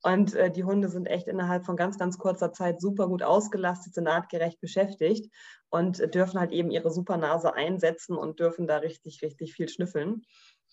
Und 0.02 0.34
äh, 0.34 0.50
die 0.50 0.64
Hunde 0.64 0.88
sind 0.88 1.06
echt 1.06 1.28
innerhalb 1.28 1.64
von 1.64 1.76
ganz, 1.76 1.98
ganz 1.98 2.18
kurzer 2.18 2.52
Zeit 2.52 2.80
super 2.80 3.08
gut 3.08 3.22
ausgelastet, 3.22 3.94
sind 3.94 4.08
artgerecht 4.08 4.60
beschäftigt 4.60 5.32
und 5.70 6.00
äh, 6.00 6.08
dürfen 6.08 6.40
halt 6.40 6.52
eben 6.52 6.70
ihre 6.70 6.90
Supernase 6.90 7.54
einsetzen 7.54 8.16
und 8.16 8.40
dürfen 8.40 8.66
da 8.66 8.78
richtig, 8.78 9.22
richtig 9.22 9.54
viel 9.54 9.68
schnüffeln. 9.68 10.22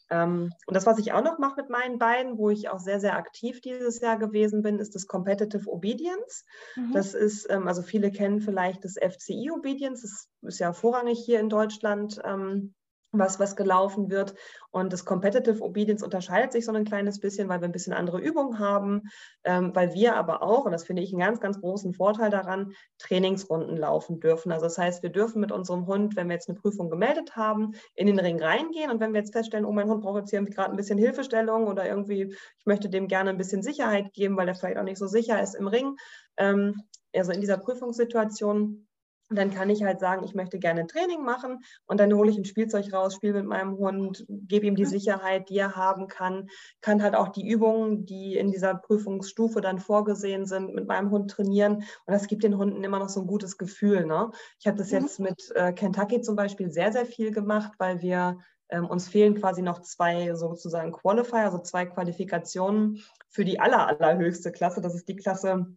Ähm, 0.09 0.51
und 0.65 0.73
das, 0.75 0.85
was 0.85 0.97
ich 0.97 1.13
auch 1.13 1.23
noch 1.23 1.37
mache 1.37 1.61
mit 1.61 1.69
meinen 1.69 1.99
beiden, 1.99 2.37
wo 2.37 2.49
ich 2.49 2.69
auch 2.69 2.79
sehr, 2.79 2.99
sehr 2.99 3.15
aktiv 3.15 3.61
dieses 3.61 4.01
Jahr 4.01 4.17
gewesen 4.17 4.63
bin, 4.63 4.79
ist 4.79 4.95
das 4.95 5.05
Competitive 5.05 5.69
Obedience. 5.69 6.45
Mhm. 6.75 6.93
Das 6.93 7.13
ist, 7.13 7.47
ähm, 7.49 7.67
also 7.67 7.83
viele 7.83 8.11
kennen 8.11 8.41
vielleicht 8.41 8.83
das 8.83 8.95
FCI 8.95 9.51
Obedience, 9.51 10.01
das 10.01 10.27
ist 10.41 10.59
ja 10.59 10.73
vorrangig 10.73 11.19
hier 11.23 11.39
in 11.39 11.49
Deutschland. 11.49 12.19
Ähm, 12.23 12.73
was, 13.11 13.39
was 13.39 13.55
gelaufen 13.55 14.09
wird. 14.09 14.35
Und 14.71 14.93
das 14.93 15.05
Competitive 15.05 15.63
Obedience 15.63 16.03
unterscheidet 16.03 16.51
sich 16.51 16.65
so 16.65 16.71
ein 16.71 16.85
kleines 16.85 17.19
bisschen, 17.19 17.49
weil 17.49 17.61
wir 17.61 17.67
ein 17.67 17.71
bisschen 17.71 17.93
andere 17.93 18.19
Übungen 18.19 18.59
haben, 18.59 19.03
ähm, 19.43 19.71
weil 19.73 19.93
wir 19.93 20.15
aber 20.15 20.43
auch, 20.43 20.65
und 20.65 20.71
das 20.71 20.83
finde 20.83 21.01
ich 21.01 21.11
einen 21.11 21.19
ganz, 21.19 21.39
ganz 21.39 21.59
großen 21.59 21.93
Vorteil 21.93 22.29
daran, 22.29 22.73
Trainingsrunden 22.99 23.77
laufen 23.77 24.19
dürfen. 24.19 24.51
Also 24.51 24.65
das 24.65 24.77
heißt, 24.77 25.01
wir 25.01 25.09
dürfen 25.09 25.41
mit 25.41 25.51
unserem 25.51 25.87
Hund, 25.87 26.15
wenn 26.15 26.27
wir 26.27 26.35
jetzt 26.35 26.49
eine 26.49 26.59
Prüfung 26.59 26.89
gemeldet 26.89 27.35
haben, 27.35 27.73
in 27.95 28.07
den 28.07 28.19
Ring 28.19 28.41
reingehen 28.41 28.91
und 28.91 28.99
wenn 28.99 29.13
wir 29.13 29.21
jetzt 29.21 29.33
feststellen, 29.33 29.65
oh, 29.65 29.71
mein 29.71 29.89
Hund 29.89 30.01
braucht 30.01 30.19
jetzt 30.19 30.29
hier 30.29 30.43
gerade 30.43 30.71
ein 30.71 30.77
bisschen 30.77 30.99
Hilfestellung 30.99 31.67
oder 31.67 31.87
irgendwie, 31.87 32.35
ich 32.57 32.65
möchte 32.65 32.89
dem 32.89 33.07
gerne 33.07 33.31
ein 33.31 33.37
bisschen 33.37 33.63
Sicherheit 33.63 34.13
geben, 34.13 34.37
weil 34.37 34.47
er 34.47 34.55
vielleicht 34.55 34.77
auch 34.77 34.83
nicht 34.83 34.99
so 34.99 35.07
sicher 35.07 35.41
ist 35.41 35.55
im 35.55 35.67
Ring, 35.67 35.95
ähm, 36.37 36.75
also 37.15 37.31
in 37.31 37.41
dieser 37.41 37.57
Prüfungssituation, 37.57 38.87
und 39.29 39.37
dann 39.37 39.51
kann 39.51 39.69
ich 39.69 39.83
halt 39.83 39.99
sagen, 39.99 40.23
ich 40.23 40.33
möchte 40.33 40.59
gerne 40.59 40.87
Training 40.87 41.23
machen 41.23 41.59
und 41.85 41.99
dann 41.99 42.13
hole 42.13 42.31
ich 42.31 42.37
ein 42.37 42.45
Spielzeug 42.45 42.91
raus, 42.91 43.15
spiele 43.15 43.33
mit 43.33 43.45
meinem 43.45 43.77
Hund, 43.77 44.25
gebe 44.27 44.65
ihm 44.65 44.75
die 44.75 44.85
mhm. 44.85 44.89
Sicherheit, 44.89 45.49
die 45.49 45.57
er 45.57 45.75
haben 45.75 46.07
kann, 46.07 46.49
kann 46.81 47.03
halt 47.03 47.15
auch 47.15 47.29
die 47.29 47.47
Übungen, 47.47 48.05
die 48.05 48.35
in 48.35 48.51
dieser 48.51 48.75
Prüfungsstufe 48.75 49.61
dann 49.61 49.79
vorgesehen 49.79 50.45
sind, 50.45 50.73
mit 50.73 50.87
meinem 50.87 51.11
Hund 51.11 51.29
trainieren. 51.29 51.75
Und 51.75 52.13
das 52.13 52.27
gibt 52.27 52.43
den 52.43 52.57
Hunden 52.57 52.83
immer 52.83 52.99
noch 52.99 53.09
so 53.09 53.21
ein 53.21 53.27
gutes 53.27 53.57
Gefühl. 53.57 54.05
Ne? 54.05 54.31
Ich 54.59 54.67
habe 54.67 54.77
das 54.77 54.91
mhm. 54.91 54.97
jetzt 54.97 55.19
mit 55.19 55.51
äh, 55.55 55.73
Kentucky 55.73 56.21
zum 56.21 56.35
Beispiel 56.35 56.71
sehr, 56.71 56.91
sehr 56.91 57.05
viel 57.05 57.31
gemacht, 57.31 57.73
weil 57.77 58.01
wir 58.01 58.39
ähm, 58.69 58.85
uns 58.85 59.07
fehlen 59.07 59.35
quasi 59.35 59.61
noch 59.61 59.81
zwei 59.81 60.33
sozusagen 60.35 60.91
Qualifier, 60.91 61.45
also 61.45 61.59
zwei 61.59 61.85
Qualifikationen 61.85 63.03
für 63.29 63.45
die 63.45 63.59
aller, 63.59 63.87
allerhöchste 63.87 64.51
Klasse. 64.51 64.81
Das 64.81 64.95
ist 64.95 65.07
die 65.07 65.15
Klasse 65.15 65.67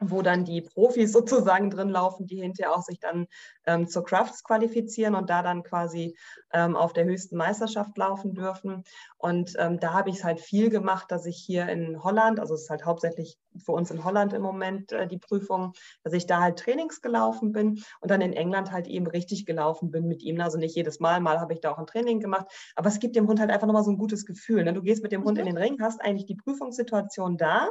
wo 0.00 0.22
dann 0.22 0.44
die 0.44 0.62
Profis 0.62 1.12
sozusagen 1.56 1.70
drin 1.70 1.88
laufen, 1.88 2.26
die 2.26 2.40
hinterher 2.40 2.74
auch 2.74 2.82
sich 2.82 3.00
dann 3.00 3.26
ähm, 3.66 3.88
zur 3.88 4.04
Crafts 4.04 4.42
qualifizieren 4.44 5.14
und 5.14 5.30
da 5.30 5.42
dann 5.42 5.62
quasi 5.62 6.16
ähm, 6.52 6.76
auf 6.76 6.92
der 6.92 7.04
höchsten 7.04 7.36
Meisterschaft 7.36 7.96
laufen 7.96 8.34
dürfen. 8.34 8.84
Und 9.18 9.54
ähm, 9.58 9.80
da 9.80 9.92
habe 9.92 10.10
ich 10.10 10.16
es 10.16 10.24
halt 10.24 10.40
viel 10.40 10.70
gemacht, 10.70 11.10
dass 11.10 11.26
ich 11.26 11.36
hier 11.36 11.68
in 11.68 12.02
Holland, 12.02 12.40
also 12.40 12.54
es 12.54 12.62
ist 12.62 12.70
halt 12.70 12.84
hauptsächlich 12.84 13.38
für 13.58 13.72
uns 13.72 13.90
in 13.90 14.04
Holland 14.04 14.32
im 14.32 14.42
Moment 14.42 14.92
äh, 14.92 15.06
die 15.06 15.18
Prüfung, 15.18 15.72
dass 16.02 16.12
ich 16.12 16.26
da 16.26 16.40
halt 16.40 16.58
Trainings 16.58 17.00
gelaufen 17.02 17.52
bin 17.52 17.82
und 18.00 18.10
dann 18.10 18.20
in 18.20 18.32
England 18.32 18.72
halt 18.72 18.86
eben 18.86 19.06
richtig 19.06 19.46
gelaufen 19.46 19.90
bin 19.90 20.06
mit 20.06 20.22
ihm. 20.22 20.40
Also 20.40 20.58
nicht 20.58 20.76
jedes 20.76 21.00
Mal, 21.00 21.20
mal 21.20 21.40
habe 21.40 21.52
ich 21.52 21.60
da 21.60 21.72
auch 21.72 21.78
ein 21.78 21.86
Training 21.86 22.20
gemacht, 22.20 22.46
aber 22.74 22.88
es 22.88 22.98
gibt 22.98 23.16
dem 23.16 23.26
Hund 23.26 23.40
halt 23.40 23.50
einfach 23.50 23.66
nochmal 23.66 23.84
so 23.84 23.90
ein 23.90 23.98
gutes 23.98 24.26
Gefühl. 24.26 24.64
Ne? 24.64 24.72
Du 24.72 24.82
gehst 24.82 25.02
mit 25.02 25.12
dem 25.12 25.24
Hund 25.24 25.38
in 25.38 25.44
mhm. 25.44 25.50
den 25.50 25.58
Ring, 25.58 25.76
hast 25.80 26.00
eigentlich 26.00 26.26
die 26.26 26.36
Prüfungssituation 26.36 27.36
da, 27.36 27.70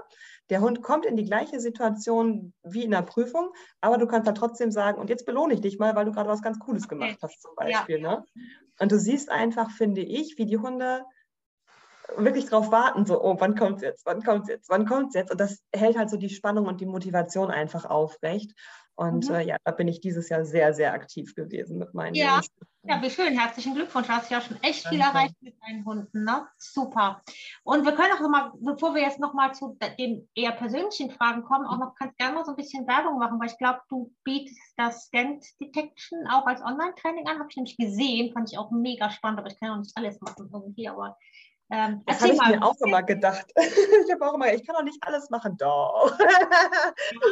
der 0.49 0.61
Hund 0.61 0.81
kommt 0.81 1.05
in 1.05 1.15
die 1.15 1.25
gleiche 1.25 1.59
Situation 1.59 2.53
wie 2.63 2.83
in 2.83 2.91
der 2.91 3.01
Prüfung, 3.01 3.49
aber 3.81 3.97
du 3.97 4.05
kannst 4.05 4.27
da 4.27 4.33
trotzdem 4.33 4.71
sagen, 4.71 4.99
und 4.99 5.09
jetzt 5.09 5.25
belohne 5.25 5.53
ich 5.53 5.61
dich 5.61 5.79
mal, 5.79 5.95
weil 5.95 6.05
du 6.05 6.11
gerade 6.11 6.29
was 6.29 6.41
ganz 6.41 6.59
Cooles 6.59 6.87
gemacht 6.87 7.17
hast 7.21 7.41
zum 7.41 7.55
Beispiel. 7.55 8.01
Ja. 8.01 8.17
Ne? 8.17 8.25
Und 8.79 8.91
du 8.91 8.99
siehst 8.99 9.31
einfach, 9.31 9.71
finde 9.71 10.01
ich, 10.01 10.37
wie 10.37 10.45
die 10.45 10.57
Hunde 10.57 11.03
wirklich 12.17 12.45
drauf 12.45 12.71
warten, 12.71 13.05
so, 13.05 13.21
oh, 13.23 13.35
wann 13.39 13.55
kommt 13.55 13.77
es 13.77 13.81
jetzt, 13.83 14.05
wann 14.05 14.23
kommt 14.23 14.43
es 14.43 14.49
jetzt, 14.49 14.69
wann 14.69 14.85
kommt 14.85 15.09
es 15.09 15.15
jetzt? 15.15 15.31
Und 15.31 15.39
das 15.39 15.63
hält 15.73 15.97
halt 15.97 16.09
so 16.09 16.17
die 16.17 16.29
Spannung 16.29 16.67
und 16.67 16.81
die 16.81 16.85
Motivation 16.85 17.51
einfach 17.51 17.85
aufrecht. 17.85 18.53
Und 18.97 19.27
mhm. 19.27 19.35
äh, 19.35 19.41
ja, 19.41 19.57
da 19.65 19.71
bin 19.71 19.89
ich 19.89 19.99
dieses 19.99 20.29
Jahr 20.29 20.45
sehr, 20.45 20.73
sehr 20.73 20.93
aktiv 20.93 21.35
gewesen 21.35 21.77
mit 21.77 21.93
meinen 21.93 22.15
Ja, 22.15 22.39
ja 22.83 23.01
wie 23.01 23.09
schön. 23.09 23.37
Herzlichen 23.37 23.75
Glückwunsch. 23.75 24.07
Du 24.07 24.13
hast 24.13 24.31
ja 24.31 24.39
schon 24.39 24.57
echt 24.63 24.87
viel 24.87 24.99
Danke. 24.99 25.17
erreicht 25.17 25.35
mit 25.41 25.55
deinen 25.61 25.85
Hunden. 25.85 26.23
Ne? 26.23 26.47
Super. 26.57 27.21
Und 27.63 27.83
wir 27.83 27.91
können 27.91 28.13
auch 28.13 28.21
nochmal, 28.21 28.51
bevor 28.57 28.95
wir 28.95 29.01
jetzt 29.01 29.19
nochmal 29.19 29.53
zu 29.53 29.77
den 29.99 30.29
eher 30.33 30.53
persönlichen 30.53 31.11
Fragen 31.11 31.43
kommen, 31.43 31.65
auch 31.65 31.77
noch 31.77 31.95
ganz 31.95 32.15
gerne 32.15 32.35
mal 32.35 32.45
so 32.45 32.51
ein 32.51 32.55
bisschen 32.55 32.87
Werbung 32.87 33.19
machen, 33.19 33.37
weil 33.37 33.49
ich 33.49 33.57
glaube, 33.57 33.81
du 33.89 34.13
bietest 34.23 34.59
das 34.77 35.07
Scant 35.07 35.43
Detection 35.59 36.25
auch 36.31 36.45
als 36.45 36.61
Online-Training 36.61 37.27
an. 37.27 37.39
Habe 37.39 37.49
ich 37.49 37.57
nämlich 37.57 37.75
gesehen, 37.75 38.31
fand 38.31 38.49
ich 38.49 38.57
auch 38.57 38.71
mega 38.71 39.09
spannend, 39.09 39.39
aber 39.39 39.49
ich 39.49 39.59
kann 39.59 39.71
auch 39.71 39.77
nicht 39.77 39.97
alles 39.97 40.21
machen 40.21 40.49
irgendwie. 40.53 40.87
Aber 40.87 41.17
ähm, 41.71 42.03
das 42.05 42.21
habe 42.21 42.33
ich 42.33 42.37
mal. 42.37 42.51
mir 42.51 42.61
auch 42.65 42.79
immer 42.81 43.03
gedacht. 43.03 43.45
ich 43.55 44.11
habe 44.11 44.27
auch 44.27 44.35
immer, 44.35 44.53
ich 44.53 44.65
kann 44.65 44.75
doch 44.75 44.83
nicht 44.83 45.01
alles 45.01 45.29
machen. 45.29 45.57
Doch. 45.57 46.13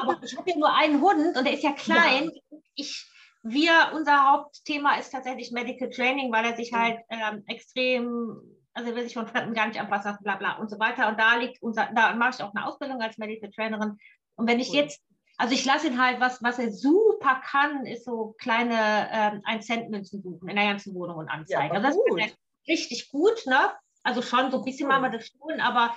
aber 0.02 0.24
ich 0.24 0.38
habe 0.38 0.50
ja 0.50 0.58
nur 0.58 0.74
einen 0.74 1.02
Hund 1.02 1.38
und 1.38 1.46
der 1.46 1.54
ist 1.54 1.64
ja 1.64 1.74
klein. 1.74 2.32
Ja. 2.50 2.58
Ich, 2.76 3.06
wir, 3.44 3.92
unser 3.94 4.32
Hauptthema 4.32 4.96
ist 4.96 5.12
tatsächlich 5.12 5.52
Medical 5.52 5.90
Training, 5.90 6.32
weil 6.32 6.46
er 6.46 6.56
sich 6.56 6.74
halt 6.74 7.00
ähm, 7.10 7.44
extrem, 7.48 8.42
also 8.74 8.90
er 8.90 8.96
will 8.96 9.04
sich 9.04 9.14
von 9.14 9.28
Fremden 9.28 9.54
gar 9.54 9.68
nicht 9.68 9.80
anpassen, 9.80 10.18
bla 10.22 10.38
bla 10.38 10.58
und 10.58 10.70
so 10.70 10.80
weiter. 10.80 11.10
Und 11.10 11.20
da 11.20 11.36
liegt 11.36 11.62
unser, 11.62 11.90
da 11.94 12.16
mache 12.16 12.32
ich 12.36 12.44
auch 12.44 12.54
eine 12.56 12.66
Ausbildung 12.66 13.02
als 13.02 13.18
Medical 13.18 13.52
Trainerin. 13.52 13.98
Und 14.36 14.48
wenn 14.48 14.60
ich 14.60 14.70
cool. 14.70 14.78
jetzt, 14.78 15.02
also 15.38 15.54
ich 15.54 15.66
lasse 15.66 15.88
ihn 15.88 16.02
halt, 16.02 16.20
was, 16.20 16.42
was 16.42 16.58
er 16.58 16.72
super 16.72 17.42
kann, 17.46 17.86
ist 17.86 18.06
so 18.06 18.34
kleine 18.40 19.10
ähm, 19.12 19.42
1 19.44 19.66
Cent 19.66 19.90
Münzen 19.92 20.24
suchen 20.24 20.50
in 20.50 20.56
der 20.56 20.66
ganzen 20.66 20.96
Wohnung 20.96 21.18
und 21.18 21.30
anzeigen. 21.30 21.76
Ja, 21.76 21.82
also 21.82 22.02
das 22.16 22.28
ist 22.28 22.38
richtig 22.68 23.10
gut, 23.10 23.46
ne? 23.46 23.72
Also 24.04 24.22
schon 24.22 24.52
so 24.52 24.60
ein 24.60 24.66
bisschen 24.66 24.88
machen 24.88 25.04
wir 25.04 25.10
das 25.10 25.28
schon, 25.28 25.62
aber 25.62 25.96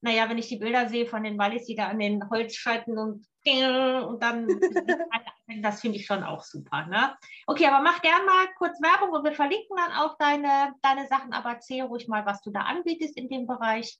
naja, 0.00 0.28
wenn 0.28 0.38
ich 0.38 0.48
die 0.48 0.58
Bilder 0.58 0.88
sehe 0.88 1.06
von 1.06 1.24
den 1.24 1.38
Wallis, 1.38 1.64
die 1.64 1.74
da 1.74 1.88
an 1.88 1.98
den 1.98 2.28
Holzscheiten 2.28 2.98
und, 2.98 3.26
und 4.06 4.22
dann, 4.22 4.46
das 5.62 5.80
finde 5.80 5.96
ich 5.96 6.06
schon 6.06 6.22
auch 6.22 6.42
super. 6.42 6.86
Ne? 6.86 7.16
Okay, 7.46 7.66
aber 7.66 7.82
mach 7.82 8.02
gerne 8.02 8.24
mal 8.24 8.46
kurz 8.58 8.80
Werbung 8.82 9.14
und 9.14 9.24
wir 9.24 9.32
verlinken 9.32 9.76
dann 9.76 9.92
auch 9.92 10.16
deine, 10.18 10.74
deine 10.82 11.06
Sachen, 11.08 11.32
aber 11.32 11.52
erzähl 11.52 11.82
ruhig 11.84 12.06
mal, 12.06 12.26
was 12.26 12.42
du 12.42 12.50
da 12.50 12.60
anbietest 12.60 13.16
in 13.16 13.28
dem 13.28 13.46
Bereich. 13.46 13.98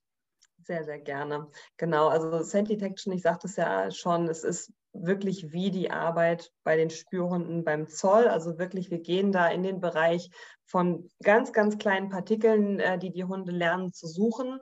Sehr, 0.64 0.84
sehr 0.84 0.98
gerne. 0.98 1.48
Genau, 1.76 2.08
also 2.08 2.42
Scent 2.42 2.70
Detection, 2.70 3.12
ich 3.12 3.22
sagte 3.22 3.46
es 3.46 3.56
ja 3.56 3.90
schon, 3.90 4.28
es 4.28 4.44
ist 4.44 4.72
wirklich 4.94 5.52
wie 5.52 5.70
die 5.70 5.90
Arbeit 5.90 6.52
bei 6.62 6.76
den 6.76 6.88
Spürhunden 6.88 7.64
beim 7.64 7.86
Zoll. 7.86 8.28
Also 8.28 8.58
wirklich, 8.58 8.90
wir 8.90 9.00
gehen 9.00 9.30
da 9.30 9.48
in 9.48 9.62
den 9.62 9.80
Bereich 9.80 10.30
von 10.64 11.10
ganz, 11.22 11.52
ganz 11.52 11.76
kleinen 11.76 12.08
Partikeln, 12.08 12.80
äh, 12.80 12.98
die 12.98 13.10
die 13.10 13.24
Hunde 13.24 13.52
lernen 13.52 13.92
zu 13.92 14.06
suchen 14.06 14.58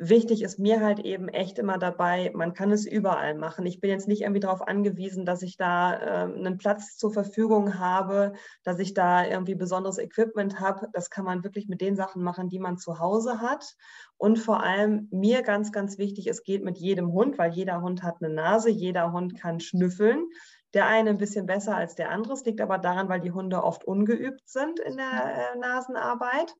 wichtig 0.00 0.42
ist 0.42 0.58
mir 0.58 0.80
halt 0.80 1.00
eben 1.00 1.28
echt 1.28 1.58
immer 1.58 1.76
dabei, 1.76 2.32
man 2.34 2.54
kann 2.54 2.72
es 2.72 2.86
überall 2.86 3.34
machen. 3.34 3.66
Ich 3.66 3.80
bin 3.80 3.90
jetzt 3.90 4.08
nicht 4.08 4.22
irgendwie 4.22 4.40
darauf 4.40 4.66
angewiesen, 4.66 5.26
dass 5.26 5.42
ich 5.42 5.58
da 5.58 5.94
äh, 5.94 6.32
einen 6.32 6.56
Platz 6.56 6.96
zur 6.96 7.12
Verfügung 7.12 7.78
habe, 7.78 8.32
dass 8.64 8.78
ich 8.78 8.94
da 8.94 9.26
irgendwie 9.26 9.54
besonderes 9.54 9.98
Equipment 9.98 10.58
habe. 10.58 10.88
Das 10.94 11.10
kann 11.10 11.26
man 11.26 11.44
wirklich 11.44 11.68
mit 11.68 11.82
den 11.82 11.96
Sachen 11.96 12.22
machen, 12.22 12.48
die 12.48 12.58
man 12.58 12.78
zu 12.78 12.98
Hause 12.98 13.42
hat. 13.42 13.76
Und 14.16 14.38
vor 14.38 14.62
allem 14.62 15.06
mir 15.10 15.42
ganz, 15.42 15.70
ganz 15.70 15.98
wichtig, 15.98 16.26
es 16.28 16.42
geht 16.42 16.64
mit 16.64 16.78
jedem 16.78 17.12
Hund, 17.12 17.36
weil 17.36 17.52
jeder 17.52 17.82
Hund 17.82 18.02
hat 18.02 18.16
eine 18.22 18.32
Nase, 18.32 18.70
jeder 18.70 19.12
Hund 19.12 19.38
kann 19.38 19.60
schnüffeln. 19.60 20.24
Der 20.72 20.86
eine 20.86 21.10
ein 21.10 21.18
bisschen 21.18 21.44
besser 21.44 21.76
als 21.76 21.94
der 21.94 22.10
andere. 22.10 22.32
Es 22.32 22.44
liegt 22.46 22.62
aber 22.62 22.78
daran, 22.78 23.10
weil 23.10 23.20
die 23.20 23.32
Hunde 23.32 23.62
oft 23.62 23.84
ungeübt 23.84 24.48
sind 24.48 24.80
in 24.80 24.96
der 24.96 25.52
äh, 25.54 25.58
Nasenarbeit. 25.58 26.54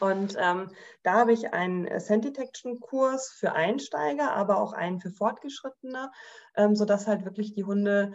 Und 0.00 0.36
ähm, 0.38 0.70
da 1.02 1.14
habe 1.14 1.32
ich 1.32 1.52
einen 1.52 2.00
Scent 2.00 2.24
Detection 2.24 2.78
Kurs 2.80 3.30
für 3.30 3.52
Einsteiger, 3.52 4.32
aber 4.32 4.58
auch 4.58 4.72
einen 4.72 5.00
für 5.00 5.10
Fortgeschrittene, 5.10 6.10
ähm, 6.56 6.76
sodass 6.76 7.06
halt 7.06 7.24
wirklich 7.24 7.54
die 7.54 7.64
Hunde 7.64 8.12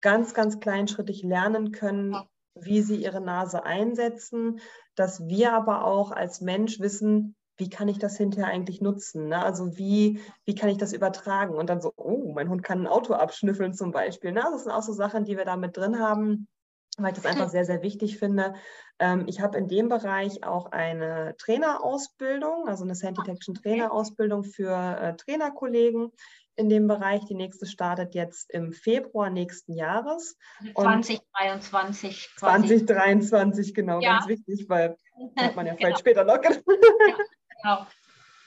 ganz, 0.00 0.34
ganz 0.34 0.60
kleinschrittig 0.60 1.22
lernen 1.22 1.72
können, 1.72 2.16
wie 2.54 2.82
sie 2.82 2.96
ihre 2.96 3.20
Nase 3.20 3.64
einsetzen, 3.64 4.60
dass 4.94 5.26
wir 5.26 5.52
aber 5.52 5.84
auch 5.86 6.10
als 6.10 6.40
Mensch 6.40 6.80
wissen, 6.80 7.36
wie 7.56 7.70
kann 7.70 7.88
ich 7.88 7.98
das 7.98 8.16
hinterher 8.16 8.48
eigentlich 8.48 8.80
nutzen? 8.80 9.28
Ne? 9.28 9.38
Also 9.42 9.76
wie, 9.76 10.20
wie 10.44 10.54
kann 10.54 10.68
ich 10.68 10.78
das 10.78 10.92
übertragen? 10.92 11.54
Und 11.54 11.70
dann 11.70 11.80
so, 11.80 11.92
oh, 11.96 12.32
mein 12.34 12.48
Hund 12.48 12.62
kann 12.62 12.80
ein 12.80 12.86
Auto 12.86 13.14
abschnüffeln 13.14 13.74
zum 13.74 13.92
Beispiel. 13.92 14.32
Ne? 14.32 14.42
Das 14.52 14.64
sind 14.64 14.72
auch 14.72 14.82
so 14.82 14.92
Sachen, 14.92 15.24
die 15.24 15.36
wir 15.36 15.44
da 15.44 15.56
mit 15.56 15.76
drin 15.76 15.98
haben, 15.98 16.48
weil 16.98 17.12
ich 17.12 17.16
das 17.16 17.26
einfach 17.26 17.48
sehr, 17.48 17.64
sehr 17.64 17.82
wichtig 17.82 18.18
finde. 18.18 18.54
Ähm, 18.98 19.24
ich 19.26 19.40
habe 19.40 19.56
in 19.56 19.68
dem 19.68 19.88
Bereich 19.88 20.44
auch 20.44 20.72
eine 20.72 21.34
Trainerausbildung, 21.38 22.68
also 22.68 22.84
eine 22.84 22.94
Sand 22.94 23.18
Detection 23.18 23.54
Trainerausbildung 23.54 24.44
für 24.44 24.70
äh, 24.70 25.16
Trainerkollegen 25.16 26.12
in 26.56 26.68
dem 26.68 26.86
Bereich. 26.86 27.24
Die 27.24 27.34
nächste 27.34 27.66
startet 27.66 28.14
jetzt 28.14 28.50
im 28.50 28.72
Februar 28.72 29.30
nächsten 29.30 29.74
Jahres. 29.74 30.36
2023. 30.74 32.30
2023, 32.36 33.74
genau, 33.74 34.00
ja. 34.00 34.18
ganz 34.18 34.28
wichtig, 34.28 34.68
weil 34.68 34.96
hat 35.36 35.56
man 35.56 35.66
ja 35.66 35.72
genau. 35.72 35.76
vielleicht 35.76 36.00
später 36.00 36.24
noch. 36.24 36.42
ja, 36.42 36.50
genau. 37.62 37.86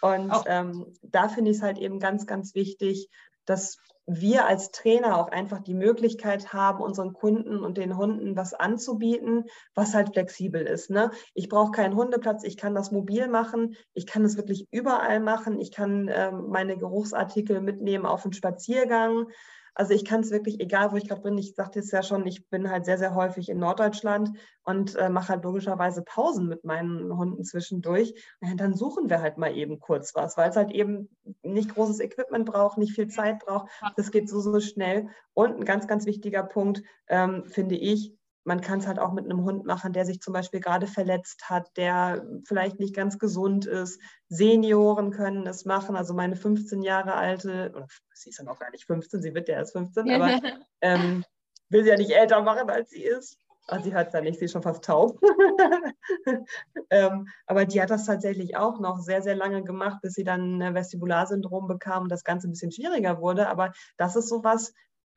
Und 0.02 0.32
oh. 0.32 0.44
ähm, 0.46 0.94
da 1.02 1.30
finde 1.30 1.50
ich 1.50 1.58
es 1.58 1.64
halt 1.64 1.80
eben 1.80 2.00
ganz, 2.00 2.28
ganz 2.28 2.54
wichtig, 2.54 3.10
dass 3.46 3.78
wir 4.08 4.46
als 4.46 4.72
Trainer 4.72 5.18
auch 5.18 5.30
einfach 5.30 5.62
die 5.62 5.74
Möglichkeit 5.74 6.54
haben, 6.54 6.82
unseren 6.82 7.14
Kunden 7.14 7.64
und 7.64 7.78
den 7.78 7.98
Hunden 7.98 8.36
was 8.36 8.54
anzubieten, 8.54 9.46
was 9.74 9.96
halt 9.96 10.14
flexibel 10.14 10.62
ist. 10.62 10.92
Ne? 10.92 11.10
Ich 11.34 11.50
brauche 11.50 11.72
keinen 11.72 11.96
Hundeplatz, 11.96 12.44
ich 12.44 12.58
kann 12.58 12.76
das 12.76 12.92
mobil 12.92 13.28
machen, 13.28 13.76
ich 13.94 14.06
kann 14.06 14.24
es 14.24 14.38
wirklich 14.38 14.68
überall 14.72 15.20
machen, 15.20 15.60
ich 15.60 15.72
kann 15.72 16.10
ähm, 16.14 16.50
meine 16.50 16.78
Geruchsartikel 16.78 17.62
mitnehmen 17.62 18.06
auf 18.06 18.24
einen 18.26 18.34
Spaziergang. 18.34 19.28
Also 19.76 19.94
ich 19.94 20.06
kann 20.06 20.22
es 20.22 20.32
wirklich, 20.32 20.60
egal 20.62 20.92
wo 20.92 20.96
ich 20.96 21.08
gerade 21.08 21.22
bin, 21.22 21.38
ich 21.38 21.54
sagte 21.54 21.80
es 21.80 21.92
ja 21.92 22.02
schon, 22.02 22.26
ich 22.26 22.48
bin 22.50 22.72
halt 22.72 22.86
sehr, 22.86 22.98
sehr 22.98 23.14
häufig 23.14 23.50
in 23.50 23.60
Norddeutschland 23.60 24.32
und 24.64 24.96
äh, 24.96 25.10
mache 25.10 25.30
halt 25.30 25.44
logischerweise 25.44 26.02
Pausen 26.02 26.48
mit 26.48 26.64
meinen 26.64 27.16
Hunden 27.16 27.44
zwischendurch. 27.44 28.14
Und 28.40 28.58
dann 28.60 28.74
suchen 28.74 29.10
wir 29.10 29.22
halt 29.22 29.38
mal 29.38 29.56
eben 29.56 29.80
kurz 29.80 30.16
was, 30.16 30.38
weil 30.38 30.50
es 30.50 30.56
halt 30.56 30.72
eben 30.72 31.10
nicht 31.44 31.76
großes 31.76 32.00
Equipment 32.00 32.46
braucht, 32.46 32.78
nicht 32.78 32.96
viel 32.96 33.10
Zeit 33.10 33.40
braucht. 33.40 33.70
Das 33.98 34.12
geht 34.12 34.30
so, 34.30 34.40
so 34.40 34.60
schnell. 34.62 35.10
Und 35.34 35.58
ein 35.58 35.66
ganz, 35.66 35.88
ganz 35.88 36.06
wichtiger 36.06 36.44
Punkt, 36.44 36.82
ähm, 37.08 37.44
finde 37.46 37.76
ich, 37.76 38.16
man 38.46 38.62
kann 38.62 38.80
es 38.80 38.88
halt 38.88 39.00
auch 39.00 39.12
mit 39.12 39.26
einem 39.26 39.44
Hund 39.44 39.66
machen, 39.66 39.92
der 39.92 40.06
sich 40.06 40.22
zum 40.22 40.34
Beispiel 40.34 40.60
gerade 40.60 40.86
verletzt 40.86 41.50
hat, 41.50 41.76
der 41.78 42.26
vielleicht 42.46 42.80
nicht 42.80 42.96
ganz 42.96 43.18
gesund 43.18 43.66
ist. 43.66 44.00
Senioren 44.30 45.12
können 45.12 45.48
es 45.48 45.66
machen. 45.66 45.96
Also 45.96 46.14
meine 46.14 46.36
15 46.36 46.84
Jahre 46.84 47.16
alte, 47.16 47.74
sie 48.14 48.30
ist 48.30 48.38
ja 48.38 48.46
noch 48.46 48.60
gar 48.60 48.70
nicht 48.70 48.86
15, 48.86 49.22
sie 49.22 49.34
wird 49.34 49.50
ja 49.50 49.56
erst 49.56 49.74
15, 49.74 50.12
aber 50.12 50.40
ähm, 50.82 51.26
will 51.70 51.84
sie 51.84 51.90
ja 51.90 51.98
nicht 51.98 52.12
älter 52.12 52.42
machen, 52.44 52.70
als 52.70 52.92
sie 52.92 53.04
ist. 53.04 53.40
Oh, 53.68 53.80
sie 53.82 53.96
hört 53.96 54.10
es 54.10 54.14
ja 54.14 54.22
nicht, 54.22 54.38
sie 54.38 54.46
ist 54.46 54.52
schon 54.52 54.62
fast 54.62 54.84
taub. 54.84 55.20
ähm, 56.92 57.28
aber 57.48 57.66
die 57.66 57.82
hat 57.82 57.90
das 57.90 58.06
tatsächlich 58.06 58.56
auch 58.56 58.80
noch 58.80 59.00
sehr, 59.00 59.24
sehr 59.24 59.36
lange 59.36 59.64
gemacht, 59.64 60.02
bis 60.04 60.14
sie 60.14 60.24
dann 60.24 60.62
ein 60.62 60.76
Vestibularsyndrom 60.76 61.68
bekam 61.68 62.04
und 62.04 62.12
das 62.12 62.24
Ganze 62.24 62.48
ein 62.48 62.52
bisschen 62.52 62.72
schwieriger 62.72 63.20
wurde. 63.22 63.50
Aber 63.50 63.74
das 63.98 64.16
ist 64.16 64.30
sowas, 64.30 64.72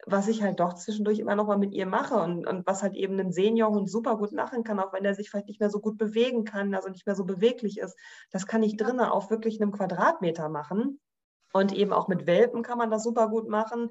was 0.06 0.28
ich 0.28 0.42
halt 0.42 0.60
doch 0.60 0.74
zwischendurch 0.74 1.18
immer 1.18 1.34
noch 1.34 1.46
mal 1.46 1.58
mit 1.58 1.74
ihr 1.74 1.86
mache 1.86 2.16
und, 2.16 2.46
und 2.46 2.66
was 2.66 2.82
halt 2.82 2.94
eben 2.94 3.18
ein 3.18 3.32
Seniorhund 3.32 3.90
super 3.90 4.16
gut 4.16 4.32
machen 4.32 4.64
kann, 4.64 4.78
auch 4.78 4.92
wenn 4.92 5.04
er 5.04 5.14
sich 5.14 5.30
vielleicht 5.30 5.48
nicht 5.48 5.60
mehr 5.60 5.70
so 5.70 5.80
gut 5.80 5.98
bewegen 5.98 6.44
kann, 6.44 6.74
also 6.74 6.88
nicht 6.88 7.06
mehr 7.06 7.16
so 7.16 7.24
beweglich 7.24 7.78
ist. 7.78 7.96
Das 8.30 8.46
kann 8.46 8.62
ich 8.62 8.76
drinnen 8.76 9.00
auf 9.00 9.30
wirklich 9.30 9.60
einem 9.60 9.72
Quadratmeter 9.72 10.48
machen. 10.48 11.00
Und 11.52 11.72
eben 11.72 11.92
auch 11.92 12.08
mit 12.08 12.26
Welpen 12.26 12.62
kann 12.62 12.78
man 12.78 12.90
das 12.90 13.02
super 13.02 13.28
gut 13.28 13.48
machen 13.48 13.90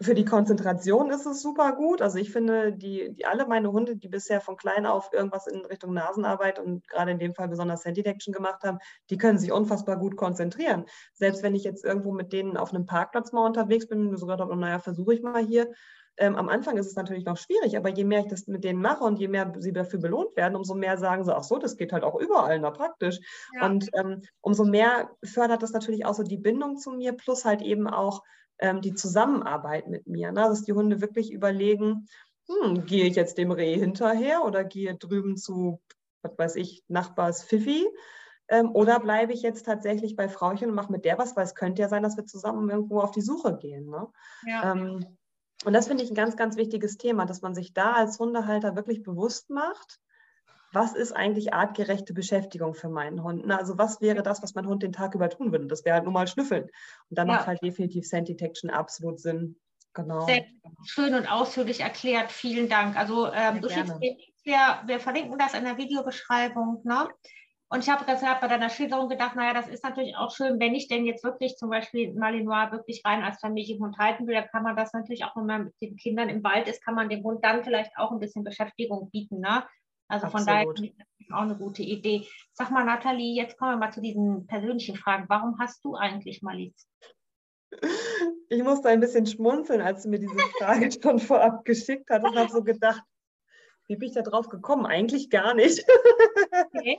für 0.00 0.14
die 0.14 0.24
Konzentration 0.24 1.10
ist 1.10 1.26
es 1.26 1.42
super 1.42 1.72
gut. 1.72 2.02
Also 2.02 2.18
ich 2.18 2.30
finde, 2.30 2.72
die, 2.72 3.14
die 3.14 3.26
alle 3.26 3.46
meine 3.46 3.72
Hunde, 3.72 3.96
die 3.96 4.08
bisher 4.08 4.40
von 4.40 4.56
klein 4.56 4.86
auf 4.86 5.12
irgendwas 5.12 5.46
in 5.46 5.64
Richtung 5.64 5.94
Nasenarbeit 5.94 6.58
und 6.58 6.86
gerade 6.88 7.12
in 7.12 7.18
dem 7.18 7.34
Fall 7.34 7.48
besonders 7.48 7.80
Scent 7.80 7.96
Detection 7.96 8.32
gemacht 8.32 8.62
haben, 8.64 8.78
die 9.10 9.18
können 9.18 9.38
sich 9.38 9.52
unfassbar 9.52 9.96
gut 9.96 10.16
konzentrieren. 10.16 10.84
Selbst 11.14 11.42
wenn 11.42 11.54
ich 11.54 11.64
jetzt 11.64 11.84
irgendwo 11.84 12.12
mit 12.12 12.32
denen 12.32 12.56
auf 12.56 12.74
einem 12.74 12.86
Parkplatz 12.86 13.32
mal 13.32 13.46
unterwegs 13.46 13.88
bin, 13.88 14.16
sogar 14.16 14.36
dachte, 14.36 14.56
naja, 14.56 14.78
versuche 14.78 15.14
ich 15.14 15.22
mal 15.22 15.44
hier. 15.44 15.72
Ähm, 16.18 16.34
am 16.34 16.48
Anfang 16.48 16.76
ist 16.76 16.86
es 16.86 16.96
natürlich 16.96 17.24
noch 17.24 17.36
schwierig, 17.36 17.76
aber 17.76 17.90
je 17.90 18.04
mehr 18.04 18.20
ich 18.20 18.26
das 18.26 18.48
mit 18.48 18.64
denen 18.64 18.82
mache 18.82 19.04
und 19.04 19.20
je 19.20 19.28
mehr 19.28 19.52
sie 19.58 19.72
dafür 19.72 20.00
belohnt 20.00 20.36
werden, 20.36 20.56
umso 20.56 20.74
mehr 20.74 20.98
sagen 20.98 21.24
sie, 21.24 21.34
ach 21.34 21.44
so, 21.44 21.58
das 21.58 21.76
geht 21.76 21.92
halt 21.92 22.02
auch 22.02 22.18
überall, 22.18 22.58
na 22.58 22.72
praktisch. 22.72 23.20
Ja. 23.54 23.66
Und 23.66 23.88
ähm, 23.94 24.22
umso 24.40 24.64
mehr 24.64 25.10
fördert 25.22 25.62
das 25.62 25.72
natürlich 25.72 26.04
auch 26.06 26.14
so 26.14 26.24
die 26.24 26.36
Bindung 26.36 26.76
zu 26.76 26.90
mir, 26.90 27.12
plus 27.12 27.44
halt 27.44 27.62
eben 27.62 27.86
auch 27.86 28.24
ähm, 28.58 28.80
die 28.80 28.94
Zusammenarbeit 28.94 29.88
mit 29.88 30.06
mir. 30.06 30.32
Ne? 30.32 30.40
Dass 30.40 30.62
die 30.62 30.72
Hunde 30.72 31.00
wirklich 31.00 31.32
überlegen, 31.32 32.08
hm, 32.48 32.86
gehe 32.86 33.04
ich 33.04 33.16
jetzt 33.16 33.38
dem 33.38 33.50
Reh 33.50 33.78
hinterher 33.78 34.44
oder 34.44 34.64
gehe 34.64 34.96
drüben 34.96 35.36
zu, 35.36 35.80
was 36.22 36.38
weiß 36.38 36.56
ich, 36.56 36.82
Nachbars 36.88 37.42
Fifi? 37.42 37.86
Ähm, 38.48 38.70
oder 38.74 38.98
bleibe 39.00 39.32
ich 39.32 39.42
jetzt 39.42 39.66
tatsächlich 39.66 40.16
bei 40.16 40.28
Frauchen 40.28 40.70
und 40.70 40.74
mache 40.74 40.90
mit 40.90 41.04
der 41.04 41.18
was, 41.18 41.36
weil 41.36 41.44
es 41.44 41.54
könnte 41.54 41.82
ja 41.82 41.88
sein, 41.88 42.02
dass 42.02 42.16
wir 42.16 42.24
zusammen 42.24 42.70
irgendwo 42.70 43.00
auf 43.00 43.10
die 43.10 43.20
Suche 43.20 43.56
gehen. 43.58 43.90
Ne? 43.90 44.08
Ja. 44.46 44.72
Ähm, 44.72 45.18
und 45.64 45.72
das 45.72 45.88
finde 45.88 46.04
ich 46.04 46.10
ein 46.10 46.14
ganz, 46.14 46.36
ganz 46.36 46.56
wichtiges 46.56 46.96
Thema, 46.96 47.26
dass 47.26 47.42
man 47.42 47.54
sich 47.54 47.74
da 47.74 47.92
als 47.92 48.18
Hundehalter 48.18 48.76
wirklich 48.76 49.02
bewusst 49.02 49.50
macht, 49.50 50.00
was 50.72 50.94
ist 50.94 51.12
eigentlich 51.12 51.54
artgerechte 51.54 52.12
Beschäftigung 52.12 52.74
für 52.74 52.88
meinen 52.88 53.22
Hund? 53.22 53.50
Also 53.50 53.78
was 53.78 54.00
wäre 54.00 54.22
das, 54.22 54.42
was 54.42 54.54
mein 54.54 54.66
Hund 54.66 54.82
den 54.82 54.92
Tag 54.92 55.14
über 55.14 55.30
tun 55.30 55.52
würde? 55.52 55.66
Das 55.66 55.84
wäre 55.84 55.94
halt 55.94 56.04
nur 56.04 56.12
mal 56.12 56.26
schnüffeln. 56.26 56.64
Und 56.64 57.18
da 57.18 57.22
ja. 57.22 57.26
macht 57.26 57.46
halt 57.46 57.62
definitiv 57.62 58.04
Scent 58.04 58.28
Detection 58.28 58.70
absolut 58.70 59.20
Sinn. 59.20 59.56
Genau. 59.94 60.26
Sehr 60.26 60.44
schön 60.84 61.14
und 61.14 61.26
ausführlich 61.26 61.80
erklärt. 61.80 62.30
Vielen 62.30 62.68
Dank. 62.68 62.96
Also 62.96 63.32
ähm, 63.32 63.60
du 63.60 63.68
schickst 63.68 63.94
wir, 64.48 64.80
wir 64.86 64.98
verlinken 64.98 65.38
das 65.38 65.54
in 65.54 65.64
der 65.64 65.76
Videobeschreibung. 65.76 66.80
Ne? 66.84 67.08
Und 67.70 67.84
ich 67.84 67.90
habe 67.90 68.04
deshalb 68.08 68.40
bei 68.40 68.48
deiner 68.48 68.70
Schilderung 68.70 69.10
gedacht, 69.10 69.36
naja, 69.36 69.52
das 69.52 69.68
ist 69.68 69.84
natürlich 69.84 70.16
auch 70.16 70.30
schön, 70.34 70.58
wenn 70.58 70.74
ich 70.74 70.88
denn 70.88 71.04
jetzt 71.04 71.22
wirklich 71.22 71.56
zum 71.56 71.68
Beispiel 71.68 72.14
Malinois 72.14 72.72
wirklich 72.72 73.02
rein 73.04 73.22
als 73.22 73.40
Familienhund 73.40 73.98
halten 73.98 74.26
will, 74.26 74.34
dann 74.34 74.48
kann 74.48 74.62
man 74.62 74.74
das 74.74 74.94
natürlich 74.94 75.24
auch, 75.24 75.36
wenn 75.36 75.44
man 75.44 75.64
mit 75.64 75.74
den 75.82 75.96
Kindern 75.96 76.30
im 76.30 76.42
Wald 76.42 76.66
ist, 76.66 76.82
kann 76.82 76.94
man 76.94 77.10
dem 77.10 77.22
Hund 77.22 77.44
dann 77.44 77.62
vielleicht 77.62 77.92
auch 77.98 78.10
ein 78.10 78.20
bisschen 78.20 78.42
Beschäftigung 78.42 79.10
bieten. 79.10 79.40
Ne? 79.40 79.64
Also 80.08 80.26
Absolut. 80.26 80.32
von 80.32 80.46
daher 80.46 80.68
ist 80.70 80.94
das 80.98 81.36
auch 81.36 81.42
eine 81.42 81.56
gute 81.56 81.82
Idee. 81.82 82.26
Sag 82.52 82.70
mal, 82.70 82.84
Nathalie, 82.84 83.34
jetzt 83.34 83.58
kommen 83.58 83.72
wir 83.72 83.76
mal 83.76 83.92
zu 83.92 84.00
diesen 84.00 84.46
persönlichen 84.46 84.96
Fragen. 84.96 85.26
Warum 85.28 85.58
hast 85.58 85.84
du 85.84 85.94
eigentlich 85.94 86.42
Malis? 86.42 86.88
Ich 88.50 88.62
musste 88.62 88.88
ein 88.88 89.00
bisschen 89.00 89.26
schmunzeln, 89.26 89.82
als 89.82 90.04
du 90.04 90.08
mir 90.08 90.18
diese 90.20 90.38
Frage 90.58 90.88
schon 91.02 91.18
vorab 91.18 91.66
geschickt 91.66 92.08
hast 92.08 92.24
und 92.24 92.34
habe 92.34 92.50
so 92.50 92.64
gedacht, 92.64 93.02
wie 93.88 93.96
bin 93.96 94.08
ich 94.08 94.14
da 94.14 94.22
drauf 94.22 94.48
gekommen? 94.48 94.86
Eigentlich 94.86 95.28
gar 95.28 95.52
nicht. 95.52 95.84
Okay. 96.74 96.98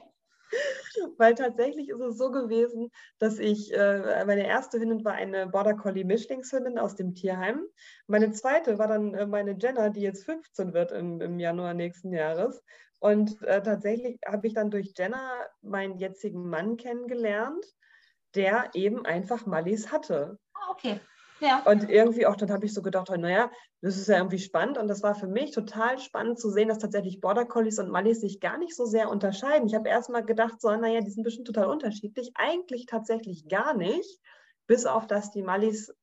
Weil 1.18 1.36
tatsächlich 1.36 1.90
ist 1.90 2.00
es 2.00 2.18
so 2.18 2.32
gewesen, 2.32 2.92
dass 3.20 3.40
ich, 3.40 3.74
äh, 3.74 4.26
meine 4.26 4.48
erste 4.48 4.80
Hündin 4.80 5.06
war 5.06 5.14
eine 5.14 5.48
Border 5.48 5.76
Collie 5.76 6.06
Mischlingshündin 6.06 6.80
aus 6.80 6.96
dem 6.96 7.14
Tierheim. 7.14 7.64
Meine 8.08 8.32
zweite 8.32 8.78
war 8.78 8.88
dann 8.88 9.14
äh, 9.14 9.26
meine 9.26 9.58
Jenna, 9.60 9.90
die 9.90 10.02
jetzt 10.02 10.26
15 10.26 10.74
wird 10.74 10.92
im, 10.92 11.22
im 11.22 11.40
Januar 11.40 11.74
nächsten 11.74 12.14
Jahres. 12.14 12.64
Und 13.00 13.42
äh, 13.44 13.62
tatsächlich 13.64 14.18
habe 14.26 14.48
ich 14.48 14.54
dann 14.54 14.72
durch 14.72 14.94
Jenna 14.98 15.46
meinen 15.62 15.98
jetzigen 15.98 16.50
Mann 16.50 16.78
kennengelernt, 16.78 17.66
der 18.36 18.70
eben 18.74 19.06
einfach 19.06 19.46
Mallis 19.46 19.92
hatte. 19.92 20.38
Ah, 20.54 20.72
okay. 20.72 21.00
Ja. 21.40 21.64
Und 21.64 21.90
irgendwie 21.90 22.26
auch, 22.26 22.36
dann 22.36 22.52
habe 22.52 22.66
ich 22.66 22.74
so 22.74 22.82
gedacht, 22.82 23.10
naja, 23.10 23.50
das 23.82 23.96
ist 23.96 24.10
ja 24.10 24.18
irgendwie 24.18 24.40
spannend. 24.40 24.78
Und 24.78 24.90
das 24.90 25.02
war 25.04 25.16
für 25.16 25.28
mich 25.28 25.52
total 25.52 25.98
spannend 25.98 26.38
zu 26.38 26.50
sehen, 26.50 26.68
dass 26.68 26.80
tatsächlich 26.80 27.22
Border 27.22 27.46
Collies 27.46 27.80
und 27.80 27.90
Mallis 27.90 28.20
sich 28.20 28.42
gar 28.42 28.58
nicht 28.58 28.76
so 28.76 28.86
sehr 28.86 29.10
unterscheiden. 29.10 29.68
Ich 29.68 29.76
habe 29.76 29.88
erstmal 29.88 30.26
gedacht, 30.26 30.60
so, 30.60 30.76
naja, 30.76 31.00
die 31.00 31.12
sind 31.12 31.24
bestimmt 31.24 31.48
total 31.48 31.68
unterschiedlich. 31.68 32.32
Eigentlich 32.36 32.86
tatsächlich 32.88 33.48
gar 33.48 33.74
nicht, 33.74 34.20
bis 34.68 34.86
auf 34.86 35.08
dass 35.08 35.32
die 35.32 35.44
Mallis 35.44 35.94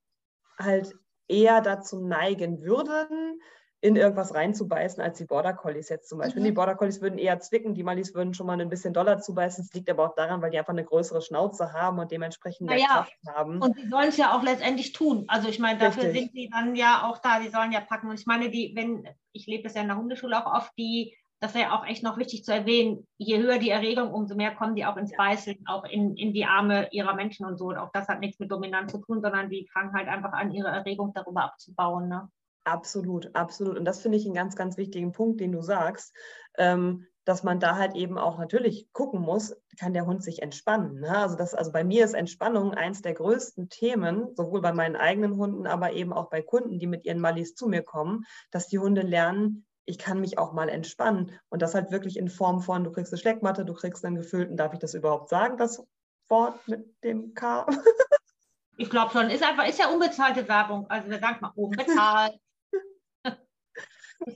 halt 0.58 0.94
eher 1.28 1.60
dazu 1.60 2.00
neigen 2.00 2.62
würden, 2.62 3.40
in 3.86 3.94
irgendwas 3.94 4.34
reinzubeißen 4.34 5.00
als 5.00 5.18
die 5.18 5.26
Border 5.26 5.52
Collies 5.52 5.88
jetzt 5.88 6.08
zum 6.08 6.18
Beispiel. 6.18 6.42
Mhm. 6.42 6.46
Die 6.46 6.52
Border 6.52 6.74
Collies 6.74 7.00
würden 7.00 7.18
eher 7.18 7.38
zwicken, 7.38 7.74
die 7.74 7.84
Mallis 7.84 8.14
würden 8.14 8.34
schon 8.34 8.48
mal 8.48 8.60
ein 8.60 8.68
bisschen 8.68 8.92
doller 8.92 9.20
zubeißen. 9.20 9.64
Das 9.64 9.72
liegt 9.74 9.88
aber 9.88 10.06
auch 10.06 10.16
daran, 10.16 10.42
weil 10.42 10.50
die 10.50 10.58
einfach 10.58 10.72
eine 10.72 10.84
größere 10.84 11.22
Schnauze 11.22 11.72
haben 11.72 12.00
und 12.00 12.10
dementsprechend 12.10 12.68
mehr 12.68 12.78
ja, 12.78 12.86
Kraft 12.86 13.12
haben. 13.28 13.62
Und 13.62 13.78
die 13.78 13.88
sollen 13.88 14.08
es 14.08 14.16
ja 14.16 14.36
auch 14.36 14.42
letztendlich 14.42 14.92
tun. 14.92 15.24
Also 15.28 15.48
ich 15.48 15.60
meine, 15.60 15.78
dafür 15.78 16.02
Richtig. 16.02 16.20
sind 16.20 16.32
sie 16.32 16.50
dann 16.50 16.74
ja 16.74 17.08
auch 17.08 17.18
da, 17.18 17.38
die 17.38 17.48
sollen 17.48 17.70
ja 17.70 17.80
packen. 17.80 18.08
Und 18.10 18.18
ich 18.18 18.26
meine, 18.26 18.50
die, 18.50 18.72
wenn, 18.74 19.08
ich 19.30 19.46
lebe 19.46 19.62
das 19.62 19.74
ja 19.74 19.82
in 19.82 19.88
der 19.88 19.98
Hundeschule 19.98 20.36
auch 20.44 20.52
oft, 20.52 20.72
die, 20.76 21.16
das 21.38 21.54
wäre 21.54 21.72
auch 21.72 21.86
echt 21.86 22.02
noch 22.02 22.18
wichtig 22.18 22.42
zu 22.42 22.52
erwähnen, 22.52 23.06
je 23.18 23.38
höher 23.38 23.58
die 23.58 23.70
Erregung, 23.70 24.12
umso 24.12 24.34
mehr 24.34 24.52
kommen 24.56 24.74
die 24.74 24.84
auch 24.84 24.96
ins 24.96 25.16
Beißeln, 25.16 25.62
auch 25.66 25.84
in, 25.84 26.16
in 26.16 26.32
die 26.32 26.44
Arme 26.44 26.88
ihrer 26.90 27.14
Menschen 27.14 27.46
und 27.46 27.56
so. 27.56 27.66
Und 27.66 27.78
auch 27.78 27.92
das 27.92 28.08
hat 28.08 28.18
nichts 28.18 28.40
mit 28.40 28.50
Dominanz 28.50 28.90
zu 28.90 28.98
tun, 28.98 29.22
sondern 29.22 29.48
die 29.48 29.68
fangen 29.72 29.92
halt 29.92 30.08
einfach 30.08 30.32
an, 30.32 30.50
ihre 30.50 30.70
Erregung 30.70 31.12
darüber 31.14 31.44
abzubauen. 31.44 32.08
Ne? 32.08 32.28
Absolut, 32.66 33.32
absolut. 33.36 33.78
Und 33.78 33.84
das 33.84 34.02
finde 34.02 34.18
ich 34.18 34.24
einen 34.24 34.34
ganz, 34.34 34.56
ganz 34.56 34.76
wichtigen 34.76 35.12
Punkt, 35.12 35.40
den 35.40 35.52
du 35.52 35.62
sagst, 35.62 36.12
ähm, 36.58 37.06
dass 37.24 37.44
man 37.44 37.60
da 37.60 37.76
halt 37.76 37.94
eben 37.94 38.18
auch 38.18 38.38
natürlich 38.38 38.88
gucken 38.92 39.20
muss, 39.20 39.56
kann 39.78 39.92
der 39.92 40.04
Hund 40.04 40.24
sich 40.24 40.42
entspannen. 40.42 40.98
Ne? 40.98 41.16
Also, 41.16 41.36
das, 41.36 41.54
also 41.54 41.70
bei 41.70 41.84
mir 41.84 42.04
ist 42.04 42.14
Entspannung 42.14 42.74
eins 42.74 43.02
der 43.02 43.14
größten 43.14 43.68
Themen, 43.68 44.34
sowohl 44.34 44.62
bei 44.62 44.72
meinen 44.72 44.96
eigenen 44.96 45.36
Hunden, 45.36 45.68
aber 45.68 45.92
eben 45.92 46.12
auch 46.12 46.28
bei 46.28 46.42
Kunden, 46.42 46.80
die 46.80 46.88
mit 46.88 47.04
ihren 47.04 47.20
Mallis 47.20 47.54
zu 47.54 47.68
mir 47.68 47.84
kommen, 47.84 48.24
dass 48.50 48.66
die 48.66 48.80
Hunde 48.80 49.02
lernen, 49.02 49.64
ich 49.84 49.98
kann 49.98 50.20
mich 50.20 50.36
auch 50.36 50.52
mal 50.52 50.68
entspannen. 50.68 51.38
Und 51.48 51.62
das 51.62 51.72
halt 51.76 51.92
wirklich 51.92 52.16
in 52.16 52.28
Form 52.28 52.60
von, 52.60 52.82
du 52.82 52.90
kriegst 52.90 53.12
eine 53.12 53.20
Schleckmatte, 53.20 53.64
du 53.64 53.74
kriegst 53.74 54.04
einen 54.04 54.16
gefüllten, 54.16 54.56
darf 54.56 54.72
ich 54.72 54.80
das 54.80 54.94
überhaupt 54.94 55.28
sagen, 55.28 55.56
das 55.56 55.84
Wort 56.28 56.66
mit 56.66 56.84
dem 57.04 57.32
K? 57.34 57.64
Ich 58.78 58.90
glaube 58.90 59.10
schon, 59.10 59.30
ist 59.30 59.42
einfach, 59.42 59.66
ist 59.66 59.78
ja 59.78 59.88
unbezahlte 59.88 60.46
Werbung. 60.46 60.84
Also 60.90 61.08
wir 61.08 61.18
sagen 61.18 61.38
mal 61.40 61.50
unbezahlt 61.54 62.38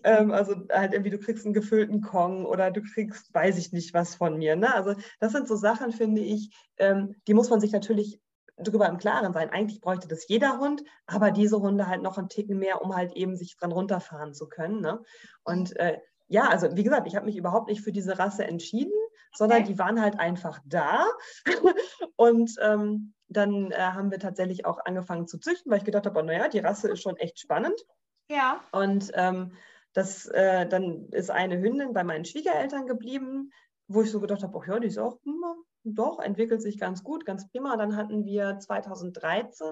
ähm, 0.04 0.32
also 0.32 0.54
halt 0.70 0.92
irgendwie, 0.92 1.10
du 1.10 1.18
kriegst 1.18 1.44
einen 1.44 1.54
gefüllten 1.54 2.00
Kong 2.00 2.44
oder 2.44 2.70
du 2.70 2.82
kriegst, 2.82 3.32
weiß 3.34 3.58
ich 3.58 3.72
nicht, 3.72 3.94
was 3.94 4.14
von 4.14 4.38
mir. 4.38 4.56
Ne? 4.56 4.74
Also 4.74 4.94
das 5.18 5.32
sind 5.32 5.48
so 5.48 5.56
Sachen, 5.56 5.92
finde 5.92 6.20
ich, 6.20 6.50
ähm, 6.78 7.14
die 7.26 7.34
muss 7.34 7.50
man 7.50 7.60
sich 7.60 7.72
natürlich 7.72 8.20
darüber 8.56 8.88
im 8.88 8.98
Klaren 8.98 9.32
sein. 9.32 9.50
Eigentlich 9.50 9.80
bräuchte 9.80 10.08
das 10.08 10.28
jeder 10.28 10.58
Hund, 10.58 10.82
aber 11.06 11.30
diese 11.30 11.60
Hunde 11.60 11.86
halt 11.86 12.02
noch 12.02 12.18
einen 12.18 12.28
Ticken 12.28 12.58
mehr, 12.58 12.82
um 12.82 12.94
halt 12.94 13.14
eben 13.14 13.36
sich 13.36 13.56
dran 13.56 13.72
runterfahren 13.72 14.34
zu 14.34 14.48
können. 14.48 14.80
Ne? 14.80 15.02
Und 15.44 15.76
äh, 15.76 15.98
ja, 16.28 16.48
also 16.48 16.76
wie 16.76 16.84
gesagt, 16.84 17.06
ich 17.06 17.16
habe 17.16 17.26
mich 17.26 17.36
überhaupt 17.36 17.68
nicht 17.68 17.82
für 17.82 17.92
diese 17.92 18.18
Rasse 18.18 18.44
entschieden, 18.44 18.92
sondern 19.32 19.64
die 19.64 19.78
waren 19.78 20.00
halt 20.00 20.18
einfach 20.18 20.60
da. 20.64 21.06
und 22.16 22.52
ähm, 22.60 23.14
dann 23.28 23.70
äh, 23.70 23.76
haben 23.78 24.10
wir 24.10 24.18
tatsächlich 24.18 24.66
auch 24.66 24.78
angefangen 24.84 25.26
zu 25.26 25.38
züchten, 25.38 25.70
weil 25.70 25.78
ich 25.78 25.84
gedacht 25.84 26.06
habe, 26.06 26.22
naja, 26.22 26.48
die 26.48 26.58
Rasse 26.58 26.88
ist 26.88 27.02
schon 27.02 27.16
echt 27.16 27.38
spannend. 27.38 27.80
Ja. 28.28 28.60
Und 28.72 29.10
ähm, 29.14 29.52
das, 29.92 30.26
äh, 30.26 30.66
dann 30.66 31.08
ist 31.10 31.30
eine 31.30 31.60
Hündin 31.60 31.92
bei 31.92 32.04
meinen 32.04 32.24
Schwiegereltern 32.24 32.86
geblieben, 32.86 33.50
wo 33.88 34.02
ich 34.02 34.10
so 34.10 34.20
gedacht 34.20 34.42
habe, 34.42 34.58
ach 34.60 34.66
ja, 34.66 34.78
die 34.78 34.88
ist 34.88 34.98
auch, 34.98 35.18
hm, 35.24 35.42
doch, 35.82 36.20
entwickelt 36.20 36.62
sich 36.62 36.78
ganz 36.78 37.02
gut, 37.02 37.24
ganz 37.24 37.48
prima. 37.50 37.76
Dann 37.76 37.96
hatten 37.96 38.24
wir 38.24 38.58
2013 38.58 39.66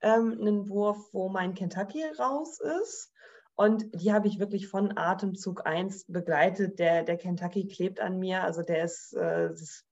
ähm, 0.00 0.38
einen 0.40 0.68
Wurf, 0.68 0.98
wo 1.12 1.28
mein 1.28 1.54
Kentucky 1.54 2.04
raus 2.18 2.60
ist. 2.82 3.12
Und 3.54 3.86
die 3.94 4.12
habe 4.12 4.28
ich 4.28 4.38
wirklich 4.38 4.68
von 4.68 4.98
Atemzug 4.98 5.66
1 5.66 6.06
begleitet. 6.08 6.78
Der, 6.78 7.04
der 7.04 7.16
Kentucky 7.16 7.66
klebt 7.66 8.00
an 8.00 8.18
mir. 8.18 8.42
Also 8.42 8.62
der 8.62 8.84
ist, 8.84 9.14
äh, 9.14 9.50
ist, 9.50 9.86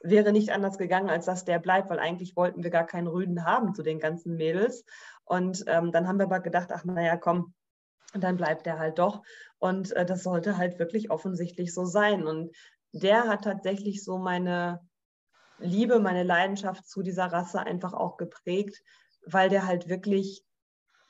wäre 0.00 0.32
nicht 0.32 0.50
anders 0.50 0.76
gegangen, 0.76 1.08
als 1.08 1.24
dass 1.24 1.44
der 1.44 1.58
bleibt, 1.58 1.88
weil 1.88 2.00
eigentlich 2.00 2.36
wollten 2.36 2.62
wir 2.62 2.70
gar 2.70 2.86
keinen 2.86 3.06
Rüden 3.06 3.46
haben 3.46 3.74
zu 3.74 3.82
den 3.82 3.98
ganzen 3.98 4.36
Mädels. 4.36 4.84
Und 5.24 5.64
ähm, 5.68 5.92
dann 5.92 6.06
haben 6.06 6.18
wir 6.18 6.26
aber 6.26 6.40
gedacht, 6.40 6.70
ach 6.72 6.84
naja, 6.84 7.16
komm, 7.16 7.54
dann 8.14 8.36
bleibt 8.36 8.66
er 8.66 8.78
halt 8.78 8.98
doch. 8.98 9.22
Und 9.58 9.92
äh, 9.92 10.04
das 10.04 10.22
sollte 10.22 10.56
halt 10.56 10.78
wirklich 10.78 11.10
offensichtlich 11.10 11.72
so 11.72 11.84
sein. 11.84 12.26
Und 12.26 12.54
der 12.92 13.28
hat 13.28 13.44
tatsächlich 13.44 14.04
so 14.04 14.18
meine 14.18 14.80
Liebe, 15.58 16.00
meine 16.00 16.24
Leidenschaft 16.24 16.86
zu 16.86 17.02
dieser 17.02 17.26
Rasse 17.26 17.60
einfach 17.60 17.92
auch 17.92 18.16
geprägt, 18.16 18.82
weil 19.26 19.48
der 19.48 19.66
halt 19.66 19.88
wirklich 19.88 20.44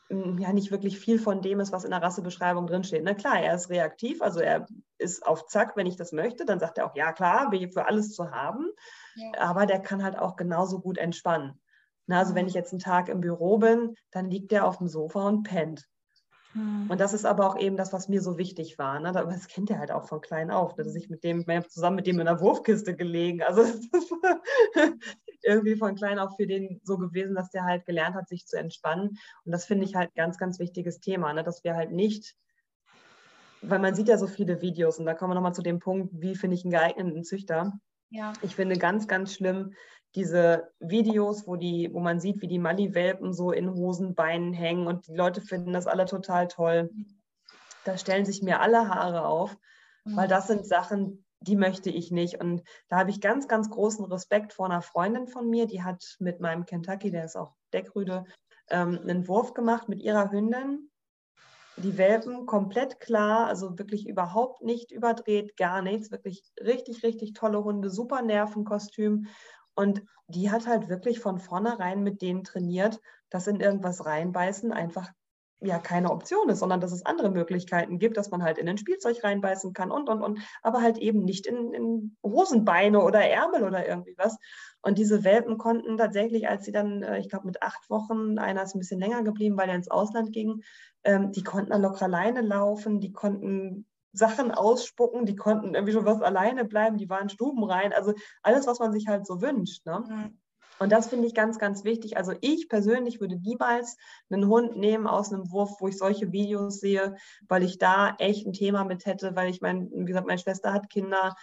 hm, 0.08 0.38
ja 0.38 0.52
nicht 0.52 0.70
wirklich 0.70 0.98
viel 0.98 1.18
von 1.18 1.40
dem 1.40 1.60
ist, 1.60 1.72
was 1.72 1.84
in 1.84 1.90
der 1.90 2.02
Rassebeschreibung 2.02 2.66
drinsteht. 2.66 3.02
Na 3.02 3.14
klar, 3.14 3.40
er 3.40 3.54
ist 3.54 3.70
reaktiv, 3.70 4.20
also 4.20 4.40
er 4.40 4.66
ist 4.98 5.26
auf 5.26 5.46
Zack, 5.46 5.76
wenn 5.76 5.86
ich 5.86 5.96
das 5.96 6.12
möchte, 6.12 6.44
dann 6.44 6.60
sagt 6.60 6.78
er 6.78 6.86
auch, 6.86 6.94
ja 6.94 7.12
klar, 7.12 7.50
bin 7.50 7.62
ich 7.62 7.72
für 7.72 7.86
alles 7.86 8.12
zu 8.12 8.30
haben, 8.30 8.70
ja. 9.16 9.32
aber 9.38 9.66
der 9.66 9.80
kann 9.80 10.04
halt 10.04 10.18
auch 10.18 10.36
genauso 10.36 10.80
gut 10.80 10.98
entspannen. 10.98 11.58
Na, 12.06 12.18
also 12.18 12.34
wenn 12.34 12.46
ich 12.46 12.54
jetzt 12.54 12.72
einen 12.72 12.80
Tag 12.80 13.08
im 13.08 13.20
Büro 13.20 13.58
bin, 13.58 13.94
dann 14.10 14.28
liegt 14.28 14.52
er 14.52 14.66
auf 14.66 14.78
dem 14.78 14.88
Sofa 14.88 15.26
und 15.28 15.44
pennt. 15.44 15.88
Mhm. 16.54 16.90
Und 16.90 17.00
das 17.00 17.12
ist 17.14 17.24
aber 17.24 17.46
auch 17.46 17.58
eben 17.58 17.76
das, 17.76 17.92
was 17.92 18.08
mir 18.08 18.20
so 18.20 18.38
wichtig 18.38 18.78
war. 18.78 19.00
Ne? 19.00 19.12
Das 19.12 19.48
kennt 19.48 19.70
er 19.70 19.78
halt 19.78 19.90
auch 19.90 20.06
von 20.06 20.20
klein 20.20 20.50
auf, 20.50 20.74
dass 20.74 20.94
ich 20.94 21.08
mit 21.08 21.24
dem, 21.24 21.44
zusammen 21.68 21.96
mit 21.96 22.06
dem 22.06 22.20
in 22.20 22.26
der 22.26 22.40
Wurfkiste 22.40 22.94
gelegen. 22.94 23.42
Also 23.42 23.62
irgendwie 25.42 25.76
von 25.76 25.94
klein 25.94 26.18
auf 26.18 26.36
für 26.36 26.46
den 26.46 26.80
so 26.84 26.98
gewesen, 26.98 27.34
dass 27.34 27.50
der 27.50 27.64
halt 27.64 27.86
gelernt 27.86 28.14
hat, 28.14 28.28
sich 28.28 28.46
zu 28.46 28.58
entspannen. 28.58 29.18
Und 29.44 29.52
das 29.52 29.64
finde 29.64 29.84
ich 29.84 29.94
halt 29.94 30.10
ein 30.10 30.16
ganz, 30.16 30.38
ganz 30.38 30.58
wichtiges 30.58 31.00
Thema, 31.00 31.32
ne? 31.32 31.42
dass 31.42 31.64
wir 31.64 31.74
halt 31.74 31.92
nicht, 31.92 32.36
weil 33.62 33.78
man 33.78 33.94
sieht 33.94 34.08
ja 34.08 34.18
so 34.18 34.26
viele 34.26 34.60
Videos 34.60 34.98
und 34.98 35.06
da 35.06 35.14
kommen 35.14 35.30
wir 35.30 35.34
nochmal 35.36 35.54
zu 35.54 35.62
dem 35.62 35.78
Punkt, 35.78 36.10
wie 36.12 36.34
finde 36.34 36.56
ich 36.56 36.64
einen 36.64 36.72
geeigneten 36.72 37.24
Züchter. 37.24 37.72
Ja. 38.10 38.32
Ich 38.42 38.56
finde 38.56 38.76
ganz, 38.76 39.08
ganz 39.08 39.34
schlimm, 39.34 39.74
diese 40.14 40.72
Videos, 40.78 41.46
wo, 41.46 41.56
die, 41.56 41.90
wo 41.92 42.00
man 42.00 42.20
sieht, 42.20 42.42
wie 42.42 42.48
die 42.48 42.58
Mali-Welpen 42.58 43.32
so 43.32 43.50
in 43.50 43.72
Hosenbeinen 43.72 44.52
hängen 44.52 44.86
und 44.86 45.06
die 45.06 45.14
Leute 45.14 45.40
finden 45.40 45.72
das 45.72 45.86
alle 45.86 46.04
total 46.04 46.48
toll. 46.48 46.90
Da 47.84 47.96
stellen 47.96 48.24
sich 48.24 48.42
mir 48.42 48.60
alle 48.60 48.88
Haare 48.88 49.24
auf, 49.26 49.56
weil 50.04 50.28
das 50.28 50.46
sind 50.46 50.66
Sachen, 50.66 51.24
die 51.40 51.56
möchte 51.56 51.90
ich 51.90 52.10
nicht. 52.10 52.40
Und 52.40 52.62
da 52.88 52.98
habe 52.98 53.10
ich 53.10 53.20
ganz, 53.20 53.48
ganz 53.48 53.70
großen 53.70 54.04
Respekt 54.04 54.52
vor 54.52 54.66
einer 54.66 54.82
Freundin 54.82 55.26
von 55.26 55.48
mir, 55.48 55.66
die 55.66 55.82
hat 55.82 56.16
mit 56.20 56.40
meinem 56.40 56.66
Kentucky, 56.66 57.10
der 57.10 57.24
ist 57.24 57.36
auch 57.36 57.54
Deckrüde, 57.72 58.24
ähm, 58.70 59.00
einen 59.02 59.28
Wurf 59.28 59.54
gemacht 59.54 59.88
mit 59.88 60.00
ihrer 60.00 60.30
Hündin. 60.30 60.88
Die 61.78 61.96
Welpen 61.96 62.44
komplett 62.44 63.00
klar, 63.00 63.46
also 63.46 63.78
wirklich 63.78 64.06
überhaupt 64.06 64.62
nicht 64.62 64.92
überdreht, 64.92 65.56
gar 65.56 65.80
nichts. 65.80 66.10
Wirklich 66.10 66.52
richtig, 66.60 67.02
richtig 67.02 67.32
tolle 67.32 67.64
Hunde, 67.64 67.88
super 67.88 68.20
Nervenkostüm. 68.20 69.26
Und 69.74 70.02
die 70.26 70.50
hat 70.50 70.66
halt 70.66 70.88
wirklich 70.88 71.20
von 71.20 71.38
vornherein 71.38 72.02
mit 72.02 72.22
denen 72.22 72.44
trainiert, 72.44 73.00
dass 73.30 73.46
in 73.46 73.60
irgendwas 73.60 74.04
reinbeißen 74.04 74.72
einfach 74.72 75.10
ja 75.64 75.78
keine 75.78 76.10
Option 76.10 76.48
ist, 76.48 76.58
sondern 76.58 76.80
dass 76.80 76.92
es 76.92 77.06
andere 77.06 77.30
Möglichkeiten 77.30 77.98
gibt, 77.98 78.16
dass 78.16 78.30
man 78.30 78.42
halt 78.42 78.58
in 78.58 78.68
ein 78.68 78.78
Spielzeug 78.78 79.22
reinbeißen 79.22 79.72
kann 79.72 79.90
und, 79.90 80.08
und, 80.08 80.22
und, 80.22 80.40
aber 80.62 80.82
halt 80.82 80.98
eben 80.98 81.24
nicht 81.24 81.46
in, 81.46 81.72
in 81.72 82.16
Hosenbeine 82.22 83.00
oder 83.00 83.20
Ärmel 83.20 83.62
oder 83.62 83.86
irgendwie 83.86 84.14
was. 84.16 84.36
Und 84.82 84.98
diese 84.98 85.24
Welpen 85.24 85.58
konnten 85.58 85.96
tatsächlich, 85.96 86.48
als 86.48 86.64
sie 86.64 86.72
dann, 86.72 87.02
äh, 87.02 87.18
ich 87.20 87.28
glaube 87.28 87.46
mit 87.46 87.62
acht 87.62 87.88
Wochen, 87.90 88.38
einer 88.38 88.62
ist 88.64 88.74
ein 88.74 88.80
bisschen 88.80 89.00
länger 89.00 89.22
geblieben, 89.22 89.56
weil 89.56 89.68
er 89.68 89.76
ins 89.76 89.90
Ausland 89.90 90.32
ging, 90.32 90.62
ähm, 91.04 91.32
die 91.32 91.44
konnten 91.44 91.70
dann 91.70 91.82
locker 91.82 92.06
alleine 92.06 92.40
laufen, 92.40 93.00
die 93.00 93.12
konnten 93.12 93.86
Sachen 94.12 94.50
ausspucken, 94.50 95.26
die 95.26 95.36
konnten 95.36 95.74
irgendwie 95.74 95.92
schon 95.92 96.04
was 96.04 96.22
alleine 96.22 96.64
bleiben, 96.64 96.98
die 96.98 97.08
waren 97.08 97.28
stubenrein, 97.28 97.92
also 97.92 98.12
alles, 98.42 98.66
was 98.66 98.78
man 98.78 98.92
sich 98.92 99.08
halt 99.08 99.26
so 99.26 99.40
wünscht. 99.40 99.86
Ne? 99.86 100.04
Mhm. 100.06 100.38
Und 100.78 100.90
das 100.90 101.06
finde 101.06 101.28
ich 101.28 101.34
ganz, 101.34 101.60
ganz 101.60 101.84
wichtig. 101.84 102.16
Also 102.16 102.32
ich 102.40 102.68
persönlich 102.68 103.20
würde 103.20 103.36
niemals 103.36 103.96
einen 104.30 104.48
Hund 104.48 104.76
nehmen 104.76 105.06
aus 105.06 105.32
einem 105.32 105.52
Wurf, 105.52 105.76
wo 105.80 105.86
ich 105.86 105.96
solche 105.96 106.32
Videos 106.32 106.80
sehe, 106.80 107.14
weil 107.46 107.62
ich 107.62 107.78
da 107.78 108.16
echt 108.18 108.46
ein 108.46 108.52
Thema 108.52 108.82
mit 108.84 109.06
hätte, 109.06 109.36
weil 109.36 109.48
ich 109.48 109.60
meine, 109.60 109.88
wie 109.92 110.04
gesagt, 110.04 110.26
meine 110.26 110.40
Schwester 110.40 110.72
hat 110.72 110.90
Kinder, 110.90 111.36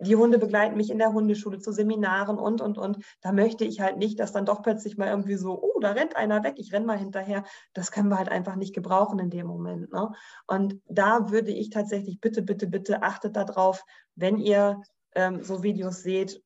die 0.00 0.16
Hunde 0.16 0.38
begleiten 0.38 0.76
mich 0.76 0.90
in 0.90 0.98
der 0.98 1.12
Hundeschule 1.12 1.58
zu 1.58 1.72
Seminaren 1.72 2.38
und, 2.38 2.60
und, 2.60 2.78
und. 2.78 2.98
Da 3.20 3.32
möchte 3.32 3.64
ich 3.64 3.80
halt 3.80 3.98
nicht, 3.98 4.20
dass 4.20 4.32
dann 4.32 4.46
doch 4.46 4.62
plötzlich 4.62 4.96
mal 4.96 5.08
irgendwie 5.08 5.36
so, 5.36 5.60
oh, 5.60 5.80
da 5.80 5.92
rennt 5.92 6.16
einer 6.16 6.42
weg, 6.44 6.54
ich 6.58 6.72
renne 6.72 6.86
mal 6.86 6.98
hinterher. 6.98 7.44
Das 7.74 7.90
können 7.90 8.08
wir 8.08 8.18
halt 8.18 8.28
einfach 8.28 8.56
nicht 8.56 8.74
gebrauchen 8.74 9.18
in 9.18 9.30
dem 9.30 9.46
Moment. 9.46 9.92
Ne? 9.92 10.10
Und 10.46 10.80
da 10.86 11.30
würde 11.30 11.50
ich 11.50 11.70
tatsächlich, 11.70 12.20
bitte, 12.20 12.42
bitte, 12.42 12.66
bitte 12.66 13.02
achtet 13.02 13.36
darauf, 13.36 13.84
wenn 14.14 14.38
ihr 14.38 14.80
ähm, 15.14 15.42
so 15.42 15.62
Videos 15.62 16.02
seht, 16.02 16.42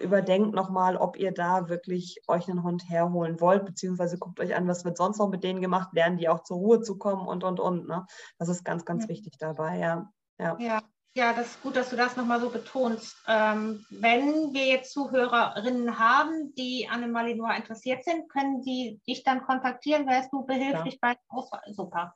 überdenkt 0.00 0.54
nochmal, 0.54 0.96
ob 0.96 1.16
ihr 1.16 1.32
da 1.32 1.68
wirklich 1.68 2.20
euch 2.26 2.48
einen 2.48 2.62
Hund 2.62 2.88
herholen 2.88 3.40
wollt, 3.40 3.64
beziehungsweise 3.64 4.18
guckt 4.18 4.40
euch 4.40 4.54
an, 4.54 4.66
was 4.66 4.84
wird 4.84 4.96
sonst 4.96 5.18
noch 5.18 5.28
mit 5.28 5.44
denen 5.44 5.60
gemacht, 5.60 5.90
lernen 5.92 6.16
die 6.16 6.28
auch 6.28 6.42
zur 6.42 6.56
Ruhe 6.56 6.80
zu 6.80 6.98
kommen 6.98 7.26
und, 7.26 7.44
und, 7.44 7.60
und. 7.60 7.86
Ne? 7.86 8.06
Das 8.38 8.48
ist 8.48 8.64
ganz, 8.64 8.84
ganz 8.84 9.04
ja. 9.04 9.08
wichtig 9.10 9.38
dabei, 9.38 9.78
ja. 9.78 10.12
ja. 10.38 10.56
Ja, 10.58 10.82
ja, 11.16 11.32
das 11.32 11.46
ist 11.46 11.62
gut, 11.62 11.76
dass 11.76 11.88
du 11.88 11.96
das 11.96 12.14
nochmal 12.16 12.40
so 12.40 12.50
betonst. 12.50 13.16
Ähm, 13.26 13.86
wenn 13.88 14.52
wir 14.52 14.66
jetzt 14.66 14.92
Zuhörerinnen 14.92 15.98
haben, 15.98 16.54
die 16.56 16.86
an 16.90 17.00
dem 17.00 17.12
Malinois 17.12 17.56
interessiert 17.56 18.04
sind, 18.04 18.28
können 18.28 18.62
sie 18.62 19.00
dich 19.08 19.24
dann 19.24 19.42
kontaktieren, 19.42 20.06
wärst 20.06 20.30
du 20.30 20.44
behilflich 20.44 20.94
ja. 20.94 20.98
bei 21.00 21.16
Auswahl. 21.28 21.62
Super. 21.72 22.14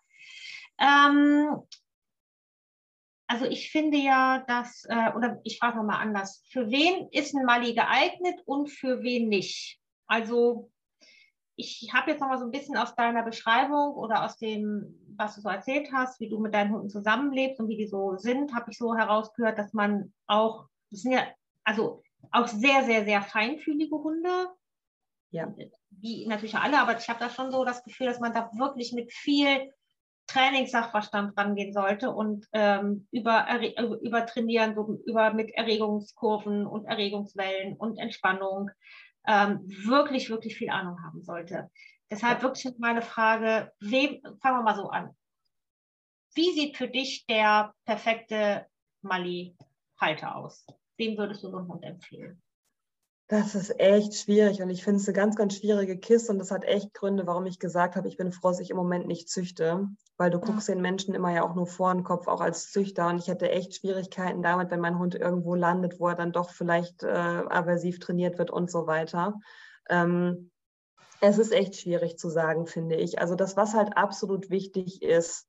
Ähm, 0.78 1.62
also 3.26 3.46
ich 3.46 3.70
finde 3.72 3.96
ja, 3.96 4.44
dass, 4.46 4.84
äh, 4.84 5.12
oder 5.16 5.40
ich 5.44 5.58
frage 5.58 5.78
nochmal 5.78 6.02
anders, 6.02 6.44
für 6.50 6.70
wen 6.70 7.08
ist 7.10 7.34
ein 7.34 7.46
Mali 7.46 7.72
geeignet 7.72 8.38
und 8.44 8.68
für 8.68 9.02
wen 9.02 9.30
nicht? 9.30 9.80
Also 10.08 10.70
ich 11.56 11.90
habe 11.94 12.10
jetzt 12.10 12.20
nochmal 12.20 12.38
so 12.38 12.44
ein 12.44 12.50
bisschen 12.50 12.76
aus 12.76 12.94
deiner 12.94 13.22
Beschreibung 13.22 13.94
oder 13.94 14.24
aus 14.24 14.36
dem, 14.36 15.09
was 15.20 15.36
du 15.36 15.42
so 15.42 15.48
erzählt 15.48 15.92
hast, 15.92 16.18
wie 16.18 16.28
du 16.28 16.40
mit 16.40 16.54
deinen 16.54 16.72
Hunden 16.72 16.88
zusammenlebst 16.88 17.60
und 17.60 17.68
wie 17.68 17.76
die 17.76 17.86
so 17.86 18.16
sind, 18.16 18.54
habe 18.54 18.70
ich 18.70 18.78
so 18.78 18.96
herausgehört, 18.96 19.58
dass 19.58 19.72
man 19.72 20.12
auch, 20.26 20.66
das 20.90 21.02
sind 21.02 21.12
ja 21.12 21.26
also 21.62 22.02
auch 22.32 22.48
sehr, 22.48 22.84
sehr, 22.84 23.04
sehr 23.04 23.22
feinfühlige 23.22 23.96
Hunde. 23.96 24.48
Ja. 25.30 25.54
Wie 25.90 26.26
natürlich 26.26 26.56
alle, 26.56 26.80
aber 26.80 26.96
ich 26.96 27.08
habe 27.08 27.20
da 27.20 27.30
schon 27.30 27.52
so 27.52 27.64
das 27.64 27.84
Gefühl, 27.84 28.06
dass 28.06 28.18
man 28.18 28.32
da 28.32 28.50
wirklich 28.54 28.92
mit 28.92 29.12
viel 29.12 29.72
Trainingssachverstand 30.26 31.36
rangehen 31.36 31.72
sollte 31.72 32.10
und 32.10 32.46
ähm, 32.52 33.06
über, 33.10 33.46
über 34.02 34.26
Trainieren, 34.26 34.74
so 34.74 34.98
über 35.04 35.32
mit 35.32 35.50
Erregungskurven 35.50 36.66
und 36.66 36.86
Erregungswellen 36.86 37.76
und 37.76 37.98
Entspannung 37.98 38.70
ähm, 39.26 39.60
wirklich, 39.66 40.30
wirklich 40.30 40.56
viel 40.56 40.70
Ahnung 40.70 41.02
haben 41.04 41.22
sollte. 41.22 41.70
Deshalb 42.10 42.42
wirklich 42.42 42.74
meine 42.78 43.02
Frage, 43.02 43.72
wem, 43.78 44.20
fangen 44.40 44.58
wir 44.58 44.62
mal 44.62 44.76
so 44.76 44.88
an. 44.88 45.16
Wie 46.34 46.52
sieht 46.52 46.76
für 46.76 46.88
dich 46.88 47.24
der 47.26 47.74
perfekte 47.84 48.66
Mali-Halter 49.02 50.36
aus? 50.36 50.66
Wem 50.96 51.16
würdest 51.16 51.42
du 51.42 51.50
so 51.50 51.58
einen 51.58 51.68
Hund 51.68 51.84
empfehlen? 51.84 52.42
Das 53.30 53.54
ist 53.54 53.78
echt 53.78 54.16
schwierig 54.16 54.60
und 54.60 54.70
ich 54.70 54.82
finde 54.82 55.00
es 55.00 55.06
eine 55.06 55.14
ganz, 55.14 55.36
ganz 55.36 55.56
schwierige 55.56 55.96
Kiste 55.96 56.32
und 56.32 56.40
das 56.40 56.50
hat 56.50 56.64
echt 56.64 56.92
Gründe, 56.94 57.28
warum 57.28 57.46
ich 57.46 57.60
gesagt 57.60 57.94
habe, 57.94 58.08
ich 58.08 58.16
bin 58.16 58.32
froh, 58.32 58.48
dass 58.48 58.58
ich 58.58 58.70
im 58.70 58.76
Moment 58.76 59.06
nicht 59.06 59.28
züchte, 59.28 59.88
weil 60.16 60.30
du 60.30 60.40
guckst 60.40 60.68
den 60.68 60.80
Menschen 60.80 61.14
immer 61.14 61.32
ja 61.32 61.44
auch 61.44 61.54
nur 61.54 61.68
vor 61.68 61.94
den 61.94 62.02
Kopf, 62.02 62.26
auch 62.26 62.40
als 62.40 62.72
Züchter 62.72 63.06
und 63.06 63.18
ich 63.18 63.28
hätte 63.28 63.48
echt 63.48 63.76
Schwierigkeiten 63.76 64.42
damit, 64.42 64.72
wenn 64.72 64.80
mein 64.80 64.98
Hund 64.98 65.14
irgendwo 65.14 65.54
landet, 65.54 66.00
wo 66.00 66.08
er 66.08 66.16
dann 66.16 66.32
doch 66.32 66.50
vielleicht 66.50 67.04
äh, 67.04 67.06
aversiv 67.06 68.00
trainiert 68.00 68.36
wird 68.36 68.50
und 68.50 68.68
so 68.68 68.88
weiter. 68.88 69.38
Ähm, 69.88 70.50
es 71.20 71.38
ist 71.38 71.52
echt 71.52 71.76
schwierig 71.76 72.18
zu 72.18 72.30
sagen, 72.30 72.66
finde 72.66 72.96
ich. 72.96 73.20
Also 73.20 73.34
das, 73.34 73.56
was 73.56 73.74
halt 73.74 73.96
absolut 73.96 74.50
wichtig 74.50 75.02
ist, 75.02 75.46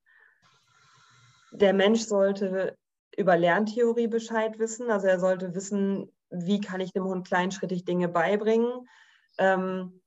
der 1.52 1.74
Mensch 1.74 2.02
sollte 2.02 2.78
über 3.18 3.38
Lerntheorie 3.38 4.08
Bescheid 4.08 4.60
wissen. 4.60 4.90
Also 4.90 5.08
er 5.08 5.20
sollte 5.20 5.54
wissen, 5.56 6.12
wie 6.30 6.62
kann 6.62 6.82
ich 6.82 6.94
dem 6.94 7.04
Hund 7.04 7.28
kleinschrittig 7.28 7.86
Dinge 7.86 8.08
beibringen. 8.08 8.88
Ähm, 9.38 10.02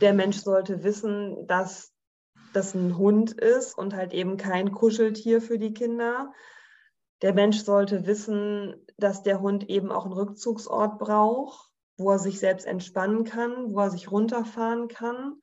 der 0.00 0.14
Mensch 0.14 0.38
sollte 0.38 0.82
wissen, 0.82 1.46
dass 1.46 1.92
das 2.52 2.74
ein 2.74 2.98
Hund 2.98 3.32
ist 3.32 3.78
und 3.78 3.94
halt 3.94 4.12
eben 4.12 4.36
kein 4.36 4.72
Kuscheltier 4.72 5.40
für 5.40 5.58
die 5.58 5.72
Kinder. 5.72 6.32
Der 7.22 7.34
Mensch 7.34 7.62
sollte 7.62 8.06
wissen, 8.06 8.74
dass 8.96 9.22
der 9.22 9.40
Hund 9.40 9.68
eben 9.68 9.92
auch 9.92 10.04
einen 10.04 10.14
Rückzugsort 10.14 10.98
braucht, 10.98 11.69
wo 12.00 12.10
er 12.10 12.18
sich 12.18 12.40
selbst 12.40 12.66
entspannen 12.66 13.24
kann, 13.24 13.72
wo 13.72 13.80
er 13.80 13.90
sich 13.90 14.10
runterfahren 14.10 14.88
kann. 14.88 15.40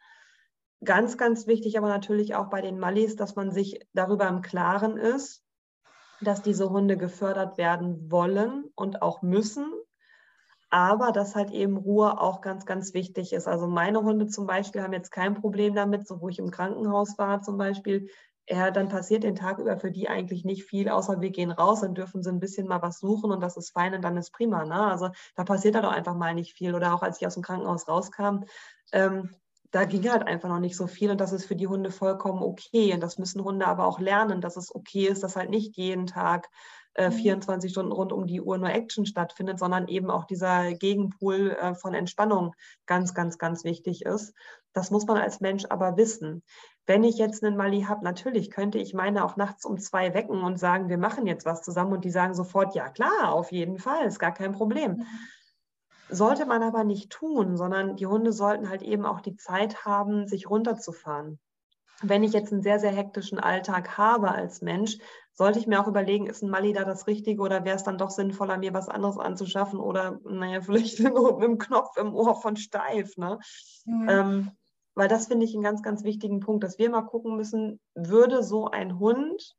Ganz, 0.84 1.18
ganz 1.18 1.47
wichtig 1.47 1.78
aber 1.78 1.88
natürlich 1.88 2.36
auch 2.36 2.49
bei 2.49 2.62
den 2.62 2.80
Mallis, 2.80 3.16
dass 3.16 3.36
man 3.36 3.51
sich 3.51 3.88
darüber 3.93 4.28
im 4.28 4.41
Klaren 4.41 4.97
ist, 4.97 5.43
dass 6.22 6.41
diese 6.41 6.70
Hunde 6.70 6.97
gefördert 6.97 7.58
werden 7.58 8.12
wollen 8.12 8.66
und 8.76 9.01
auch 9.01 9.22
müssen 9.22 9.72
aber 10.70 11.12
dass 11.12 11.36
halt 11.36 11.51
eben 11.51 11.78
Ruhe 11.78 12.20
auch 12.20 12.41
ganz, 12.41 12.66
ganz 12.66 12.93
wichtig 12.93 13.34
ist. 13.34 13.47
Also 13.47 13.68
meine 13.68 14.01
Hunde 14.01 14.28
zum 14.28 14.45
Beispiel 14.47 14.82
haben 14.82 14.93
jetzt 14.93 15.12
kein 15.12 15.34
Problem 15.34 15.76
damit, 15.76 16.08
so 16.08 16.20
wo 16.20 16.30
ich 16.30 16.39
im 16.39 16.51
Krankenhaus 16.51 17.18
war 17.18 17.41
zum 17.41 17.58
Beispiel, 17.58 18.10
ja, 18.50 18.72
dann 18.72 18.88
passiert 18.88 19.24
den 19.24 19.36
Tag 19.36 19.60
über 19.60 19.78
für 19.78 19.91
die 19.91 20.08
eigentlich 20.08 20.45
nicht 20.45 20.64
viel, 20.64 20.88
außer 20.89 21.20
wir 21.20 21.32
gehen 21.32 21.52
raus, 21.52 21.82
dann 21.82 21.95
dürfen 21.95 22.24
sie 22.24 22.30
ein 22.30 22.39
bisschen 22.39 22.68
mal 22.68 22.82
was 22.82 23.00
suchen 23.00 23.32
und 23.32 23.41
das 23.41 23.58
ist 23.58 23.72
fein 23.72 23.93
und 23.93 24.02
dann 24.02 24.16
ist 24.16 24.32
prima. 24.32 24.64
Ne? 24.64 24.88
Also 24.88 25.10
da 25.36 25.43
passiert 25.43 25.76
halt 25.76 25.86
auch 25.86 25.91
einfach 25.91 26.16
mal 26.16 26.34
nicht 26.34 26.54
viel. 26.54 26.74
Oder 26.74 26.93
auch 26.93 27.02
als 27.02 27.20
ich 27.20 27.28
aus 27.28 27.34
dem 27.34 27.43
Krankenhaus 27.43 27.88
rauskam, 27.88 28.45
ähm, 28.93 29.32
da 29.72 29.84
ging 29.84 30.10
halt 30.10 30.26
einfach 30.26 30.48
noch 30.48 30.60
nicht 30.60 30.78
so 30.78 30.88
viel 30.88 31.12
und 31.12 31.20
das 31.20 31.34
ist 31.34 31.45
für 31.45 31.58
die 31.58 31.68
Hunde 31.68 31.91
vollkommen 31.91 32.41
okay. 32.41 32.93
Und 32.93 33.02
das 33.02 33.18
müssen 33.18 33.43
Hunde 33.43 33.68
aber 33.68 33.86
auch 33.86 34.00
lernen, 34.00 34.39
dass 34.39 34.56
es 34.56 34.74
okay 34.74 35.08
ist, 35.08 35.24
dass 35.24 35.36
halt 35.36 35.50
nicht 35.50 35.76
jeden 35.76 36.08
Tag 36.08 36.48
äh, 36.93 37.12
24 37.12 37.70
mhm. 37.70 37.72
Stunden 37.72 37.91
rund 37.91 38.14
um 38.14 38.28
die 38.28 38.41
Uhr 38.41 38.58
nur 38.58 38.70
Action 38.70 39.06
stattfindet, 39.06 39.60
sondern 39.60 39.89
eben 39.89 40.10
auch 40.10 40.24
dieser 40.24 40.74
Gegenpool 40.74 41.52
äh, 41.52 41.76
von 41.76 41.93
Entspannung 41.93 42.56
ganz, 42.86 43.14
ganz, 43.14 43.38
ganz 43.38 43.66
wichtig 43.66 44.06
ist. 44.06 44.34
Das 44.72 44.89
muss 44.89 45.06
man 45.06 45.18
als 45.18 45.41
Mensch 45.41 45.66
aber 45.70 45.98
wissen. 45.98 46.43
Wenn 46.88 47.04
ich 47.04 47.18
jetzt 47.18 47.44
einen 47.44 47.58
Mali 47.58 47.82
habe, 47.82 48.04
natürlich 48.04 48.50
könnte 48.50 48.80
ich 48.80 48.94
meine 48.94 49.24
auch 49.24 49.36
nachts 49.36 49.66
um 49.66 49.78
zwei 49.78 50.14
wecken 50.14 50.42
und 50.42 50.58
sagen, 50.58 50.90
wir 50.90 50.98
machen 50.98 51.28
jetzt 51.28 51.46
was 51.46 51.62
zusammen 51.62 51.94
und 51.94 52.06
die 52.06 52.12
sagen 52.12 52.34
sofort, 52.34 52.74
ja 52.74 52.90
klar, 52.90 53.34
auf 53.34 53.52
jeden 53.52 53.78
Fall, 53.78 54.06
ist 54.06 54.20
gar 54.20 54.34
kein 54.34 54.54
Problem. 54.54 54.94
Mhm. 54.94 55.06
Sollte 56.10 56.46
man 56.46 56.64
aber 56.64 56.84
nicht 56.84 57.12
tun, 57.12 57.58
sondern 57.58 57.98
die 57.98 58.08
Hunde 58.08 58.32
sollten 58.32 58.70
halt 58.70 58.82
eben 58.82 59.06
auch 59.06 59.20
die 59.20 59.36
Zeit 59.36 59.86
haben, 59.86 60.28
sich 60.28 60.50
runterzufahren 60.50 61.40
wenn 62.02 62.24
ich 62.24 62.34
jetzt 62.34 62.52
einen 62.52 62.62
sehr, 62.62 62.80
sehr 62.80 62.92
hektischen 62.92 63.40
Alltag 63.40 63.98
habe 63.98 64.32
als 64.32 64.62
Mensch, 64.62 64.98
sollte 65.34 65.60
ich 65.60 65.68
mir 65.68 65.82
auch 65.82 65.88
überlegen, 65.88 66.28
ist 66.28 66.44
ein 66.44 66.50
Mali 66.50 66.74
da 66.74 66.84
das 66.84 67.08
Richtige 67.08 67.42
oder 67.42 67.64
wäre 67.66 67.76
es 67.76 67.84
dann 67.84 67.98
doch 67.98 68.10
sinnvoller, 68.10 68.58
mir 68.58 68.74
was 68.74 68.90
anderes 68.90 69.18
anzuschaffen 69.18 69.80
oder, 69.80 70.20
naja, 70.24 70.62
vielleicht 70.62 71.00
mit 71.00 71.16
einem 71.16 71.58
Knopf 71.58 71.98
im 71.98 72.14
Ohr 72.14 72.40
von 72.40 72.56
steif. 72.56 73.18
Ne? 73.18 73.40
Mhm. 73.86 74.10
Ähm, 74.10 74.52
weil 74.98 75.08
das 75.08 75.28
finde 75.28 75.45
ich 75.45 75.54
einen 75.54 75.64
ganz, 75.64 75.84
ganz 75.84 76.04
wichtigen 76.04 76.39
Punkt, 76.39 76.64
dass 76.64 76.80
wir 76.80 76.89
mal 76.89 77.04
gucken 77.04 77.38
müssen, 77.38 77.80
würde 77.93 78.41
so 78.41 78.66
ein 78.66 78.98
Hund 78.98 79.56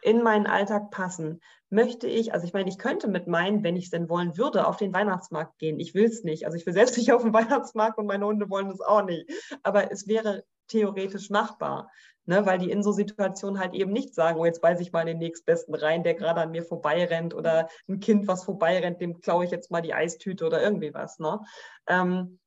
in 0.00 0.22
meinen 0.22 0.46
Alltag 0.46 0.90
passen? 0.90 1.42
Möchte 1.68 2.06
ich, 2.06 2.32
also 2.32 2.46
ich 2.46 2.54
meine, 2.54 2.70
ich 2.70 2.78
könnte 2.78 3.06
mit 3.06 3.26
meinen, 3.26 3.62
wenn 3.62 3.76
ich 3.76 3.84
es 3.84 3.90
denn 3.90 4.08
wollen 4.08 4.38
würde, 4.38 4.66
auf 4.66 4.78
den 4.78 4.94
Weihnachtsmarkt 4.94 5.58
gehen. 5.58 5.78
Ich 5.78 5.94
will 5.94 6.06
es 6.06 6.24
nicht. 6.24 6.46
Also 6.46 6.56
ich 6.56 6.64
will 6.64 6.72
selbst 6.72 6.96
nicht 6.96 7.12
auf 7.12 7.22
den 7.22 7.34
Weihnachtsmarkt 7.34 7.98
und 7.98 8.06
meine 8.06 8.24
Hunde 8.24 8.48
wollen 8.48 8.70
es 8.70 8.80
auch 8.80 9.04
nicht. 9.04 9.30
Aber 9.62 9.92
es 9.92 10.08
wäre 10.08 10.44
theoretisch 10.68 11.28
machbar. 11.28 11.90
Ne, 12.26 12.46
weil 12.46 12.58
die 12.58 12.70
in 12.70 12.82
so 12.82 12.92
Situationen 12.92 13.58
halt 13.58 13.74
eben 13.74 13.92
nicht 13.92 14.14
sagen, 14.14 14.38
oh, 14.38 14.44
jetzt 14.44 14.60
beiße 14.60 14.82
ich 14.82 14.92
mal 14.92 15.00
in 15.00 15.06
den 15.08 15.18
nächstbesten 15.18 15.74
rein, 15.74 16.04
der 16.04 16.14
gerade 16.14 16.42
an 16.42 16.52
mir 16.52 16.62
vorbeirennt 16.62 17.34
oder 17.34 17.68
ein 17.88 17.98
Kind, 17.98 18.28
was 18.28 18.44
vorbeirennt, 18.44 19.00
dem 19.00 19.20
klaue 19.20 19.44
ich 19.44 19.50
jetzt 19.50 19.70
mal 19.70 19.80
die 19.80 19.94
Eistüte 19.94 20.46
oder 20.46 20.62
irgendwie 20.62 20.94
was. 20.94 21.18
Ne? 21.18 21.40
Ähm, 21.88 22.38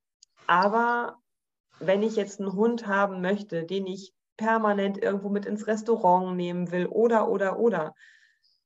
aber 0.47 1.17
wenn 1.79 2.01
ich 2.01 2.15
jetzt 2.15 2.39
einen 2.39 2.53
Hund 2.53 2.87
haben 2.87 3.21
möchte, 3.21 3.65
den 3.65 3.87
ich 3.87 4.13
permanent 4.37 4.97
irgendwo 4.97 5.29
mit 5.29 5.45
ins 5.45 5.67
Restaurant 5.67 6.35
nehmen 6.35 6.71
will 6.71 6.87
oder, 6.87 7.29
oder, 7.29 7.59
oder, 7.59 7.93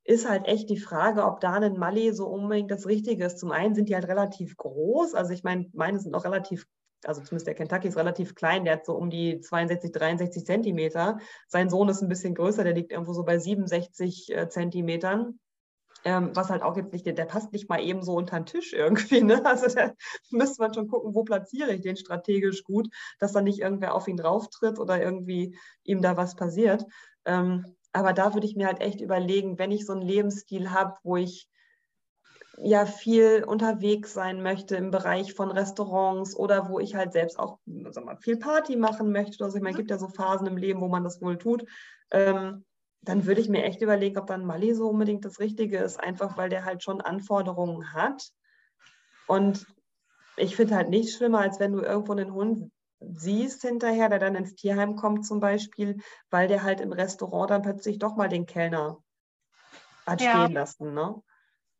ist 0.03 0.30
halt 0.30 0.45
echt 0.47 0.70
die 0.70 0.80
Frage, 0.80 1.26
ob 1.26 1.41
da 1.41 1.53
ein 1.53 1.78
Mali 1.78 2.14
so 2.14 2.28
unbedingt 2.28 2.72
das 2.72 2.88
Richtige 2.88 3.26
ist. 3.26 3.39
Zum 3.39 3.51
einen 3.51 3.76
sind 3.76 3.89
die 3.89 3.95
halt 3.95 4.08
relativ 4.08 4.55
groß, 4.55 5.14
also 5.16 5.34
ich 5.34 5.43
meine, 5.43 5.70
meine 5.74 5.99
sind 5.99 6.16
auch 6.16 6.24
relativ 6.24 6.66
also 7.05 7.22
zumindest 7.22 7.47
der 7.47 7.55
Kentucky 7.55 7.88
ist 7.88 7.97
relativ 7.97 8.36
klein, 8.36 8.66
der 8.66 8.74
hat 8.74 8.86
so 8.86 8.95
um 8.95 9.10
die 9.10 9.39
62, 9.39 9.91
63 9.91 10.45
Zentimeter. 10.45 11.20
Sein 11.47 11.70
Sohn 11.70 11.89
ist 11.89 12.01
ein 12.01 12.10
bisschen 12.10 12.36
größer, 12.36 12.64
der 12.64 12.74
liegt 12.74 12.91
irgendwo 12.91 13.14
so 13.14 13.24
bei 13.24 13.38
67 13.38 14.36
äh, 14.36 14.49
Zentimetern. 14.49 15.39
Ähm, 16.08 16.34
was 16.34 16.49
halt 16.49 16.64
auch 16.64 16.78
jetzt 16.78 16.93
nicht, 16.93 17.05
der 17.05 17.26
passt 17.26 17.51
nicht 17.51 17.68
mal 17.68 17.82
eben 17.82 18.01
so 18.01 18.16
unter 18.16 18.39
den 18.39 18.45
Tisch 18.45 18.72
irgendwie. 18.72 19.22
Ne? 19.22 19.45
Also 19.45 19.68
da 19.68 19.91
müsste 20.32 20.62
man 20.62 20.74
schon 20.74 20.88
gucken, 20.88 21.14
wo 21.14 21.26
platziere 21.26 21.74
ich 21.74 21.82
den 21.82 21.97
strategisch 21.97 22.64
gut, 22.64 22.88
dass 23.20 23.34
da 23.34 23.41
nicht 23.41 23.60
irgendwer 23.60 23.93
auf 23.93 24.08
ihn 24.08 24.16
drauftritt 24.16 24.80
oder 24.80 25.03
irgendwie 25.03 25.58
ihm 25.84 26.01
da 26.01 26.16
was 26.16 26.38
passiert. 26.38 26.86
Ähm, 27.26 27.76
aber 27.91 28.14
da 28.14 28.34
würde 28.34 28.47
ich 28.47 28.55
mir 28.55 28.68
halt 28.68 28.80
echt 28.80 29.01
überlegen, 29.01 29.60
wenn 29.60 29.74
ich 29.74 29.86
so 29.86 29.91
einen 29.91 30.01
Lebensstil 30.01 30.72
habe, 30.72 30.95
wo 31.03 31.18
ich 31.18 31.49
ja 32.58 32.86
viel 32.86 33.43
unterwegs 33.43 34.14
sein 34.14 34.41
möchte 34.41 34.78
im 34.78 34.91
Bereich 34.91 35.34
von 35.34 35.51
Restaurants 35.51 36.38
oder 36.38 36.70
wo 36.70 36.80
ich 36.80 36.95
halt 36.95 37.12
selbst 37.12 37.38
auch 37.38 37.60
sag 37.91 38.05
mal, 38.05 38.16
viel 38.16 38.38
Party 38.38 38.78
machen 38.78 39.12
möchte. 39.12 39.43
Also 39.43 39.58
ich 39.58 39.62
meine, 39.62 39.74
es 39.74 39.78
gibt 39.78 39.91
ja 39.91 39.97
so 39.97 40.08
Phasen 40.08 40.47
im 40.47 40.55
Leben, 40.55 40.80
wo 40.80 40.88
man 40.88 41.03
das 41.03 41.22
wohl 41.22 41.38
tut. 41.38 41.66
Ähm, 42.12 42.64
dann 43.02 43.26
würde 43.26 43.41
ich 43.41 43.50
mir 43.50 43.64
echt 43.64 43.82
überlegen, 43.82 44.18
ob 44.18 44.28
dann 44.28 44.45
Mali 44.45 44.74
so 44.74 44.89
unbedingt 44.89 45.24
das 45.26 45.39
Richtige 45.39 45.78
ist, 45.78 46.00
einfach 46.00 46.38
weil 46.38 46.50
der 46.50 46.66
halt 46.66 46.84
schon 46.84 47.02
Anforderungen 47.02 47.93
hat. 47.93 48.32
Und 49.28 49.66
ich 50.36 50.56
finde 50.56 50.76
halt 50.76 50.89
nichts 50.89 51.14
schlimmer, 51.14 51.39
als 51.39 51.60
wenn 51.60 51.74
du 51.74 51.82
irgendwo 51.82 52.12
einen 52.12 52.34
Hund 52.34 52.72
siehst 53.00 53.62
hinterher, 53.62 54.10
der 54.10 54.20
dann 54.20 54.36
ins 54.36 54.56
Tierheim 54.56 54.95
kommt 54.95 55.26
zum 55.26 55.39
Beispiel, 55.39 55.98
weil 56.30 56.48
der 56.48 56.64
halt 56.64 56.82
im 56.82 56.91
Restaurant 56.91 57.52
dann 57.52 57.62
plötzlich 57.62 58.00
doch 58.00 58.16
mal 58.16 58.30
den 58.30 58.45
Kellner 58.45 58.98
hat 60.06 60.22
ja. 60.22 60.43
stehen 60.43 60.54
lassen. 60.54 60.93
Ne? 60.93 61.22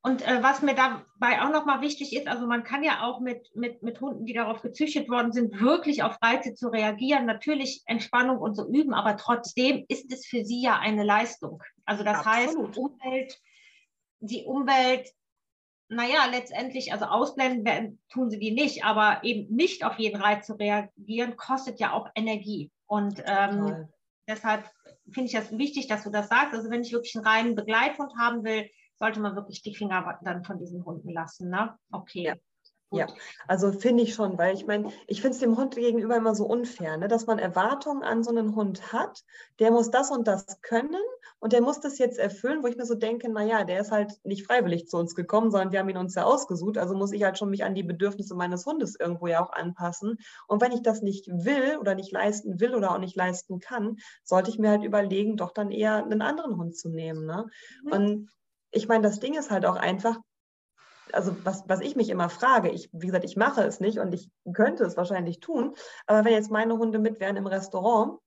Und 0.08 0.26
äh, 0.26 0.42
was 0.42 0.62
mir 0.62 0.74
dabei 0.74 1.42
auch 1.42 1.52
nochmal 1.52 1.82
wichtig 1.82 2.16
ist, 2.16 2.30
also 2.30 2.48
man 2.48 2.64
kann 2.64 2.82
ja 2.82 3.04
auch 3.04 3.20
mit, 3.20 3.54
mit, 3.58 3.84
mit 3.84 4.00
Hunden, 4.00 4.26
die 4.26 4.32
darauf 4.32 4.62
gezüchtet 4.62 5.10
worden 5.10 5.34
sind, 5.34 5.60
wirklich 5.60 6.02
auf 6.02 6.18
Reize 6.22 6.54
zu 6.54 6.70
reagieren, 6.70 7.26
natürlich 7.26 7.84
Entspannung 7.88 8.38
und 8.38 8.56
so 8.56 8.66
üben, 8.70 8.94
aber 8.94 9.18
trotzdem 9.18 9.84
ist 9.90 10.14
es 10.14 10.26
für 10.26 10.46
sie 10.46 10.62
ja 10.62 10.80
eine 10.80 11.04
Leistung. 11.04 11.62
Also 11.84 12.06
das 12.06 12.26
Absolut. 12.26 12.70
heißt, 12.70 12.78
Umwelt, 12.78 13.42
die 14.22 14.46
Umwelt, 14.46 15.12
naja, 15.90 16.26
letztendlich, 16.32 16.94
also 16.94 17.04
ausblenden 17.04 17.66
werden, 17.66 18.00
tun 18.08 18.30
sie 18.30 18.40
die 18.40 18.52
nicht, 18.52 18.86
aber 18.86 19.26
eben 19.26 19.54
nicht 19.54 19.84
auf 19.84 20.00
jeden 20.00 20.22
Reiz 20.22 20.48
zu 20.48 20.54
reagieren, 20.54 21.36
kostet 21.36 21.82
ja 21.82 21.92
auch 21.92 22.08
Energie. 22.16 22.72
Und 22.86 23.22
ähm, 23.26 23.90
deshalb 24.26 24.72
finde 25.12 25.26
ich 25.26 25.34
das 25.34 25.58
wichtig, 25.58 25.88
dass 25.88 26.06
du 26.06 26.12
das 26.12 26.30
sagst. 26.30 26.54
Also 26.54 26.70
wenn 26.70 26.82
ich 26.82 26.94
wirklich 26.94 27.16
einen 27.18 27.28
reinen 27.28 27.56
Begleithund 27.56 28.14
haben 28.18 28.46
will, 28.46 28.70
sollte 29.00 29.20
man 29.20 29.36
wirklich 29.36 29.62
die 29.62 29.76
Finger 29.76 30.20
dann 30.24 30.44
von 30.44 30.58
diesen 30.58 30.86
Hunden 30.86 31.12
lassen. 31.12 31.50
Ne? 31.50 31.78
Okay. 31.92 32.24
Ja. 32.24 32.36
Ja, 32.90 33.08
also 33.50 33.74
finde 33.74 34.04
ich 34.04 34.14
schon, 34.14 34.38
weil 34.38 34.56
ich 34.56 34.66
meine, 34.66 34.94
ich 35.08 35.22
finde 35.22 35.36
es 35.36 35.42
dem 35.42 35.58
Hund 35.58 35.76
gegenüber 35.76 36.16
immer 36.16 36.34
so 36.36 36.46
unfair, 36.46 36.96
ne, 36.96 37.10
dass 37.10 37.28
man 37.28 37.38
Erwartungen 37.38 38.02
an 38.02 38.24
so 38.24 38.30
einen 38.30 38.56
Hund 38.56 38.94
hat, 38.94 39.26
der 39.60 39.72
muss 39.72 39.92
das 39.92 40.10
und 40.10 40.26
das 40.26 40.62
können 40.62 41.02
und 41.40 41.52
der 41.52 41.62
muss 41.62 41.82
das 41.82 41.98
jetzt 41.98 42.18
erfüllen, 42.18 42.64
wo 42.64 42.68
ich 42.68 42.78
mir 42.78 42.86
so 42.86 42.96
denke, 42.96 43.30
naja, 43.30 43.66
der 43.66 43.82
ist 43.82 43.92
halt 43.92 44.14
nicht 44.24 44.46
freiwillig 44.46 44.88
zu 44.88 44.96
uns 44.96 45.16
gekommen, 45.16 45.52
sondern 45.52 45.74
wir 45.74 45.80
haben 45.80 45.90
ihn 45.90 45.98
uns 45.98 46.16
ja 46.16 46.24
ausgesucht, 46.24 46.78
also 46.78 46.96
muss 46.96 47.12
ich 47.12 47.24
halt 47.24 47.38
schon 47.38 47.50
mich 47.50 47.66
an 47.66 47.76
die 47.76 47.84
Bedürfnisse 47.84 48.36
meines 48.36 48.66
Hundes 48.66 48.96
irgendwo 48.98 49.28
ja 49.28 49.44
auch 49.44 49.52
anpassen. 49.52 50.18
Und 50.48 50.62
wenn 50.62 50.72
ich 50.72 50.82
das 50.82 51.02
nicht 51.02 51.28
will 51.28 51.78
oder 51.80 51.94
nicht 51.94 52.14
leisten 52.14 52.62
will 52.62 52.74
oder 52.74 52.92
auch 52.92 53.00
nicht 53.00 53.18
leisten 53.18 53.60
kann, 53.60 53.98
sollte 54.24 54.50
ich 54.50 54.60
mir 54.60 54.70
halt 54.70 54.86
überlegen, 54.86 55.36
doch 55.36 55.52
dann 55.52 55.72
eher 55.72 55.98
einen 55.98 56.22
anderen 56.22 56.56
Hund 56.56 56.78
zu 56.78 56.88
nehmen. 56.88 57.26
Ne? 57.26 57.48
Mhm. 57.84 57.92
Und 57.92 58.30
ich 58.72 58.88
meine, 58.88 59.04
das 59.04 59.20
Ding 59.20 59.38
ist 59.38 59.52
halt 59.52 59.66
auch 59.66 59.76
einfach, 59.76 60.18
also 61.14 61.36
was, 61.44 61.64
was 61.68 61.82
ich 61.82 61.96
mich 61.96 62.10
immer 62.10 62.30
frage, 62.30 62.70
ich, 62.70 62.90
wie 62.92 63.08
gesagt, 63.08 63.26
ich 63.26 63.38
mache 63.38 63.64
es 63.64 63.80
nicht 63.80 64.00
und 64.00 64.14
ich 64.14 64.30
könnte 64.54 64.84
es 64.84 64.98
wahrscheinlich 64.98 65.40
tun, 65.40 65.76
aber 66.06 66.26
wenn 66.26 66.34
jetzt 66.34 66.52
meine 66.52 66.78
Hunde 66.78 67.00
mit 67.00 67.20
wären 67.20 67.38
im 67.38 67.48
Restaurant, 67.48 68.20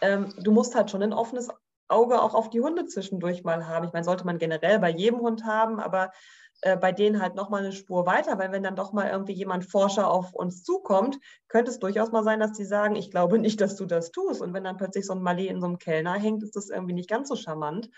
ähm, 0.00 0.32
du 0.38 0.52
musst 0.52 0.74
halt 0.74 0.90
schon 0.90 1.02
ein 1.02 1.12
offenes 1.12 1.48
Auge 1.88 2.20
auch 2.20 2.34
auf 2.34 2.50
die 2.50 2.60
Hunde 2.60 2.86
zwischendurch 2.86 3.44
mal 3.44 3.66
haben. 3.66 3.86
Ich 3.86 3.92
meine, 3.92 4.04
sollte 4.04 4.26
man 4.26 4.38
generell 4.38 4.78
bei 4.78 4.90
jedem 4.90 5.20
Hund 5.20 5.44
haben, 5.44 5.80
aber 5.80 6.12
äh, 6.60 6.76
bei 6.76 6.92
denen 6.92 7.20
halt 7.22 7.34
nochmal 7.34 7.62
eine 7.62 7.72
Spur 7.72 8.04
weiter, 8.04 8.38
weil 8.38 8.52
wenn 8.52 8.62
dann 8.62 8.76
doch 8.76 8.92
mal 8.92 9.08
irgendwie 9.08 9.32
jemand 9.32 9.64
Forscher 9.64 10.10
auf 10.10 10.34
uns 10.34 10.62
zukommt, 10.62 11.18
könnte 11.48 11.70
es 11.70 11.78
durchaus 11.78 12.12
mal 12.12 12.24
sein, 12.24 12.40
dass 12.40 12.52
die 12.52 12.64
sagen, 12.64 12.96
ich 12.96 13.10
glaube 13.10 13.38
nicht, 13.38 13.60
dass 13.60 13.76
du 13.76 13.86
das 13.86 14.10
tust. 14.10 14.42
Und 14.42 14.52
wenn 14.52 14.64
dann 14.64 14.76
plötzlich 14.76 15.06
so 15.06 15.14
ein 15.14 15.22
Malé 15.22 15.46
in 15.46 15.60
so 15.60 15.66
einem 15.66 15.78
Kellner 15.78 16.14
hängt, 16.14 16.42
ist 16.42 16.56
das 16.56 16.68
irgendwie 16.68 16.94
nicht 16.94 17.08
ganz 17.08 17.28
so 17.28 17.36
charmant. 17.36 17.88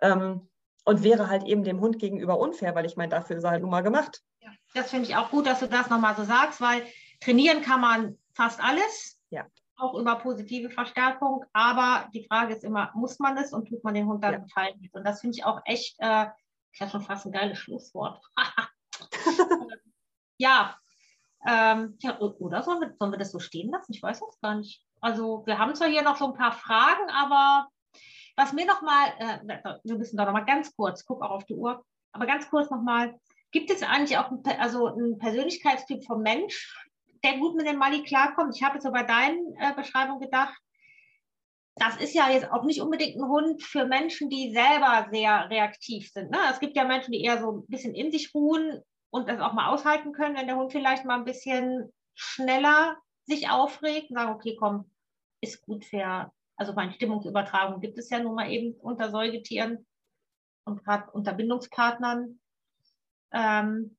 Ähm, 0.00 0.48
und 0.84 1.02
wäre 1.02 1.28
halt 1.28 1.44
eben 1.44 1.64
dem 1.64 1.80
Hund 1.80 1.98
gegenüber 1.98 2.38
unfair, 2.38 2.74
weil 2.74 2.86
ich 2.86 2.96
meine, 2.96 3.10
dafür 3.10 3.36
ist 3.36 3.44
er 3.44 3.50
halt 3.50 3.62
nun 3.62 3.70
mal 3.70 3.82
gemacht. 3.82 4.22
Ja, 4.40 4.50
das 4.74 4.90
finde 4.90 5.08
ich 5.08 5.16
auch 5.16 5.30
gut, 5.30 5.46
dass 5.46 5.60
du 5.60 5.68
das 5.68 5.90
nochmal 5.90 6.14
so 6.14 6.24
sagst, 6.24 6.60
weil 6.60 6.86
trainieren 7.20 7.62
kann 7.62 7.80
man 7.80 8.18
fast 8.34 8.62
alles. 8.62 9.18
Ja. 9.30 9.46
Auch 9.76 9.94
über 9.94 10.16
positive 10.16 10.70
Verstärkung. 10.70 11.44
Aber 11.52 12.08
die 12.12 12.26
Frage 12.26 12.54
ist 12.54 12.64
immer, 12.64 12.92
muss 12.94 13.18
man 13.18 13.36
es 13.38 13.52
und 13.52 13.68
tut 13.68 13.82
man 13.82 13.94
den 13.94 14.06
Hund 14.06 14.22
dann 14.22 14.34
ja. 14.34 14.38
gefallen 14.38 14.78
mit? 14.80 14.94
Und 14.94 15.04
das 15.04 15.20
finde 15.20 15.36
ich 15.36 15.44
auch 15.44 15.60
echt, 15.64 15.96
äh, 15.98 16.26
ich 16.72 16.80
habe 16.80 16.90
schon 16.90 17.02
fast 17.02 17.26
ein 17.26 17.32
geiles 17.32 17.58
Schlusswort. 17.58 18.20
ja, 20.38 20.76
ähm, 21.46 21.98
ja, 22.00 22.18
oder 22.18 22.62
sollen 22.62 22.80
wir, 22.80 22.94
sollen 22.98 23.12
wir 23.12 23.18
das 23.18 23.32
so 23.32 23.38
stehen 23.38 23.70
lassen? 23.70 23.92
Ich 23.92 24.02
weiß 24.02 24.22
es 24.22 24.40
gar 24.40 24.54
nicht. 24.54 24.82
Also 25.00 25.44
wir 25.46 25.58
haben 25.58 25.74
zwar 25.74 25.88
hier 25.88 26.02
noch 26.02 26.16
so 26.16 26.26
ein 26.26 26.34
paar 26.34 26.52
Fragen, 26.52 27.10
aber 27.10 27.68
was 28.36 28.52
mir 28.52 28.66
nochmal, 28.66 29.08
äh, 29.18 29.74
wir 29.84 29.98
müssen 29.98 30.16
da 30.16 30.24
nochmal 30.24 30.44
ganz 30.44 30.74
kurz, 30.74 31.04
guck 31.04 31.22
auch 31.22 31.30
auf 31.30 31.44
die 31.44 31.54
Uhr, 31.54 31.84
aber 32.12 32.26
ganz 32.26 32.48
kurz 32.48 32.70
nochmal, 32.70 33.18
gibt 33.50 33.70
es 33.70 33.82
eigentlich 33.82 34.18
auch 34.18 34.30
ein, 34.30 34.42
also 34.58 34.86
einen 34.86 35.18
Persönlichkeitstyp 35.18 36.04
vom 36.04 36.22
Mensch, 36.22 36.74
der 37.22 37.38
gut 37.38 37.54
mit 37.54 37.66
dem 37.66 37.78
Mali 37.78 38.02
klarkommt? 38.02 38.56
Ich 38.56 38.62
habe 38.62 38.74
jetzt 38.74 38.84
so 38.84 38.92
bei 38.92 39.04
deinen 39.04 39.54
äh, 39.58 39.72
Beschreibungen 39.74 40.20
gedacht, 40.20 40.54
das 41.76 41.96
ist 41.96 42.14
ja 42.14 42.30
jetzt 42.30 42.50
auch 42.50 42.64
nicht 42.64 42.80
unbedingt 42.80 43.16
ein 43.16 43.28
Hund 43.28 43.62
für 43.62 43.86
Menschen, 43.86 44.30
die 44.30 44.52
selber 44.52 45.08
sehr 45.10 45.50
reaktiv 45.50 46.10
sind. 46.12 46.30
Ne? 46.30 46.38
Es 46.50 46.60
gibt 46.60 46.76
ja 46.76 46.84
Menschen, 46.84 47.12
die 47.12 47.24
eher 47.24 47.40
so 47.40 47.50
ein 47.50 47.66
bisschen 47.66 47.94
in 47.94 48.12
sich 48.12 48.32
ruhen 48.32 48.80
und 49.10 49.28
das 49.28 49.40
auch 49.40 49.54
mal 49.54 49.72
aushalten 49.72 50.12
können, 50.12 50.36
wenn 50.36 50.46
der 50.46 50.56
Hund 50.56 50.72
vielleicht 50.72 51.04
mal 51.04 51.16
ein 51.16 51.24
bisschen 51.24 51.92
schneller 52.14 52.96
sich 53.26 53.50
aufregt 53.50 54.10
und 54.10 54.16
sagen, 54.16 54.32
okay, 54.32 54.56
komm, 54.58 54.90
ist 55.40 55.62
gut 55.62 55.84
für 55.84 56.30
also 56.56 56.72
meine 56.72 56.92
Stimmungsübertragung 56.92 57.80
gibt 57.80 57.98
es 57.98 58.10
ja 58.10 58.20
nun 58.20 58.34
mal 58.34 58.50
eben 58.50 58.74
unter 58.80 59.10
Säugetieren 59.10 59.86
und 60.64 60.84
gerade 60.84 61.10
unter 61.12 61.32
Bindungspartnern. 61.32 62.40
Ähm, 63.32 63.96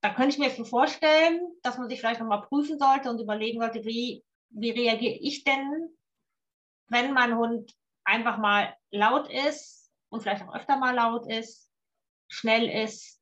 da 0.00 0.12
könnte 0.14 0.30
ich 0.30 0.38
mir 0.38 0.50
so 0.50 0.64
vorstellen, 0.64 1.40
dass 1.62 1.78
man 1.78 1.88
sich 1.88 2.00
vielleicht 2.00 2.20
nochmal 2.20 2.42
prüfen 2.42 2.78
sollte 2.78 3.10
und 3.10 3.20
überlegen 3.20 3.60
sollte, 3.60 3.84
wie, 3.84 4.24
wie 4.50 4.70
reagiere 4.70 5.14
ich 5.20 5.44
denn, 5.44 5.88
wenn 6.88 7.12
mein 7.12 7.36
Hund 7.36 7.72
einfach 8.04 8.38
mal 8.38 8.74
laut 8.90 9.30
ist 9.30 9.90
und 10.08 10.22
vielleicht 10.22 10.42
auch 10.42 10.54
öfter 10.54 10.76
mal 10.76 10.94
laut 10.94 11.30
ist, 11.30 11.70
schnell 12.28 12.68
ist 12.68 13.21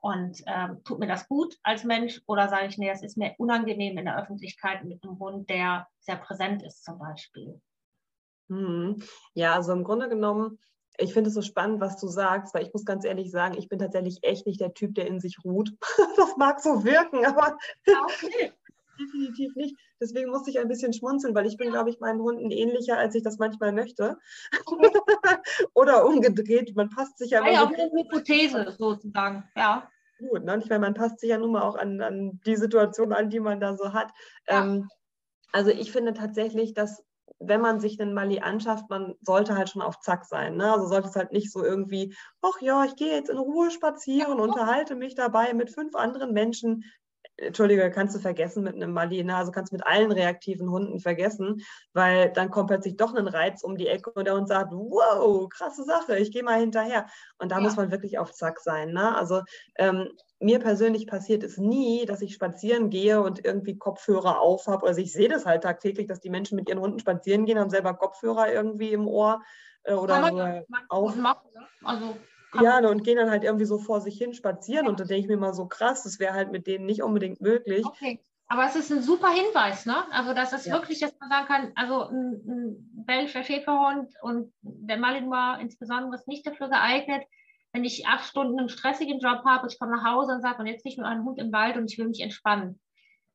und 0.00 0.42
ähm, 0.46 0.82
tut 0.84 0.98
mir 0.98 1.06
das 1.06 1.28
gut 1.28 1.56
als 1.62 1.84
Mensch 1.84 2.22
oder 2.26 2.48
sage 2.48 2.66
ich, 2.66 2.78
nee, 2.78 2.88
das 2.88 3.02
ist 3.02 3.16
mir 3.16 3.34
unangenehm 3.38 3.98
in 3.98 4.06
der 4.06 4.20
Öffentlichkeit 4.20 4.84
mit 4.84 5.02
einem 5.02 5.18
Hund, 5.18 5.48
der 5.48 5.86
sehr 6.00 6.16
präsent 6.16 6.62
ist 6.62 6.84
zum 6.84 6.98
Beispiel. 6.98 7.60
Hm. 8.48 9.02
Ja, 9.34 9.54
also 9.54 9.72
im 9.72 9.84
Grunde 9.84 10.08
genommen, 10.08 10.58
ich 10.98 11.12
finde 11.12 11.28
es 11.28 11.34
so 11.34 11.42
spannend, 11.42 11.80
was 11.80 12.00
du 12.00 12.08
sagst, 12.08 12.54
weil 12.54 12.64
ich 12.64 12.72
muss 12.72 12.84
ganz 12.84 13.04
ehrlich 13.04 13.30
sagen, 13.30 13.56
ich 13.56 13.68
bin 13.68 13.78
tatsächlich 13.78 14.18
echt 14.22 14.46
nicht 14.46 14.60
der 14.60 14.74
Typ, 14.74 14.94
der 14.94 15.06
in 15.06 15.20
sich 15.20 15.38
ruht. 15.44 15.70
das 16.16 16.36
mag 16.36 16.60
so 16.60 16.84
wirken, 16.84 17.24
aber 17.24 17.56
okay. 17.86 18.52
Definitiv 19.00 19.54
nicht. 19.56 19.76
Deswegen 20.00 20.30
musste 20.30 20.50
ich 20.50 20.58
ein 20.58 20.68
bisschen 20.68 20.92
schmunzeln, 20.92 21.34
weil 21.34 21.46
ich 21.46 21.56
bin, 21.56 21.70
glaube 21.70 21.90
ich, 21.90 22.00
meinen 22.00 22.20
Hunden 22.20 22.50
ähnlicher, 22.50 22.98
als 22.98 23.14
ich 23.14 23.22
das 23.22 23.38
manchmal 23.38 23.72
möchte. 23.72 24.18
Oder 25.74 26.06
umgedreht. 26.06 26.76
Man 26.76 26.90
passt 26.90 27.18
sich 27.18 27.30
ja. 27.30 27.44
Ja, 27.44 27.52
ja 27.52 27.64
auch 27.64 27.72
eine 27.72 27.90
Hypothese 27.90 28.74
sozusagen, 28.78 29.44
ja. 29.56 29.88
Gut, 30.18 30.44
ne? 30.44 30.58
ich 30.62 30.68
meine, 30.68 30.80
man 30.80 30.94
passt 30.94 31.20
sich 31.20 31.30
ja 31.30 31.38
nun 31.38 31.52
mal 31.52 31.62
auch 31.62 31.76
an, 31.76 32.00
an 32.02 32.40
die 32.44 32.56
Situation 32.56 33.12
an, 33.12 33.30
die 33.30 33.40
man 33.40 33.58
da 33.58 33.74
so 33.74 33.94
hat. 33.94 34.12
Ja. 34.48 34.62
Ähm, 34.62 34.88
also 35.52 35.70
ich 35.70 35.90
finde 35.90 36.12
tatsächlich, 36.12 36.74
dass 36.74 37.02
wenn 37.38 37.60
man 37.60 37.80
sich 37.80 37.98
einen 38.00 38.12
Mali 38.12 38.40
anschafft, 38.40 38.90
man 38.90 39.14
sollte 39.22 39.56
halt 39.56 39.70
schon 39.70 39.82
auf 39.82 39.98
Zack 40.00 40.26
sein. 40.26 40.56
Ne? 40.56 40.70
Also 40.70 40.86
sollte 40.86 41.08
es 41.08 41.16
halt 41.16 41.32
nicht 41.32 41.50
so 41.50 41.64
irgendwie, 41.64 42.14
ach 42.42 42.60
ja, 42.60 42.84
ich 42.84 42.96
gehe 42.96 43.14
jetzt 43.14 43.30
in 43.30 43.38
Ruhe 43.38 43.70
spazieren, 43.70 44.40
unterhalte 44.40 44.94
mich 44.94 45.14
dabei 45.14 45.54
mit 45.54 45.70
fünf 45.70 45.94
anderen 45.94 46.32
Menschen. 46.32 46.84
Entschuldige, 47.40 47.90
kannst 47.90 48.14
du 48.14 48.20
vergessen 48.20 48.62
mit 48.62 48.74
einem 48.74 48.92
Mali, 48.92 49.24
ne? 49.24 49.34
also 49.34 49.50
kannst 49.50 49.72
du 49.72 49.76
mit 49.76 49.86
allen 49.86 50.12
reaktiven 50.12 50.70
Hunden 50.70 51.00
vergessen, 51.00 51.62
weil 51.92 52.30
dann 52.32 52.50
kommt 52.50 52.68
plötzlich 52.68 52.96
doch 52.96 53.14
ein 53.14 53.28
Reiz 53.28 53.62
um 53.62 53.76
die 53.76 53.88
Ecke 53.88 54.10
und 54.10 54.26
der 54.26 54.34
Hund 54.34 54.48
sagt, 54.48 54.72
wow, 54.72 55.48
krasse 55.48 55.84
Sache, 55.84 56.18
ich 56.18 56.30
gehe 56.32 56.42
mal 56.42 56.60
hinterher. 56.60 57.06
Und 57.38 57.50
da 57.50 57.56
ja. 57.56 57.62
muss 57.62 57.76
man 57.76 57.90
wirklich 57.90 58.18
auf 58.18 58.32
Zack 58.32 58.60
sein. 58.60 58.92
Ne? 58.92 59.16
Also 59.16 59.42
ähm, 59.76 60.10
mir 60.38 60.58
persönlich 60.58 61.06
passiert 61.06 61.42
es 61.42 61.58
nie, 61.58 62.06
dass 62.06 62.22
ich 62.22 62.34
spazieren 62.34 62.90
gehe 62.90 63.20
und 63.22 63.44
irgendwie 63.44 63.76
Kopfhörer 63.76 64.40
auf 64.40 64.66
habe. 64.66 64.86
Also 64.86 65.00
ich 65.00 65.12
sehe 65.12 65.28
das 65.28 65.46
halt 65.46 65.62
tagtäglich, 65.62 66.06
dass 66.06 66.20
die 66.20 66.30
Menschen 66.30 66.56
mit 66.56 66.68
ihren 66.68 66.80
Hunden 66.80 66.98
spazieren 66.98 67.44
gehen, 67.44 67.58
haben 67.58 67.70
selber 67.70 67.94
Kopfhörer 67.94 68.52
irgendwie 68.52 68.92
im 68.92 69.06
Ohr 69.06 69.42
äh, 69.84 69.94
oder 69.94 70.28
so 70.28 70.74
auf. 70.88 71.16
Machen, 71.16 71.50
ne? 71.54 71.66
also 71.84 72.16
ja, 72.60 72.78
und 72.88 73.04
gehen 73.04 73.16
dann 73.16 73.30
halt 73.30 73.44
irgendwie 73.44 73.64
so 73.64 73.78
vor 73.78 74.00
sich 74.00 74.18
hin 74.18 74.34
spazieren. 74.34 74.88
Und 74.88 75.00
da 75.00 75.04
denke 75.04 75.22
ich 75.22 75.28
mir 75.28 75.36
mal 75.36 75.54
so 75.54 75.66
krass, 75.66 76.02
das 76.02 76.18
wäre 76.18 76.34
halt 76.34 76.52
mit 76.52 76.66
denen 76.66 76.86
nicht 76.86 77.02
unbedingt 77.02 77.40
möglich. 77.40 77.84
Okay. 77.84 78.20
Aber 78.48 78.64
es 78.64 78.74
ist 78.74 78.90
ein 78.90 79.02
super 79.02 79.30
Hinweis, 79.30 79.86
ne? 79.86 80.04
Also, 80.10 80.34
das 80.34 80.52
ist 80.52 80.66
ja. 80.66 80.72
wirklich, 80.72 80.98
dass 80.98 81.16
man 81.20 81.30
sagen 81.30 81.46
kann, 81.46 81.72
also 81.76 82.08
ein, 82.08 82.32
ein 82.48 83.04
belgischer 83.06 83.44
Schäferhund 83.44 84.12
und 84.22 84.52
der 84.62 84.96
Malinois 84.96 85.60
insbesondere 85.60 86.16
ist 86.16 86.26
nicht 86.26 86.44
dafür 86.44 86.68
geeignet, 86.68 87.22
wenn 87.72 87.84
ich 87.84 88.08
acht 88.08 88.24
Stunden 88.24 88.58
einen 88.58 88.68
stressigen 88.68 89.20
Job 89.20 89.44
habe, 89.44 89.68
ich 89.68 89.78
komme 89.78 89.96
nach 89.96 90.04
Hause 90.04 90.32
und 90.32 90.42
sage, 90.42 90.58
und 90.58 90.66
jetzt 90.66 90.84
nicht 90.84 90.98
nur 90.98 91.06
einen 91.06 91.24
Hund 91.24 91.38
im 91.38 91.52
Wald 91.52 91.76
und 91.76 91.90
ich 91.90 91.98
will 91.98 92.08
mich 92.08 92.20
entspannen. 92.20 92.80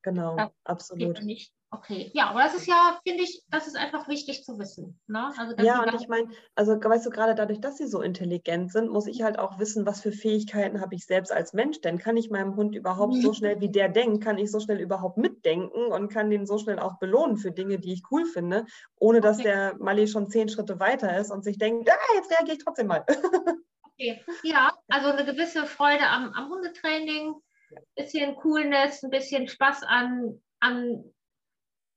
Genau, 0.01 0.35
das 0.35 0.51
absolut. 0.65 1.23
Nicht. 1.23 1.53
Okay, 1.77 2.09
ja, 2.13 2.29
aber 2.29 2.39
das 2.39 2.55
ist 2.55 2.67
ja, 2.67 2.97
finde 3.05 3.23
ich, 3.23 3.43
das 3.49 3.67
ist 3.67 3.75
einfach 3.75 4.07
wichtig 4.07 4.45
zu 4.45 4.57
wissen. 4.57 4.97
Ne? 5.07 5.33
Also, 5.37 5.55
ja, 5.61 5.81
und 5.81 5.93
ich 5.93 6.07
meine, 6.07 6.29
also 6.55 6.73
weißt 6.81 7.05
du, 7.05 7.09
gerade 7.09 7.35
dadurch, 7.35 7.59
dass 7.59 7.77
sie 7.77 7.87
so 7.87 8.01
intelligent 8.01 8.71
sind, 8.71 8.89
muss 8.89 9.07
ich 9.07 9.23
halt 9.23 9.37
auch 9.37 9.59
wissen, 9.59 9.85
was 9.85 10.01
für 10.01 10.13
Fähigkeiten 10.13 10.79
habe 10.79 10.95
ich 10.95 11.05
selbst 11.05 11.33
als 11.33 11.51
Mensch. 11.53 11.81
Denn 11.81 11.97
kann 11.97 12.15
ich 12.15 12.29
meinem 12.29 12.55
Hund 12.55 12.75
überhaupt 12.75 13.15
so 13.15 13.29
mhm. 13.29 13.33
schnell, 13.33 13.59
wie 13.59 13.71
der 13.71 13.89
denkt, 13.89 14.23
kann 14.23 14.37
ich 14.37 14.51
so 14.51 14.61
schnell 14.61 14.79
überhaupt 14.79 15.17
mitdenken 15.17 15.91
und 15.91 16.09
kann 16.09 16.29
den 16.29 16.45
so 16.45 16.57
schnell 16.57 16.79
auch 16.79 16.97
belohnen 16.97 17.35
für 17.35 17.51
Dinge, 17.51 17.77
die 17.77 17.91
ich 17.91 18.03
cool 18.09 18.25
finde, 18.25 18.65
ohne 18.97 19.19
dass 19.19 19.39
okay. 19.39 19.47
der 19.49 19.75
Mali 19.77 20.07
schon 20.07 20.29
zehn 20.29 20.47
Schritte 20.47 20.79
weiter 20.79 21.17
ist 21.17 21.29
und 21.29 21.43
sich 21.43 21.57
denkt, 21.57 21.89
ah, 21.89 22.15
jetzt 22.15 22.31
reagiere 22.31 22.55
ich 22.55 22.63
trotzdem 22.63 22.87
mal. 22.87 23.05
okay, 23.83 24.23
ja, 24.43 24.73
also 24.87 25.09
eine 25.09 25.25
gewisse 25.25 25.65
Freude 25.65 26.07
am, 26.07 26.31
am 26.33 26.49
Hundetraining, 26.49 27.33
ein 27.71 27.83
bisschen 27.95 28.35
Coolness, 28.35 29.03
ein 29.03 29.09
bisschen 29.09 29.49
Spaß 29.49 29.83
an, 29.83 30.41
an 30.61 31.03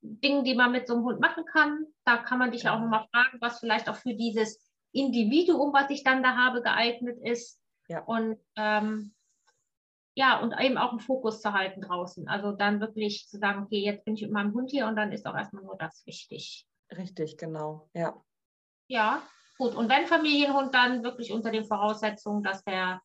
Dingen, 0.01 0.44
die 0.44 0.55
man 0.55 0.72
mit 0.72 0.86
so 0.86 0.94
einem 0.94 1.05
Hund 1.05 1.20
machen 1.20 1.44
kann. 1.44 1.86
Da 2.05 2.18
kann 2.18 2.38
man 2.38 2.53
dich 2.53 2.64
ja 2.64 2.74
auch 2.74 2.80
nochmal 2.80 3.07
fragen, 3.12 3.38
was 3.40 3.61
vielleicht 3.61 3.88
auch 3.88 3.96
für 3.96 4.14
dieses 4.14 4.61
Individuum, 4.92 5.72
was 5.72 5.90
ich 5.90 6.05
dann 6.05 6.22
da 6.22 6.36
habe, 6.36 6.62
geeignet 6.62 7.18
ist. 7.22 7.61
Ja. 7.88 8.01
Und 8.05 8.38
ähm, 8.57 9.14
ja, 10.14 10.40
und 10.40 10.53
eben 10.59 10.78
auch 10.78 10.90
einen 10.90 11.01
Fokus 11.01 11.40
zu 11.40 11.53
halten 11.53 11.80
draußen. 11.80 12.26
Also 12.28 12.53
dann 12.53 12.80
wirklich 12.80 13.28
zu 13.28 13.38
sagen, 13.38 13.62
okay, 13.62 13.78
jetzt 13.78 14.05
bin 14.05 14.14
ich 14.14 14.22
mit 14.22 14.32
meinem 14.32 14.53
Hund 14.53 14.70
hier 14.70 14.86
und 14.86 14.96
dann 14.96 15.12
ist 15.12 15.26
auch 15.26 15.36
erstmal 15.36 15.62
nur 15.62 15.76
das 15.76 16.05
wichtig. 16.07 16.66
Richtig, 16.96 17.36
genau, 17.38 17.88
ja. 17.94 18.20
Ja, 18.88 19.22
gut. 19.59 19.74
Und 19.74 19.88
wenn 19.88 20.07
Familienhund, 20.07 20.74
dann 20.74 21.05
wirklich 21.05 21.32
unter 21.32 21.51
den 21.51 21.64
Voraussetzungen, 21.64 22.42
dass 22.42 22.64
der 22.64 23.01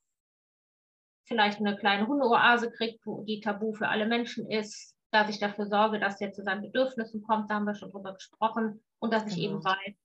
vielleicht 1.25 1.59
eine 1.59 1.77
kleine 1.77 2.07
Hundeoase 2.07 2.71
kriegt, 2.71 3.05
wo 3.05 3.23
die 3.23 3.41
tabu 3.41 3.73
für 3.73 3.89
alle 3.89 4.07
Menschen 4.07 4.49
ist, 4.49 4.95
dass 5.13 5.29
ich 5.29 5.39
dafür 5.39 5.67
sorge, 5.67 5.99
dass 5.99 6.19
er 6.19 6.33
zu 6.33 6.43
seinen 6.43 6.63
Bedürfnissen 6.63 7.21
kommt, 7.21 7.49
da 7.49 7.55
haben 7.55 7.65
wir 7.65 7.75
schon 7.75 7.91
drüber 7.91 8.13
gesprochen, 8.13 8.83
und 8.99 9.13
dass 9.13 9.27
ich 9.27 9.37
eben 9.37 9.59
genau. 9.59 9.69
weiß, 9.69 9.95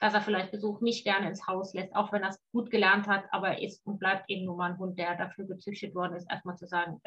dass 0.00 0.14
er 0.14 0.22
vielleicht 0.22 0.52
Besuch 0.52 0.80
nicht 0.80 1.04
gerne 1.04 1.28
ins 1.28 1.46
Haus 1.46 1.74
lässt, 1.74 1.94
auch 1.94 2.12
wenn 2.12 2.22
er 2.22 2.30
es 2.30 2.40
gut 2.50 2.70
gelernt 2.70 3.06
hat, 3.06 3.24
aber 3.30 3.48
er 3.48 3.62
ist 3.62 3.86
und 3.86 3.98
bleibt 3.98 4.28
eben 4.30 4.46
nur 4.46 4.56
mal 4.56 4.70
ein 4.70 4.78
Hund, 4.78 4.98
der 4.98 5.16
dafür 5.16 5.44
gezüchtet 5.46 5.94
worden 5.94 6.16
ist, 6.16 6.30
erstmal 6.30 6.56
zu 6.56 6.66
sagen, 6.66 7.00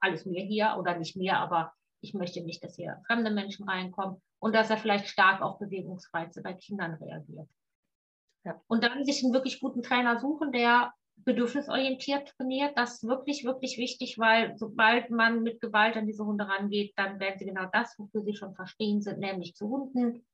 alles 0.00 0.26
mir 0.26 0.42
hier 0.42 0.74
oder 0.76 0.98
nicht 0.98 1.16
mir, 1.16 1.36
aber 1.36 1.72
ich 2.00 2.14
möchte 2.14 2.42
nicht, 2.42 2.62
dass 2.64 2.76
hier 2.76 3.00
fremde 3.06 3.30
Menschen 3.30 3.68
reinkommen 3.68 4.20
und 4.40 4.54
dass 4.54 4.70
er 4.70 4.76
vielleicht 4.76 5.08
stark 5.08 5.40
auf 5.40 5.58
Bewegungsreize 5.58 6.42
bei 6.42 6.52
Kindern 6.52 6.94
reagiert. 6.94 7.48
Ja. 8.44 8.60
Und 8.66 8.82
dann 8.82 9.04
sich 9.04 9.22
einen 9.22 9.32
wirklich 9.32 9.60
guten 9.60 9.82
Trainer 9.82 10.18
suchen, 10.18 10.52
der 10.52 10.92
bedürfnisorientiert 11.16 12.34
trainiert. 12.36 12.76
Das 12.76 12.94
ist 12.94 13.08
wirklich, 13.08 13.44
wirklich 13.44 13.78
wichtig, 13.78 14.18
weil 14.18 14.56
sobald 14.56 15.10
man 15.10 15.42
mit 15.42 15.60
Gewalt 15.60 15.96
an 15.96 16.06
diese 16.06 16.24
Hunde 16.24 16.46
rangeht, 16.46 16.92
dann 16.96 17.20
werden 17.20 17.38
sie 17.38 17.46
genau 17.46 17.66
das, 17.72 17.98
wofür 17.98 18.22
sie 18.22 18.34
schon 18.34 18.54
verstehen 18.54 19.00
sind, 19.00 19.18
nämlich 19.18 19.54
zu 19.54 19.68
Hunden. 19.68 20.26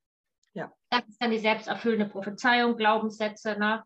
Ja. 0.53 0.71
Das 0.89 1.07
ist 1.07 1.21
dann 1.21 1.31
die 1.31 1.39
selbsterfüllende 1.39 2.07
Prophezeiung, 2.07 2.75
Glaubenssätze. 2.75 3.57
Ne? 3.57 3.83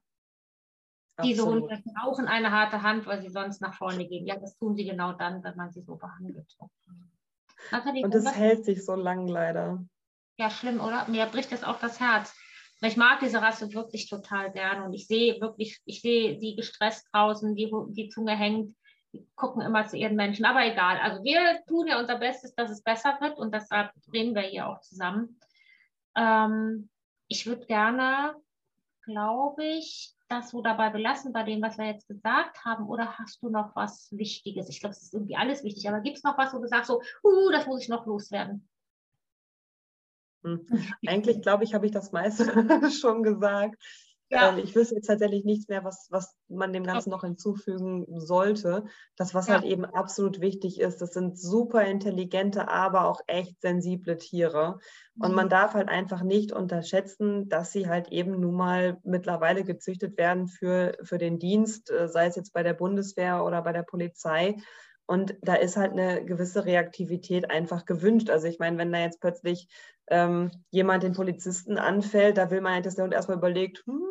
Diese 1.24 1.46
Hunde 1.46 1.82
brauchen 1.94 2.28
eine 2.28 2.52
harte 2.52 2.82
Hand, 2.82 3.06
weil 3.06 3.22
sie 3.22 3.30
sonst 3.30 3.62
nach 3.62 3.76
vorne 3.76 4.08
gehen. 4.08 4.26
Ja, 4.26 4.38
das 4.38 4.58
tun 4.58 4.76
sie 4.76 4.86
genau 4.86 5.14
dann, 5.14 5.44
wenn 5.44 5.56
man 5.56 5.72
sie 5.72 5.82
so 5.82 5.96
behandelt. 5.96 6.56
Und 8.04 8.16
es 8.16 8.36
hält 8.36 8.66
sich 8.66 8.84
so 8.84 8.96
lang 8.96 9.28
leider. 9.28 9.86
Ja, 10.38 10.50
schlimm, 10.50 10.82
oder? 10.82 11.08
Mir 11.08 11.26
bricht 11.28 11.52
das 11.52 11.64
auch 11.64 11.80
das 11.80 12.00
Herz. 12.00 12.36
Ich 12.82 12.98
mag 12.98 13.20
diese 13.20 13.42
Rasse 13.42 13.74
wirklich 13.74 14.10
total 14.10 14.52
gerne 14.52 14.86
und 14.86 14.94
ich 14.94 15.08
sehe 15.08 15.40
wirklich, 15.40 15.80
ich 15.86 16.02
sehe 16.02 16.38
die 16.38 16.56
gestresst 16.56 17.08
draußen, 17.12 17.56
die, 17.56 17.72
die 17.90 18.10
Zunge 18.10 18.36
hängt, 18.36 18.76
die 19.14 19.26
gucken 19.36 19.62
immer 19.62 19.88
zu 19.88 19.98
ihren 19.98 20.16
Menschen, 20.16 20.46
aber 20.46 20.66
egal. 20.66 21.00
Also 21.00 21.24
wir 21.24 21.64
tun 21.68 21.88
ja 21.88 22.00
unser 22.00 22.18
Bestes, 22.18 22.54
dass 22.54 22.70
es 22.70 22.84
besser 22.84 23.18
wird 23.22 23.38
und 23.38 23.54
deshalb 23.54 23.92
drehen 24.08 24.36
wir 24.36 24.42
hier 24.42 24.68
auch 24.68 24.82
zusammen. 24.82 25.40
Ähm, 26.16 26.90
ich 27.28 27.46
würde 27.46 27.66
gerne, 27.66 28.36
glaube 29.04 29.66
ich, 29.66 30.16
das 30.28 30.50
so 30.50 30.62
dabei 30.62 30.90
belassen 30.90 31.34
bei 31.34 31.44
dem, 31.44 31.62
was 31.62 31.78
wir 31.78 31.86
jetzt 31.86 32.08
gesagt 32.08 32.66
haben? 32.66 32.88
Oder 32.88 33.18
hast 33.18 33.42
du 33.42 33.50
noch 33.50 33.76
was 33.76 34.10
Wichtiges? 34.12 34.70
Ich 34.70 34.80
glaube, 34.80 34.94
es 34.94 35.04
ist 35.04 35.14
irgendwie 35.14 35.36
alles 35.36 35.64
wichtig, 35.64 35.88
aber 35.88 36.02
gibt 36.02 36.18
es 36.18 36.24
noch 36.24 36.38
was, 36.38 36.54
wo 36.54 36.60
du 36.60 36.68
sagst, 36.68 36.88
so, 36.88 37.02
uh, 37.24 37.52
das 37.52 37.68
muss 37.68 37.84
ich 37.84 37.90
noch 37.90 38.06
loswerden? 38.06 38.68
Hm. 40.46 40.66
Eigentlich 41.08 41.42
glaube 41.42 41.64
ich, 41.64 41.74
habe 41.74 41.86
ich 41.86 41.92
das 41.92 42.12
meiste 42.12 42.46
schon 42.92 43.24
gesagt. 43.24 43.82
Ja. 44.30 44.50
Ähm, 44.50 44.58
ich 44.58 44.76
wüsste 44.76 44.96
jetzt 44.96 45.06
tatsächlich 45.06 45.46
nichts 45.46 45.68
mehr, 45.68 45.84
was, 45.84 46.08
was 46.10 46.36
man 46.48 46.74
dem 46.74 46.84
Ganzen 46.84 47.12
noch 47.12 47.24
hinzufügen 47.24 48.06
sollte. 48.20 48.86
Das, 49.16 49.36
was 49.36 49.48
ja. 49.48 49.56
halt 49.56 49.66
eben 49.66 49.86
absolut 49.86 50.42
wichtig 50.42 50.80
ist, 50.80 51.00
das 51.00 51.14
sind 51.14 51.40
super 51.40 51.86
intelligente, 51.86 52.68
aber 52.68 53.08
auch 53.08 53.22
echt 53.28 53.62
sensible 53.62 54.18
Tiere. 54.18 54.80
Und 55.20 55.30
mhm. 55.30 55.36
man 55.36 55.50
darf 55.50 55.76
halt 55.76 55.90
einfach 55.90 56.24
nicht 56.24 56.52
unterschätzen, 56.52 57.50
dass 57.50 57.72
sie 57.72 57.88
halt 57.88 58.12
eben 58.12 58.40
nun 58.40 58.56
mal 58.56 58.98
mittlerweile 59.04 59.64
gezüchtet 59.64 60.18
werden 60.18 60.48
für, 60.48 60.98
für 61.04 61.20
den 61.20 61.38
Dienst, 61.38 61.92
äh, 61.92 62.08
sei 62.08 62.26
es 62.26 62.36
jetzt 62.36 62.54
bei 62.54 62.64
der 62.64 62.74
Bundeswehr 62.74 63.44
oder 63.46 63.62
bei 63.62 63.74
der 63.74 63.84
Polizei. 63.84 64.56
Und 65.08 65.36
da 65.42 65.56
ist 65.56 65.78
halt 65.78 65.92
eine 65.92 66.26
gewisse 66.26 66.66
Reaktivität 66.66 67.52
einfach 67.52 67.86
gewünscht. 67.86 68.30
Also 68.30 68.48
ich 68.48 68.60
meine, 68.60 68.78
wenn 68.78 68.92
da 68.92 69.00
jetzt 69.00 69.22
plötzlich 69.22 69.68
ähm, 70.08 70.52
jemand 70.72 71.04
den 71.04 71.14
Polizisten 71.14 71.78
anfällt, 71.78 72.38
da 72.38 72.50
will 72.50 72.62
man 72.62 72.74
halt, 72.74 72.86
dass 72.86 72.96
der 72.96 73.04
Hund 73.04 73.14
erstmal 73.14 73.38
überlegt, 73.38 73.84
hm, 73.86 74.02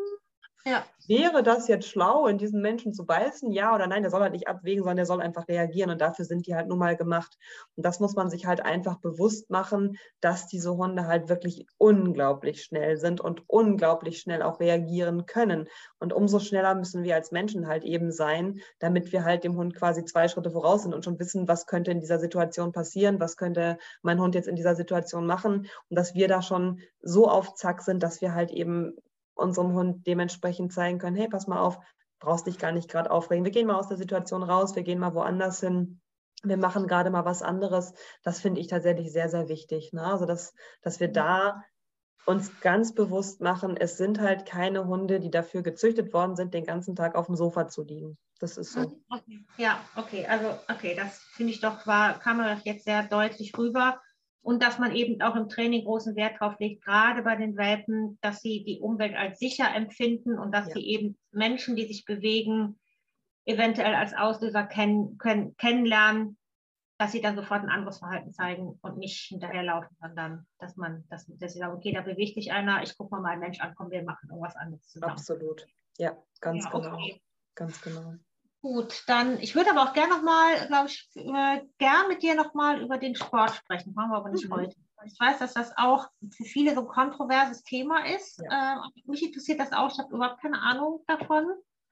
ja. 0.67 0.85
Wäre 1.07 1.43
das 1.43 1.69
jetzt 1.69 1.87
schlau, 1.87 2.27
in 2.27 2.39
diesen 2.39 2.63
Menschen 2.63 2.95
zu 2.95 3.05
beißen? 3.05 3.53
Ja 3.53 3.75
oder 3.75 3.87
nein? 3.87 4.03
Der 4.03 4.11
soll 4.11 4.23
halt 4.23 4.33
nicht 4.33 4.49
abwägen, 4.49 4.83
sondern 4.83 4.97
der 4.97 5.05
soll 5.05 5.21
einfach 5.21 5.47
reagieren. 5.49 5.91
Und 5.91 6.01
dafür 6.01 6.25
sind 6.25 6.47
die 6.47 6.55
halt 6.55 6.67
nun 6.67 6.79
mal 6.79 6.97
gemacht. 6.97 7.37
Und 7.77 7.85
das 7.85 8.01
muss 8.01 8.15
man 8.15 8.31
sich 8.31 8.47
halt 8.47 8.65
einfach 8.65 8.99
bewusst 9.01 9.51
machen, 9.51 9.99
dass 10.21 10.47
diese 10.47 10.75
Hunde 10.75 11.07
halt 11.07 11.29
wirklich 11.29 11.67
unglaublich 11.77 12.63
schnell 12.63 12.97
sind 12.97 13.21
und 13.21 13.43
unglaublich 13.47 14.19
schnell 14.19 14.41
auch 14.41 14.61
reagieren 14.61 15.27
können. 15.27 15.69
Und 15.99 16.15
umso 16.15 16.39
schneller 16.39 16.75
müssen 16.75 17.03
wir 17.03 17.15
als 17.17 17.33
Menschen 17.33 17.67
halt 17.67 17.85
eben 17.85 18.11
sein, 18.11 18.61
damit 18.79 19.13
wir 19.13 19.25
halt 19.25 19.45
dem 19.45 19.57
Hund 19.57 19.75
quasi 19.75 20.07
zwei 20.07 20.29
Schritte 20.29 20.53
voraus 20.53 20.85
sind 20.85 20.95
und 20.95 21.05
schon 21.05 21.19
wissen, 21.19 21.47
was 21.47 21.67
könnte 21.67 21.91
in 21.91 22.01
dieser 22.01 22.19
Situation 22.19 22.73
passieren, 22.73 23.21
was 23.21 23.37
könnte 23.37 23.77
mein 24.01 24.19
Hund 24.19 24.35
jetzt 24.35 24.49
in 24.49 24.57
dieser 24.57 24.75
Situation 24.75 25.27
machen. 25.27 25.67
Und 25.91 25.99
dass 25.99 26.15
wir 26.15 26.29
da 26.29 26.41
schon 26.41 26.81
so 27.03 27.29
auf 27.29 27.53
Zack 27.55 27.83
sind, 27.83 28.03
dass 28.03 28.23
wir 28.23 28.35
halt 28.35 28.51
eben 28.51 28.97
unserem 29.35 29.73
Hund 29.73 30.07
dementsprechend 30.07 30.73
zeigen 30.73 30.99
können, 30.99 31.17
hey, 31.17 31.29
pass 31.29 31.47
mal 31.47 31.61
auf, 31.61 31.79
brauchst 32.21 32.47
dich 32.47 32.59
gar 32.59 32.73
nicht 32.73 32.89
gerade 32.89 33.11
aufregen. 33.11 33.45
Wir 33.45 33.53
gehen 33.53 33.67
mal 33.67 33.79
aus 33.79 33.89
der 33.89 33.97
Situation 33.97 34.43
raus, 34.43 34.75
wir 34.77 34.83
gehen 34.83 34.99
mal 34.99 35.15
woanders 35.15 35.61
hin. 35.61 36.01
Wir 36.43 36.57
machen 36.57 36.87
gerade 36.87 37.11
mal 37.11 37.25
was 37.25 37.43
anderes. 37.43 37.95
Das 38.23 38.41
finde 38.41 38.61
ich 38.61 38.67
tatsächlich 38.67 39.13
sehr, 39.13 39.29
sehr 39.29 39.49
wichtig. 39.49 39.93
Ne? 39.93 40.03
Also, 40.03 40.27
dass, 40.27 40.55
dass 40.83 41.01
wir 41.01 41.09
da 41.09 41.63
uns 42.27 42.61
ganz 42.61 42.95
bewusst 42.95 43.41
machen, 43.41 43.77
es 43.77 43.97
sind 43.97 44.21
halt 44.21 44.47
keine 44.47 44.87
Hunde, 44.87 45.21
die 45.21 45.31
dafür 45.31 45.63
gezüchtet 45.63 46.13
worden 46.13 46.37
sind, 46.37 46.55
den 46.55 46.65
ganzen 46.65 46.97
Tag 46.97 47.15
auf 47.17 47.27
dem 47.27 47.37
Sofa 47.37 47.69
zu 47.69 47.83
liegen. 47.83 48.17
Das 48.41 48.57
ist 48.57 48.73
so. 48.73 49.01
Okay. 49.09 49.45
Ja, 49.57 49.81
okay, 49.97 50.27
also 50.27 50.59
okay, 50.69 50.95
das 50.95 51.19
finde 51.35 51.53
ich 51.53 51.61
doch 51.61 51.87
war, 51.87 52.19
kam 52.19 52.39
mir 52.39 52.61
jetzt 52.65 52.85
sehr 52.85 53.03
deutlich 53.05 53.57
rüber 53.57 54.01
und 54.45 54.63
dass 54.63 54.79
man 54.79 54.95
eben 54.95 55.23
auch 55.23 55.37
im 55.37 55.49
Training 55.49 55.85
großen 55.85 56.17
Wert 56.17 56.35
darauf 56.39 56.59
legt, 56.59 56.85
gerade 56.85 57.23
bei 57.23 57.35
den 57.35 57.57
Welpen, 57.57 58.19
dass 58.21 58.43
sie 58.43 58.63
die 58.63 58.79
Umwelt 58.79 59.17
als 59.17 59.39
sicher 59.39 59.75
empfinden 59.75 60.39
und 60.39 60.53
dass 60.53 60.69
ja. 60.69 60.75
sie 60.75 60.87
eben 60.87 61.17
Menschen, 61.33 61.77
die 61.77 61.87
sich 61.87 62.05
bewegen, 62.05 62.79
eventuell 63.47 63.95
als 63.95 64.15
Auslöser 64.15 64.65
kennen, 64.65 65.17
können, 65.17 65.57
kennenlernen, 65.57 66.37
dass 66.99 67.13
sie 67.13 67.23
dann 67.23 67.37
sofort 67.37 67.63
ein 67.63 67.71
anderes 67.71 67.99
Verhalten 67.99 68.33
zeigen 68.33 68.79
und 68.83 68.99
nicht 68.99 69.29
hinterherlaufen, 69.29 69.97
sondern 69.99 70.47
dass 70.59 70.77
man, 70.77 71.05
dass, 71.09 71.27
dass 71.27 71.55
sie 71.55 71.59
sagen, 71.59 71.75
okay, 71.75 71.93
da 71.93 72.03
bewegt 72.03 72.35
sich 72.35 72.53
einer, 72.53 72.83
ich 72.83 72.97
gucke 72.99 73.13
mal 73.13 73.23
meinen 73.23 73.41
Mensch 73.41 73.61
an, 73.61 73.75
komm, 73.75 73.91
wir 73.91 74.05
machen 74.05 74.29
irgendwas 74.29 74.57
anderes 74.57 74.87
zusammen. 74.89 75.13
Absolut, 75.13 75.67
ja, 75.97 76.15
ganz 76.43 76.65
ja, 76.65 76.71
genau. 76.71 76.95
Okay. 76.95 77.23
Ganz 77.55 77.81
genau. 77.81 78.15
Gut, 78.65 79.05
dann, 79.09 79.39
ich 79.41 79.55
würde 79.55 79.73
aber 79.73 79.83
auch 79.83 79.93
gerne 79.93 80.15
nochmal, 80.15 80.67
glaube 80.69 80.87
ich, 80.89 81.07
äh, 81.17 81.61
gern 81.77 82.09
mit 82.09 82.23
dir 82.23 82.35
nochmal 82.35 82.81
über 82.81 82.97
den 82.97 83.15
Sport 83.15 83.55
sprechen. 83.55 83.93
Machen 83.93 84.13
wir 84.13 84.17
aber 84.17 84.31
nicht 84.31 84.49
mhm. 84.49 84.55
heute. 84.55 84.75
Ich 85.05 85.21
weiß, 85.21 85.39
dass 85.41 85.53
das 85.53 85.77
auch 85.77 86.09
für 86.35 86.45
viele 86.45 86.75
so 86.75 86.81
ein 86.81 86.89
kontroverses 86.89 87.63
Thema 87.65 88.07
ist. 88.07 88.43
Ja. 88.43 88.83
Äh, 88.87 89.01
mich 89.05 89.23
interessiert 89.23 89.61
das 89.61 89.75
auch. 89.75 89.93
Ich 89.93 89.99
habe 89.99 90.15
überhaupt 90.15 90.41
keine 90.41 90.63
Ahnung 90.63 91.05
davon. 91.07 91.45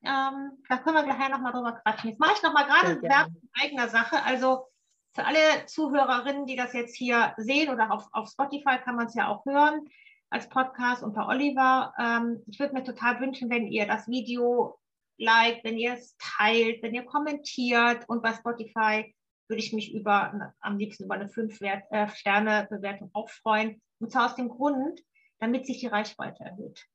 Ähm, 0.02 0.62
da 0.66 0.78
können 0.78 0.96
wir 0.96 1.02
gleich 1.02 1.28
nochmal 1.28 1.52
drüber 1.52 1.72
quatschen. 1.72 2.08
Jetzt 2.08 2.20
mache 2.20 2.32
ich 2.36 2.42
nochmal 2.42 2.64
gerade 2.64 3.02
Werbung 3.02 3.36
in 3.42 3.50
eigener 3.62 3.90
Sache. 3.90 4.22
Also 4.24 4.64
für 5.12 5.26
alle 5.26 5.66
Zuhörerinnen, 5.66 6.46
die 6.46 6.56
das 6.56 6.72
jetzt 6.72 6.96
hier 6.96 7.34
sehen 7.36 7.68
oder 7.68 7.92
auf, 7.92 8.08
auf 8.12 8.30
Spotify 8.30 8.78
kann 8.82 8.96
man 8.96 9.08
es 9.08 9.14
ja 9.14 9.28
auch 9.28 9.44
hören 9.44 9.86
als 10.30 10.48
Podcast 10.48 11.02
unter 11.02 11.28
Oliver. 11.28 11.92
Ähm, 11.98 12.42
ich 12.46 12.58
würde 12.58 12.72
mir 12.72 12.82
total 12.82 13.20
wünschen, 13.20 13.50
wenn 13.50 13.66
ihr 13.66 13.86
das 13.86 14.08
Video 14.08 14.78
liked, 15.22 15.64
wenn 15.64 15.78
ihr 15.78 15.94
es 15.94 16.16
teilt, 16.18 16.82
wenn 16.82 16.94
ihr 16.94 17.04
kommentiert 17.04 18.08
und 18.08 18.22
bei 18.22 18.32
Spotify 18.34 19.14
würde 19.48 19.62
ich 19.62 19.72
mich 19.72 19.94
über 19.94 20.52
am 20.60 20.78
liebsten 20.78 21.04
über 21.04 21.14
eine 21.14 21.28
5-Sterne-Bewertung 21.28 23.08
äh, 23.08 23.10
auch 23.12 23.28
freuen. 23.28 23.80
Und 24.00 24.10
zwar 24.10 24.26
aus 24.26 24.36
dem 24.36 24.48
Grund, 24.48 25.00
damit 25.38 25.66
sich 25.66 25.78
die 25.78 25.88
Reichweite 25.88 26.44
erhöht. 26.44 26.86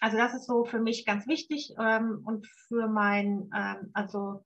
Also 0.00 0.16
das 0.16 0.34
ist 0.34 0.46
so 0.46 0.64
für 0.64 0.80
mich 0.80 1.06
ganz 1.06 1.26
wichtig 1.26 1.74
ähm, 1.78 2.22
und 2.24 2.46
für 2.46 2.88
mein, 2.88 3.50
ähm, 3.54 3.90
also 3.92 4.44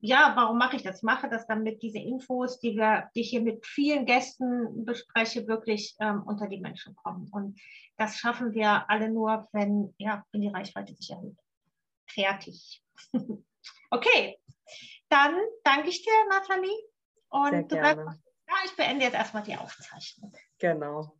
ja, 0.00 0.32
warum 0.34 0.58
mache 0.58 0.74
ich 0.76 0.82
das? 0.82 1.04
Mache 1.04 1.28
das, 1.28 1.46
damit 1.46 1.80
diese 1.80 1.98
Infos, 1.98 2.58
die 2.58 2.74
wir, 2.76 3.08
die 3.14 3.20
ich 3.20 3.30
hier 3.30 3.40
mit 3.40 3.64
vielen 3.64 4.04
Gästen 4.04 4.84
bespreche, 4.84 5.46
wirklich 5.46 5.94
ähm, 6.00 6.24
unter 6.24 6.48
die 6.48 6.60
Menschen 6.60 6.96
kommen. 6.96 7.28
Und 7.30 7.60
das 7.96 8.16
schaffen 8.16 8.52
wir 8.52 8.90
alle 8.90 9.10
nur, 9.10 9.46
wenn, 9.52 9.94
ja, 9.98 10.24
wenn 10.32 10.40
die 10.40 10.48
Reichweite 10.48 10.92
sich 10.94 11.10
erhöht. 11.10 11.38
Fertig. 12.14 12.82
okay, 13.90 14.38
dann 15.08 15.38
danke 15.64 15.88
ich 15.88 16.02
dir, 16.02 16.12
Nathalie. 16.28 16.78
Und 17.28 17.72
ja, 17.72 18.14
ich 18.64 18.76
beende 18.76 19.04
jetzt 19.04 19.14
erstmal 19.14 19.42
die 19.42 19.56
Aufzeichnung. 19.56 20.32
Genau. 20.58 21.16